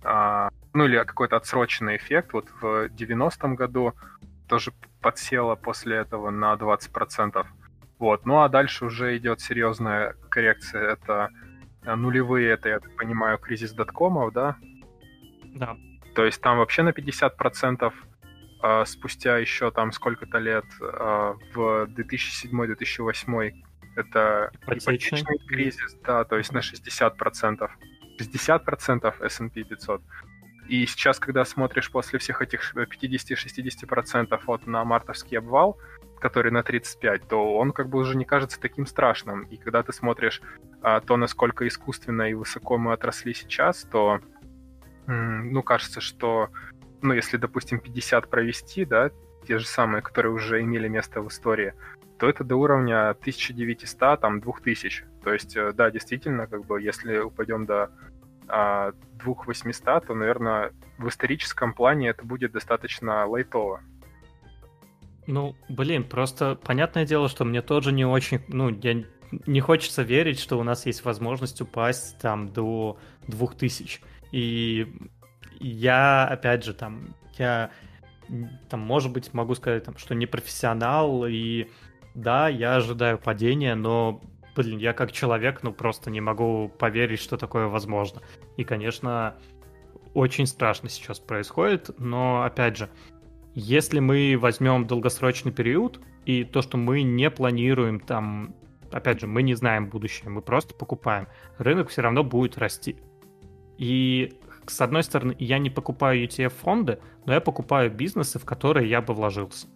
а, 0.03 0.51
ну 0.75 0.85
или 0.85 1.03
какой-то 1.03 1.37
отсроченный 1.37 1.97
эффект. 1.97 2.33
Вот 2.33 2.45
в 2.61 2.89
90-м 2.89 3.55
году 3.55 3.95
тоже 4.47 4.73
подсело 5.01 5.55
после 5.55 5.95
этого 5.95 6.29
на 6.29 6.53
20%. 6.53 7.47
Вот. 7.97 8.27
Ну 8.27 8.41
а 8.41 8.47
дальше 8.47 8.85
уже 8.85 9.17
идет 9.17 9.41
серьезная 9.41 10.13
коррекция. 10.29 10.91
Это 10.91 11.29
а, 11.83 11.95
нулевые, 11.95 12.51
это, 12.51 12.69
я 12.69 12.79
так 12.79 12.95
понимаю, 12.95 13.39
кризис 13.39 13.73
доткомов, 13.73 14.33
да? 14.33 14.55
Да. 15.55 15.75
То 16.13 16.25
есть 16.25 16.39
там 16.41 16.59
вообще 16.59 16.83
на 16.83 16.89
50% 16.89 17.91
а, 18.61 18.85
спустя 18.85 19.37
еще 19.37 19.71
там 19.71 19.91
сколько-то 19.91 20.39
лет 20.39 20.65
а, 20.81 21.35
в 21.53 21.87
2007-2008 21.95 23.51
это 23.95 24.51
ипотечный. 24.61 24.95
ипотечный 24.95 25.37
кризис, 25.47 25.97
да, 26.05 26.23
то 26.23 26.37
есть 26.37 26.51
на 26.51 26.59
60%. 26.59 27.69
60% 28.19 29.25
S&P 29.25 29.63
500. 29.63 30.01
И 30.69 30.85
сейчас, 30.85 31.19
когда 31.19 31.45
смотришь 31.45 31.91
после 31.91 32.19
всех 32.19 32.41
этих 32.41 32.75
50-60% 32.75 34.39
вот 34.45 34.67
на 34.67 34.83
мартовский 34.83 35.37
обвал, 35.37 35.77
который 36.19 36.51
на 36.51 36.63
35, 36.63 37.27
то 37.27 37.55
он 37.57 37.71
как 37.71 37.89
бы 37.89 37.99
уже 37.99 38.17
не 38.17 38.25
кажется 38.25 38.59
таким 38.59 38.85
страшным. 38.85 39.43
И 39.43 39.57
когда 39.57 39.83
ты 39.83 39.93
смотришь 39.93 40.41
а, 40.81 40.99
то, 40.99 41.15
насколько 41.15 41.67
искусственно 41.67 42.23
и 42.23 42.33
высоко 42.33 42.77
мы 42.77 42.93
отросли 42.93 43.33
сейчас, 43.33 43.83
то 43.83 44.19
ну, 45.07 45.63
кажется, 45.63 46.01
что 46.01 46.49
ну, 47.01 47.13
если, 47.13 47.37
допустим, 47.37 47.79
50 47.79 48.29
провести, 48.29 48.85
да, 48.85 49.11
те 49.47 49.59
же 49.59 49.65
самые, 49.65 50.01
которые 50.01 50.33
уже 50.33 50.61
имели 50.61 50.87
место 50.87 51.21
в 51.21 51.27
истории, 51.29 51.73
то 52.17 52.27
это 52.27 52.43
до 52.43 52.55
уровня 52.55 53.11
1900, 53.11 54.19
там, 54.19 54.41
2000. 54.41 55.05
То 55.23 55.33
есть, 55.33 55.55
э, 55.55 55.71
да, 55.73 55.91
действительно, 55.91 56.47
как 56.47 56.65
бы, 56.65 56.81
если 56.81 57.19
упадем 57.19 57.65
до 57.65 57.91
а, 58.47 58.93
2800, 59.19 60.07
то, 60.07 60.13
наверное, 60.13 60.71
в 60.97 61.07
историческом 61.07 61.73
плане 61.73 62.09
это 62.09 62.23
будет 62.23 62.51
достаточно 62.53 63.25
лайтово. 63.25 63.81
Ну, 65.27 65.55
блин, 65.67 66.05
просто 66.05 66.55
понятное 66.55 67.05
дело, 67.05 67.27
что 67.27 67.43
мне 67.43 67.61
тоже 67.61 67.91
не 67.91 68.05
очень, 68.05 68.41
ну, 68.47 68.69
я 68.69 69.03
не 69.45 69.59
хочется 69.59 70.03
верить, 70.03 70.39
что 70.39 70.57
у 70.57 70.63
нас 70.63 70.85
есть 70.85 71.03
возможность 71.03 71.59
упасть 71.59 72.17
там 72.19 72.47
до 72.47 72.97
2000. 73.27 73.99
И 74.31 74.87
я, 75.59 76.25
опять 76.27 76.63
же, 76.63 76.73
там, 76.73 77.15
я, 77.37 77.71
там, 78.69 78.79
может 78.79 79.11
быть, 79.11 79.33
могу 79.33 79.55
сказать, 79.55 79.83
там, 79.83 79.97
что 79.97 80.15
не 80.15 80.25
профессионал, 80.25 81.25
и 81.25 81.67
да, 82.15 82.47
я 82.47 82.75
ожидаю 82.75 83.17
падения, 83.17 83.75
но, 83.75 84.21
блин, 84.55 84.79
я 84.79 84.93
как 84.93 85.11
человек, 85.11 85.63
ну, 85.63 85.71
просто 85.71 86.09
не 86.09 86.21
могу 86.21 86.69
поверить, 86.69 87.19
что 87.19 87.37
такое 87.37 87.67
возможно. 87.67 88.21
И, 88.57 88.63
конечно, 88.63 89.35
очень 90.13 90.47
страшно 90.47 90.89
сейчас 90.89 91.19
происходит, 91.19 91.91
но, 91.99 92.43
опять 92.43 92.77
же, 92.77 92.89
если 93.53 93.99
мы 93.99 94.37
возьмем 94.39 94.85
долгосрочный 94.85 95.51
период, 95.51 95.99
и 96.25 96.43
то, 96.43 96.61
что 96.61 96.77
мы 96.77 97.03
не 97.03 97.29
планируем 97.29 97.99
там, 97.99 98.53
опять 98.91 99.21
же, 99.21 99.27
мы 99.27 99.43
не 99.43 99.55
знаем 99.55 99.89
будущее, 99.89 100.29
мы 100.29 100.41
просто 100.41 100.75
покупаем, 100.75 101.27
рынок 101.57 101.89
все 101.89 102.01
равно 102.01 102.23
будет 102.23 102.57
расти. 102.57 102.97
И 103.77 104.39
с 104.67 104.81
одной 104.81 105.03
стороны, 105.03 105.35
я 105.39 105.59
не 105.59 105.69
покупаю 105.69 106.23
ETF-фонды, 106.25 106.99
но 107.25 107.33
я 107.33 107.41
покупаю 107.41 107.91
бизнесы, 107.91 108.39
в 108.39 108.45
которые 108.45 108.89
я 108.89 109.01
бы 109.01 109.13
вложился. 109.13 109.67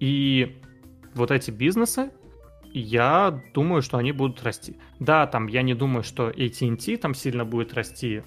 И 0.00 0.60
вот 1.14 1.30
эти 1.30 1.50
бизнесы, 1.50 2.10
я 2.72 3.42
думаю, 3.54 3.82
что 3.82 3.98
они 3.98 4.12
будут 4.12 4.42
расти. 4.42 4.76
Да, 5.00 5.26
там 5.26 5.46
я 5.46 5.62
не 5.62 5.74
думаю, 5.74 6.02
что 6.02 6.30
AT&T 6.30 6.96
там 6.98 7.14
сильно 7.14 7.44
будет 7.44 7.74
расти, 7.74 8.22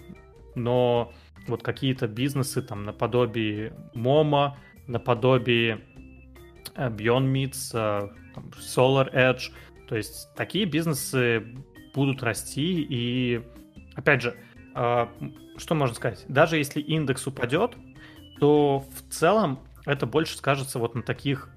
но 0.56 1.14
вот 1.48 1.64
какие-то 1.64 2.08
бизнесы 2.08 2.62
там 2.62 2.84
наподобие 2.84 3.74
Momo, 3.94 4.58
наподобие 4.88 5.82
э, 6.76 6.90
Beyond 6.90 7.32
Meats, 7.32 7.72
э, 7.74 8.10
Solar 8.58 9.14
Edge, 9.14 9.52
то 9.88 9.96
есть 9.96 10.34
такие 10.36 10.66
бизнесы 10.66 11.46
будут 11.94 12.24
расти 12.24 12.86
и 12.90 13.42
опять 13.96 14.22
же 14.22 14.36
что 14.74 15.76
можно 15.76 15.96
сказать? 15.96 16.26
Даже 16.28 16.58
если 16.58 16.82
индекс 16.82 17.28
упадет, 17.28 17.76
то 18.40 18.80
в 18.80 19.14
целом 19.14 19.60
это 19.86 20.06
больше 20.06 20.38
скажется 20.38 20.80
вот 20.80 20.96
на 20.96 21.02
таких 21.02 21.50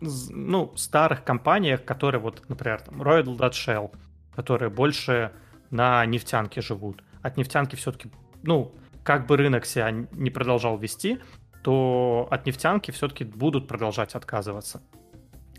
ну, 0.00 0.72
старых 0.76 1.24
компаниях, 1.24 1.84
которые 1.84 2.20
вот, 2.20 2.48
например, 2.48 2.80
там 2.80 3.02
Royal 3.02 3.36
Dutch 3.36 3.52
Shell, 3.52 3.94
которые 4.34 4.70
больше 4.70 5.32
на 5.70 6.04
нефтянке 6.06 6.60
живут. 6.60 7.02
От 7.22 7.36
нефтянки 7.36 7.76
все-таки, 7.76 8.10
ну, 8.42 8.74
как 9.02 9.26
бы 9.26 9.36
рынок 9.36 9.66
себя 9.66 9.90
не 9.90 10.30
продолжал 10.30 10.78
вести, 10.78 11.18
то 11.62 12.28
от 12.30 12.46
нефтянки 12.46 12.90
все-таки 12.90 13.24
будут 13.24 13.66
продолжать 13.66 14.14
отказываться. 14.14 14.82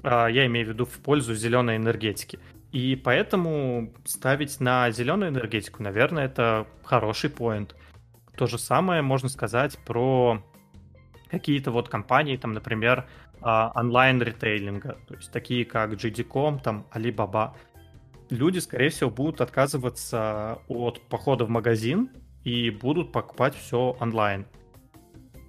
А, 0.03 0.27
я 0.27 0.45
имею 0.45 0.67
в 0.67 0.69
виду 0.69 0.85
в 0.85 0.99
пользу 0.99 1.35
зеленой 1.35 1.75
энергетики. 1.75 2.39
И 2.71 2.95
поэтому 2.95 3.93
ставить 4.05 4.59
на 4.59 4.91
зеленую 4.91 5.31
энергетику, 5.31 5.81
наверное, 5.81 6.25
это 6.25 6.67
хороший 6.83 7.29
поинт. 7.29 7.75
То 8.35 8.45
же 8.45 8.59
самое 8.59 9.01
можно 9.01 9.27
сказать 9.27 9.77
про 9.85 10.43
какие-то 11.29 11.71
вот 11.71 11.89
компании, 11.89 12.37
там, 12.37 12.53
например, 12.53 13.07
а, 13.41 13.71
онлайн-ритейлинга, 13.75 14.97
то 15.07 15.15
есть 15.15 15.31
такие 15.31 15.65
как 15.65 15.93
JD.com, 15.93 16.59
там, 16.59 16.85
Alibaba. 16.93 17.53
Люди, 18.29 18.59
скорее 18.59 18.89
всего, 18.89 19.09
будут 19.09 19.41
отказываться 19.41 20.59
от 20.67 21.01
похода 21.07 21.45
в 21.45 21.49
магазин 21.49 22.11
и 22.43 22.69
будут 22.69 23.11
покупать 23.11 23.55
все 23.55 23.97
онлайн. 23.99 24.45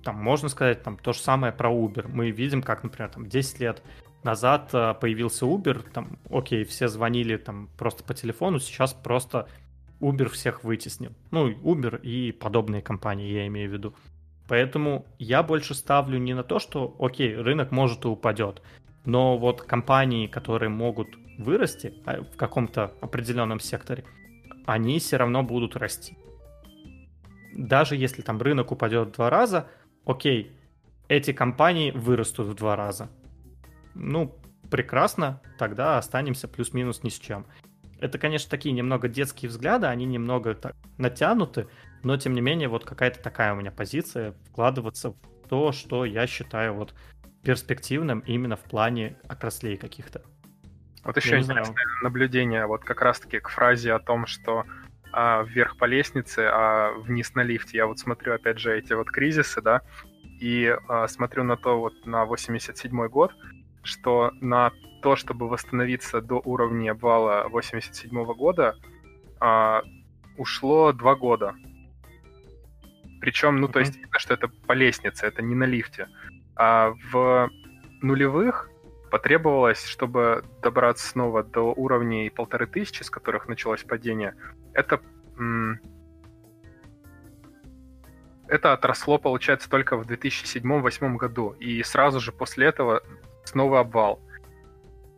Там 0.03 0.17
можно 0.17 0.49
сказать 0.49 0.83
там 0.83 0.97
то 0.97 1.13
же 1.13 1.19
самое 1.19 1.53
про 1.53 1.71
Uber. 1.71 2.09
Мы 2.09 2.31
видим, 2.31 2.63
как, 2.63 2.83
например, 2.83 3.11
там 3.11 3.29
10 3.29 3.61
лет 3.61 3.83
назад 4.25 4.71
э, 4.73 4.95
появился 5.01 5.47
Uber, 5.47 5.85
там, 5.93 6.19
окей, 6.31 6.65
все 6.65 6.89
звонили 6.89 7.37
там 7.37 7.69
просто 7.77 8.05
по 8.05 8.15
телефону, 8.15 8.59
сейчас 8.59 8.93
просто 8.93 9.49
Uber 10.01 10.29
всех 10.29 10.65
вытеснил. 10.65 11.13
Ну, 11.31 11.51
Uber 11.51 12.01
и 12.01 12.33
подобные 12.33 12.83
компании, 12.83 13.33
я 13.33 13.47
имею 13.47 13.71
в 13.71 13.73
виду. 13.73 13.95
Поэтому 14.49 15.07
я 15.19 15.43
больше 15.43 15.75
ставлю 15.75 16.19
не 16.19 16.35
на 16.35 16.43
то, 16.43 16.59
что, 16.59 16.97
окей, 16.99 17.37
рынок 17.37 17.71
может 17.71 18.05
и 18.05 18.09
упадет, 18.09 18.63
но 19.05 19.39
вот 19.39 19.63
компании, 19.63 20.27
которые 20.27 20.69
могут 20.69 21.09
вырасти 21.39 21.95
а, 22.05 22.23
в 22.23 22.37
каком-то 22.37 22.93
определенном 23.01 23.61
секторе, 23.61 24.05
они 24.67 24.99
все 24.99 25.17
равно 25.17 25.43
будут 25.43 25.77
расти. 25.77 26.17
Даже 27.55 27.97
если 27.97 28.23
там 28.23 28.41
рынок 28.41 28.73
упадет 28.73 29.09
в 29.09 29.13
два 29.13 29.31
раза, 29.31 29.69
окей, 30.05 30.53
эти 31.09 31.33
компании 31.33 31.91
вырастут 31.91 32.49
в 32.49 32.55
два 32.55 32.77
раза 32.77 33.09
ну, 33.95 34.39
прекрасно, 34.71 35.41
тогда 35.59 35.99
останемся 35.99 36.49
плюс-минус 36.49 37.03
ни 37.03 37.09
с 37.09 37.19
чем. 37.19 37.47
Это, 38.01 38.19
конечно, 38.19 38.51
такие 38.51 38.73
немного 38.73 39.09
детские 39.09 39.51
взгляды, 39.51 39.87
они 39.87 40.07
немного 40.07 40.55
так 40.55 40.75
натянуты, 40.97 41.69
но 42.03 42.17
тем 42.17 42.33
не 42.33 42.41
менее 42.41 42.69
вот 42.69 42.85
какая-то 42.85 43.23
такая 43.23 43.53
у 43.53 43.57
меня 43.57 43.71
позиция 43.71 44.35
вкладываться 44.49 45.11
в 45.11 45.49
то, 45.49 45.73
что 45.73 46.05
я 46.05 46.27
считаю 46.27 46.75
вот 46.75 46.95
перспективным 47.43 48.21
именно 48.21 48.57
в 48.57 48.63
плане 48.63 49.19
отраслей 49.29 49.77
каких-то. 49.77 50.23
Вот 51.05 51.17
еще 51.17 51.39
интересное 51.39 51.75
наблюдение, 52.03 52.67
вот 52.67 52.85
как 52.85 53.01
раз-таки 53.01 53.41
к 53.41 53.49
фразе 53.49 53.93
о 53.93 53.99
том, 53.99 54.27
что 54.27 54.65
а, 55.13 55.43
вверх 55.43 55.77
по 55.77 55.87
лестнице, 55.87 56.49
а 56.51 56.93
вниз 56.93 57.35
на 57.35 57.43
лифте. 57.43 57.79
Я 57.79 57.87
вот 57.87 57.99
смотрю, 57.99 58.35
опять 58.35 58.59
же, 58.59 58.77
эти 58.77 58.93
вот 58.93 59.11
кризисы, 59.11 59.61
да, 59.61 59.83
и 60.41 60.75
а, 60.89 61.09
смотрю 61.09 61.45
на 61.45 61.57
то 61.57 61.81
вот 61.81 62.07
на 62.07 62.25
87 62.25 63.09
год, 63.09 63.33
что 63.83 64.33
на 64.41 64.73
то, 65.03 65.17
чтобы 65.17 65.49
восстановиться 65.49 66.21
до 66.21 66.41
уровня 66.45 66.93
обвала 66.93 67.49
87 67.49 68.25
года, 68.35 68.77
а, 69.41 69.83
ушло 70.37 70.93
два 70.93 71.15
года. 71.15 71.55
Причем, 73.21 73.61
ну, 73.61 73.69
то 73.69 73.81
есть, 73.81 73.97
видно, 73.97 74.19
что 74.19 74.35
это 74.35 74.49
по 74.49 74.73
лестнице, 74.73 75.27
это 75.27 75.43
не 75.43 75.55
на 75.55 75.65
лифте. 75.65 76.09
А 76.57 76.95
в 77.13 77.51
нулевых 78.01 78.71
потребовалось, 79.11 79.85
чтобы 79.85 80.45
добраться 80.63 81.07
снова 81.07 81.43
до 81.43 81.73
уровней 81.75 82.31
полторы 82.31 82.67
тысячи, 82.67 83.03
с 83.03 83.11
которых 83.11 83.49
началось 83.49 83.83
падение, 83.83 84.35
это 84.73 85.01
это 88.51 88.73
отросло, 88.73 89.19
получается, 89.19 89.71
только 89.71 89.97
в 89.97 90.03
2007-2008 90.11 91.17
году. 91.17 91.51
И 91.61 91.83
сразу 91.85 92.21
же 92.21 92.33
после 92.33 92.67
этого 92.67 93.03
снова 93.45 93.81
обвал. 93.81 94.21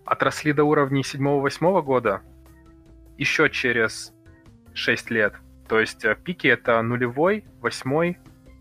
Отросли 0.05 0.53
до 0.53 0.65
уровней 0.65 1.03
7-8 1.03 1.83
года 1.83 2.23
еще 3.19 3.49
через 3.51 4.13
6 4.75 5.11
лет. 5.11 5.35
То 5.69 5.81
есть 5.81 6.05
э, 6.05 6.17
пики 6.17 6.49
это 6.49 6.83
нулевой, 6.83 7.45
восьмой 7.61 8.19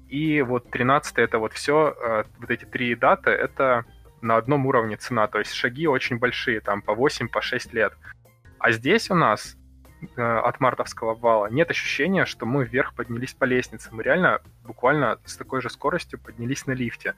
и 0.08 0.42
вот 0.42 0.70
13 0.70 1.20
это 1.20 1.40
вот 1.40 1.54
все, 1.54 1.96
э, 1.98 2.24
вот 2.38 2.52
эти 2.52 2.66
три 2.66 2.96
даты, 2.96 3.32
это 3.32 3.86
на 4.22 4.36
одном 4.38 4.66
уровне 4.66 4.98
цена. 4.98 5.28
То 5.28 5.40
есть 5.40 5.54
шаги 5.54 5.88
очень 5.88 6.20
большие, 6.20 6.60
там 6.60 6.82
по 6.82 6.94
8, 6.94 7.30
по 7.30 7.42
6 7.42 7.74
лет. 7.74 7.94
А 8.60 8.72
здесь 8.72 9.10
у 9.10 9.16
нас 9.16 9.58
э, 10.16 10.22
от 10.22 10.60
мартовского 10.60 11.14
обвала 11.14 11.48
нет 11.50 11.72
ощущения, 11.72 12.26
что 12.26 12.46
мы 12.46 12.66
вверх 12.66 12.94
поднялись 12.94 13.34
по 13.34 13.46
лестнице. 13.46 13.90
Мы 13.92 14.04
реально 14.04 14.42
буквально 14.66 15.18
с 15.26 15.38
такой 15.38 15.62
же 15.62 15.70
скоростью 15.70 16.20
поднялись 16.20 16.66
на 16.68 16.74
лифте. 16.74 17.16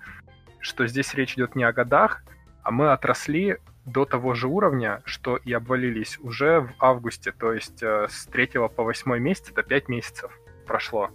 Что 0.63 0.87
здесь 0.87 1.13
речь 1.13 1.33
идет 1.33 1.55
не 1.55 1.65
о 1.65 1.73
годах, 1.73 2.23
а 2.63 2.71
мы 2.71 2.93
отросли 2.93 3.57
до 3.85 4.05
того 4.05 4.33
же 4.33 4.47
уровня, 4.47 5.01
что 5.03 5.35
и 5.35 5.51
обвалились 5.51 6.17
уже 6.19 6.61
в 6.61 6.73
августе, 6.79 7.33
то 7.33 7.51
есть 7.51 7.83
э, 7.83 8.07
с 8.09 8.25
3 8.27 8.47
по 8.73 8.83
8 8.83 9.19
месяц, 9.19 9.51
это 9.51 9.61
5 9.61 9.89
месяцев 9.89 10.31
прошло. 10.65 11.09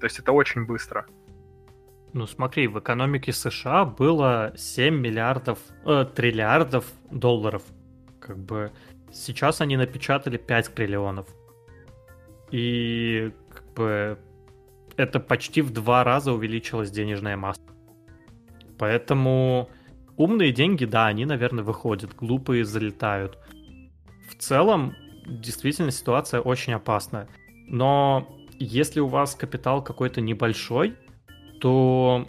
То 0.00 0.06
есть 0.06 0.18
это 0.18 0.32
очень 0.32 0.64
быстро. 0.64 1.04
Ну 2.14 2.26
смотри, 2.26 2.66
в 2.66 2.78
экономике 2.78 3.32
США 3.32 3.84
было 3.84 4.54
7 4.56 4.98
миллиардов, 4.98 5.58
э, 5.84 6.06
триллиардов 6.14 6.86
долларов. 7.10 7.62
Как 8.20 8.38
бы 8.38 8.72
сейчас 9.12 9.60
они 9.60 9.76
напечатали 9.76 10.38
5 10.38 10.74
триллионов. 10.74 11.26
И 12.50 13.34
как 13.50 13.64
бы 13.74 14.18
это 14.96 15.20
почти 15.20 15.60
в 15.60 15.72
два 15.72 16.04
раза 16.04 16.32
увеличилась 16.32 16.90
денежная 16.90 17.36
масса. 17.36 17.63
Поэтому 18.78 19.68
Умные 20.16 20.52
деньги, 20.52 20.84
да, 20.84 21.06
они, 21.06 21.24
наверное, 21.24 21.64
выходят, 21.64 22.14
глупые 22.14 22.64
залетают. 22.64 23.38
В 24.28 24.36
целом, 24.36 24.94
действительно, 25.26 25.90
ситуация 25.90 26.40
очень 26.40 26.72
опасная. 26.72 27.28
Но 27.66 28.28
если 28.58 29.00
у 29.00 29.08
вас 29.08 29.34
капитал 29.34 29.82
какой-то 29.82 30.20
небольшой, 30.20 30.94
то 31.60 32.28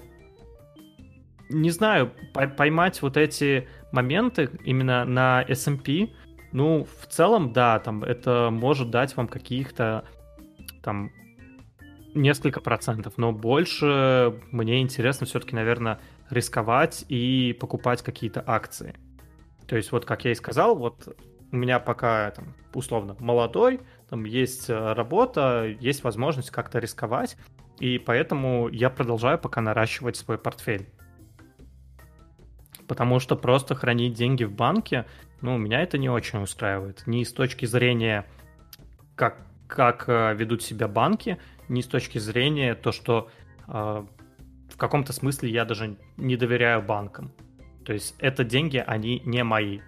не 1.49 1.69
знаю, 1.69 2.11
поймать 2.33 3.03
вот 3.03 3.17
эти 3.17 3.67
моменты 3.91 4.49
именно 4.63 5.05
на 5.05 5.43
S&P, 5.43 6.09
ну, 6.51 6.87
в 7.01 7.05
целом, 7.05 7.53
да, 7.53 7.77
там 7.79 8.03
это 8.03 8.49
может 8.51 8.89
дать 8.89 9.15
вам 9.15 9.27
каких-то 9.27 10.05
там 10.81 11.11
несколько 12.15 12.61
процентов, 12.61 13.13
но 13.17 13.31
больше 13.31 14.41
мне 14.51 14.81
интересно 14.81 15.27
все-таки, 15.27 15.53
наверное, 15.53 15.99
рисковать 16.29 17.05
и 17.07 17.55
покупать 17.59 18.01
какие-то 18.01 18.43
акции. 18.45 18.95
То 19.67 19.75
есть 19.75 19.91
вот, 19.91 20.05
как 20.05 20.25
я 20.25 20.31
и 20.31 20.35
сказал, 20.35 20.75
вот 20.75 21.15
у 21.51 21.55
меня 21.55 21.79
пока 21.79 22.31
там, 22.31 22.53
условно 22.73 23.15
молодой, 23.19 23.81
там 24.09 24.25
есть 24.25 24.69
э, 24.69 24.93
работа, 24.93 25.65
есть 25.79 26.03
возможность 26.03 26.51
как-то 26.51 26.79
рисковать, 26.79 27.37
и 27.79 27.97
поэтому 27.97 28.69
я 28.69 28.89
продолжаю 28.89 29.37
пока 29.39 29.61
наращивать 29.61 30.15
свой 30.15 30.37
портфель. 30.37 30.89
Потому 32.87 33.19
что 33.19 33.35
просто 33.35 33.73
хранить 33.73 34.13
деньги 34.13 34.43
в 34.43 34.51
банке, 34.51 35.05
ну, 35.41 35.57
меня 35.57 35.81
это 35.81 35.97
не 35.97 36.09
очень 36.09 36.41
устраивает. 36.41 37.03
Ни 37.07 37.23
с 37.23 37.33
точки 37.33 37.65
зрения, 37.65 38.25
как, 39.15 39.37
как 39.67 40.05
э, 40.07 40.35
ведут 40.35 40.61
себя 40.61 40.87
банки, 40.87 41.39
ни 41.67 41.81
с 41.81 41.87
точки 41.87 42.19
зрения 42.19 42.75
то, 42.75 42.91
что 42.91 43.29
э, 43.67 44.05
в 44.69 44.77
каком-то 44.77 45.13
смысле 45.13 45.49
я 45.49 45.65
даже 45.65 45.97
не 46.17 46.37
доверяю 46.37 46.81
банкам. 46.81 47.31
То 47.85 47.93
есть 47.93 48.15
это 48.19 48.43
деньги, 48.43 48.83
они 48.85 49.21
не 49.25 49.43
мои. 49.43 49.79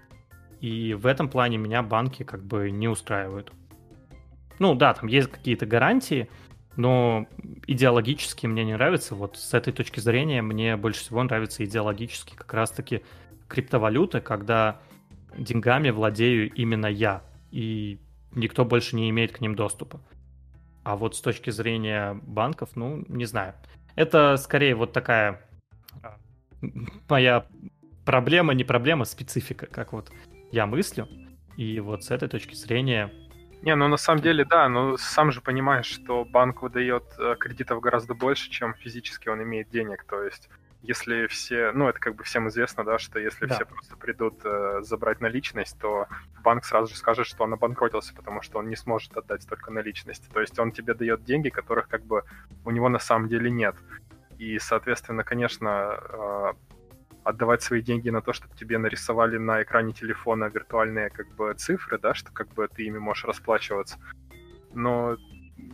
И 0.61 0.93
в 0.93 1.05
этом 1.05 1.29
плане 1.29 1.57
меня 1.57 1.83
банки 1.83 2.23
как 2.23 2.43
бы 2.43 2.71
не 2.71 2.87
устраивают. 2.87 3.51
Ну 4.59 4.75
да, 4.75 4.93
там 4.93 5.07
есть 5.07 5.29
какие-то 5.29 5.65
гарантии, 5.65 6.29
но 6.75 7.27
идеологически 7.65 8.47
мне 8.47 8.63
не 8.63 8.73
нравится. 8.73 9.15
Вот 9.15 9.37
с 9.37 9.53
этой 9.53 9.73
точки 9.73 9.99
зрения 9.99 10.41
мне 10.41 10.77
больше 10.77 11.01
всего 11.01 11.23
нравится 11.23 11.63
идеологически 11.65 12.35
как 12.35 12.53
раз-таки 12.53 13.03
криптовалюта, 13.47 14.21
когда 14.21 14.79
деньгами 15.37 15.89
владею 15.89 16.51
именно 16.53 16.87
я, 16.87 17.23
и 17.51 17.99
никто 18.31 18.65
больше 18.65 18.95
не 18.95 19.09
имеет 19.09 19.31
к 19.31 19.41
ним 19.41 19.55
доступа. 19.55 20.01
А 20.83 20.95
вот 20.95 21.15
с 21.15 21.21
точки 21.21 21.49
зрения 21.49 22.19
банков, 22.23 22.71
ну, 22.75 23.03
не 23.07 23.25
знаю. 23.25 23.53
Это 23.97 24.37
скорее 24.37 24.75
вот 24.75 24.93
такая 24.93 25.41
а, 26.03 26.17
моя 27.09 27.47
проблема, 28.05 28.53
не 28.53 28.63
проблема, 28.63 29.05
специфика, 29.05 29.65
как 29.65 29.91
вот 29.91 30.11
я 30.51 30.67
мыслю. 30.67 31.07
И 31.57 31.79
вот 31.79 32.03
с 32.03 32.11
этой 32.11 32.29
точки 32.29 32.53
зрения... 32.53 33.11
Не, 33.63 33.75
ну 33.75 33.87
на 33.87 33.97
самом 33.97 34.21
деле, 34.21 34.45
да, 34.45 34.69
но 34.69 34.97
сам 34.97 35.31
же 35.31 35.41
понимаешь, 35.41 35.87
что 35.87 36.23
банк 36.25 36.61
выдает 36.61 37.05
э, 37.17 37.35
кредитов 37.39 37.81
гораздо 37.81 38.13
больше, 38.13 38.51
чем 38.51 38.75
физически 38.75 39.29
он 39.29 39.41
имеет 39.41 39.71
денег. 39.71 40.05
То 40.07 40.21
есть 40.21 40.47
если 40.87 41.27
все, 41.27 41.71
ну 41.73 41.89
это 41.89 41.99
как 41.99 42.15
бы 42.15 42.23
всем 42.23 42.47
известно, 42.47 42.85
да, 42.85 42.97
что 42.97 43.19
если 43.19 43.45
да. 43.45 43.55
все 43.55 43.65
просто 43.65 43.97
придут 43.97 44.39
э, 44.45 44.79
забрать 44.81 45.19
наличность, 45.19 45.77
то 45.79 46.07
банк 46.43 46.63
сразу 46.63 46.87
же 46.93 46.97
скажет, 46.97 47.27
что 47.27 47.43
он 47.43 47.53
обанкротился, 47.53 48.15
потому 48.15 48.41
что 48.41 48.59
он 48.59 48.69
не 48.69 48.77
сможет 48.77 49.17
отдать 49.17 49.43
столько 49.43 49.69
наличности. 49.69 50.29
То 50.31 50.39
есть 50.39 50.57
он 50.57 50.71
тебе 50.71 50.93
дает 50.93 51.25
деньги, 51.25 51.49
которых 51.49 51.89
как 51.89 52.03
бы 52.05 52.23
у 52.63 52.71
него 52.71 52.87
на 52.87 52.99
самом 52.99 53.27
деле 53.27 53.51
нет. 53.51 53.75
И, 54.37 54.59
соответственно, 54.59 55.25
конечно, 55.25 55.99
э, 55.99 56.53
отдавать 57.23 57.61
свои 57.61 57.81
деньги 57.81 58.09
на 58.09 58.21
то, 58.21 58.31
чтобы 58.31 58.55
тебе 58.55 58.77
нарисовали 58.77 59.37
на 59.37 59.61
экране 59.63 59.91
телефона 59.91 60.45
виртуальные 60.45 61.09
как 61.09 61.27
бы 61.35 61.53
цифры, 61.55 61.99
да, 61.99 62.13
что 62.13 62.31
как 62.31 62.47
бы 62.53 62.65
ты 62.69 62.83
ими 62.85 62.97
можешь 62.97 63.25
расплачиваться. 63.25 63.99
Но 64.73 65.17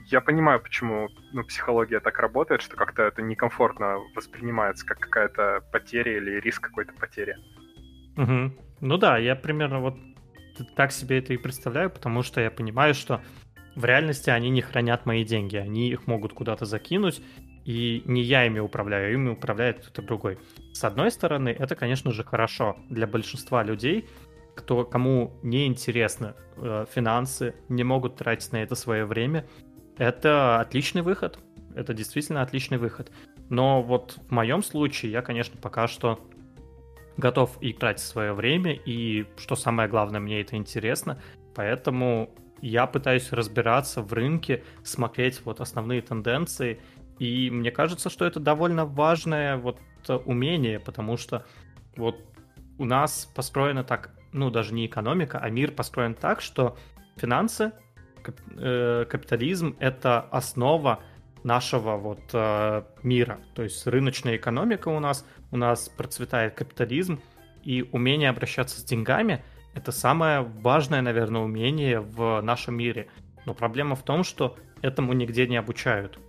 я 0.08 0.22
понимаю, 0.22 0.62
почему 0.62 1.10
ну, 1.32 1.44
психология 1.44 2.00
так 2.00 2.20
работает, 2.20 2.62
что 2.62 2.76
как-то 2.76 3.04
это 3.04 3.22
некомфортно 3.22 4.00
воспринимается 4.16 4.86
как 4.86 5.00
какая-то 5.00 5.64
потеря 5.72 6.18
или 6.18 6.40
риск 6.40 6.62
какой-то 6.62 6.94
потери. 6.94 7.38
Угу. 8.18 8.54
Ну 8.82 8.98
да, 8.98 9.18
я 9.18 9.36
примерно 9.36 9.80
вот 9.80 9.98
так 10.76 10.92
себе 10.92 11.20
это 11.20 11.34
и 11.34 11.38
представляю, 11.38 11.90
потому 11.90 12.22
что 12.22 12.42
я 12.42 12.52
понимаю, 12.52 12.94
что 12.94 13.22
в 13.76 13.86
реальности 13.86 14.30
они 14.30 14.50
не 14.50 14.62
хранят 14.62 15.06
мои 15.06 15.24
деньги, 15.24 15.58
они 15.58 15.90
их 15.90 16.06
могут 16.06 16.34
куда-то 16.34 16.66
закинуть, 16.66 17.22
и 17.66 18.04
не 18.06 18.22
я 18.22 18.46
ими 18.46 18.60
управляю, 18.60 19.14
ими 19.14 19.30
управляет 19.30 19.80
кто-то 19.80 20.02
другой. 20.02 20.38
С 20.74 20.84
одной 20.84 21.12
стороны, 21.12 21.50
это, 21.50 21.76
конечно 21.76 22.12
же, 22.12 22.24
хорошо 22.24 22.78
для 22.90 23.08
большинства 23.08 23.64
людей, 23.64 24.08
кто, 24.56 24.86
кому 24.86 25.40
не 25.42 25.66
интересны 25.66 26.36
э, 26.58 26.86
финансы, 26.94 27.56
не 27.70 27.84
могут 27.84 28.18
тратить 28.18 28.52
на 28.52 28.58
это 28.58 28.76
свое 28.76 29.06
время, 29.06 29.48
это 29.98 30.60
отличный 30.60 31.02
выход. 31.02 31.40
Это 31.76 31.94
действительно 31.94 32.42
отличный 32.42 32.78
выход. 32.78 33.12
Но 33.50 33.82
вот 33.82 34.20
в 34.28 34.32
моем 34.32 34.64
случае 34.64 35.12
я, 35.12 35.22
конечно, 35.22 35.60
пока 35.60 35.88
что 35.88 36.20
готов 37.18 37.58
и 37.62 37.74
тратить 37.74 38.04
свое 38.04 38.34
время, 38.34 38.74
и, 38.74 39.26
что 39.38 39.56
самое 39.56 39.88
главное, 39.88 40.20
мне 40.20 40.42
это 40.42 40.56
интересно. 40.56 41.22
Поэтому 41.56 42.34
я 42.62 42.88
пытаюсь 42.88 43.32
разбираться 43.32 44.02
в 44.02 44.14
рынке, 44.14 44.64
смотреть 44.84 45.42
вот 45.46 45.62
основные 45.62 46.02
тенденции, 46.02 46.80
и 47.20 47.50
мне 47.52 47.72
кажется, 47.72 48.10
что 48.10 48.26
это 48.26 48.40
довольно 48.40 48.86
важное 48.86 49.58
вот 49.58 49.80
умение, 50.26 50.80
потому 50.80 51.18
что 51.18 51.46
вот 51.96 52.20
у 52.78 52.86
нас 52.86 53.32
построена 53.36 53.84
так, 53.84 54.12
ну 54.32 54.50
даже 54.50 54.74
не 54.74 54.86
экономика, 54.86 55.40
а 55.40 55.50
мир 55.50 55.72
построен 55.72 56.16
так, 56.16 56.42
что 56.42 56.78
финансы 57.18 57.72
капитализм— 58.24 59.76
это 59.80 60.22
основа 60.22 61.04
нашего 61.44 61.98
вот 61.98 62.22
э, 62.34 62.84
мира. 63.04 63.40
То 63.54 63.64
есть 63.64 63.86
рыночная 63.86 64.38
экономика 64.38 64.88
у 64.88 65.00
нас, 65.00 65.26
у 65.52 65.58
нас 65.58 65.90
процветает 65.90 66.56
капитализм, 66.56 67.20
и 67.64 67.88
умение 67.92 68.30
обращаться 68.30 68.80
с 68.80 68.84
деньгами— 68.84 69.44
это 69.74 69.92
самое 69.92 70.42
важное, 70.42 71.02
наверное, 71.02 71.42
умение 71.42 72.00
в 72.00 72.42
нашем 72.42 72.78
мире. 72.78 73.08
Но 73.46 73.54
проблема 73.54 73.96
в 73.96 74.04
том, 74.04 74.24
что 74.24 74.58
этому 74.82 75.14
нигде 75.14 75.48
не 75.48 75.58
обучают. 75.58 76.20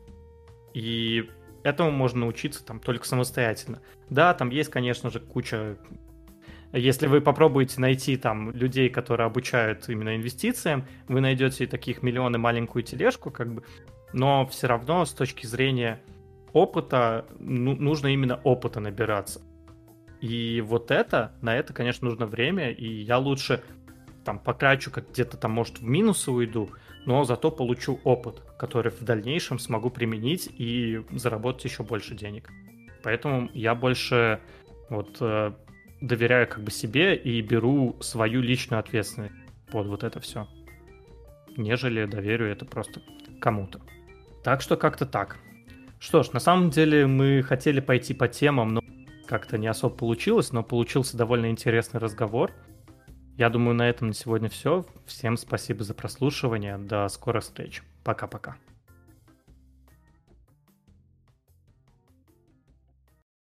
И 0.73 1.29
этому 1.63 1.91
можно 1.91 2.21
научиться 2.21 2.65
там 2.65 2.81
только 2.81 3.07
самостоятельно. 3.07 3.81
Да, 4.09 4.35
там 4.35 4.51
есть, 4.51 4.71
конечно 4.71 5.11
же, 5.11 5.21
куча 5.21 5.77
если 6.79 7.07
вы 7.07 7.21
попробуете 7.21 7.81
найти 7.81 8.17
там 8.17 8.51
людей, 8.51 8.89
которые 8.89 9.27
обучают 9.27 9.89
именно 9.89 10.17
инвестициям, 10.17 10.85
вы 11.09 11.21
найдете 11.21 11.67
таких 11.67 12.03
миллионы 12.03 12.39
маленькую 12.39 12.83
тележку, 12.83 13.31
как 13.31 13.53
бы, 13.53 13.63
но 14.13 14.47
все 14.47 14.67
равно 14.67 15.05
с 15.05 15.13
точки 15.13 15.47
зрения 15.47 16.01
опыта, 16.53 17.27
ну, 17.39 17.75
нужно 17.77 18.09
именно 18.09 18.41
опыта 18.45 18.81
набираться. 18.81 19.41
И 20.21 20.63
вот 20.63 20.91
это, 20.91 21.33
на 21.43 21.57
это, 21.57 21.73
конечно, 21.73 22.09
нужно 22.09 22.27
время, 22.27 22.71
и 22.71 22.87
я 22.87 23.19
лучше 23.19 23.63
там 24.25 24.39
покрачу, 24.39 24.91
как 24.91 25.11
где-то 25.11 25.37
там, 25.37 25.53
может, 25.53 25.79
в 25.79 25.85
минусы 25.85 26.31
уйду, 26.31 26.71
но 27.05 27.25
зато 27.25 27.51
получу 27.51 28.01
опыт, 28.05 28.43
который 28.59 28.91
в 28.91 29.03
дальнейшем 29.03 29.59
смогу 29.59 29.91
применить 29.91 30.49
и 30.57 31.03
заработать 31.13 31.65
еще 31.65 31.83
больше 31.83 32.15
денег. 32.15 32.51
Поэтому 33.03 33.51
я 33.53 33.75
больше 33.75 34.41
вот 34.89 35.19
э, 35.21 35.53
доверяю 36.07 36.49
как 36.49 36.63
бы 36.63 36.71
себе 36.71 37.17
и 37.17 37.41
беру 37.41 37.97
свою 38.01 38.41
личную 38.41 38.81
ответственность 38.81 39.35
под 39.71 39.87
вот 39.87 40.05
это 40.05 40.21
все, 40.21 40.49
нежели 41.57 42.05
доверю 42.05 42.47
это 42.47 42.65
просто 42.65 43.01
кому-то. 43.41 43.81
Так 44.43 44.61
что 44.61 44.77
как-то 44.77 45.07
так. 45.07 45.39
Что 45.99 46.23
ж, 46.23 46.33
на 46.33 46.41
самом 46.41 46.71
деле 46.71 47.07
мы 47.07 47.43
хотели 47.43 47.81
пойти 47.81 48.13
по 48.13 48.29
темам, 48.29 48.75
но 48.75 48.83
как-то 49.27 49.57
не 49.57 49.67
особо 49.67 49.97
получилось, 49.97 50.53
но 50.53 50.63
получился 50.63 51.17
довольно 51.17 51.51
интересный 51.51 51.99
разговор. 51.99 52.53
Я 53.37 53.49
думаю, 53.49 53.75
на 53.75 53.89
этом 53.89 54.09
на 54.09 54.15
сегодня 54.15 54.49
все. 54.49 54.85
Всем 55.07 55.37
спасибо 55.37 55.83
за 55.83 55.95
прослушивание. 55.95 56.77
До 56.79 57.09
скорых 57.09 57.43
встреч. 57.43 57.83
Пока-пока. 58.05 58.57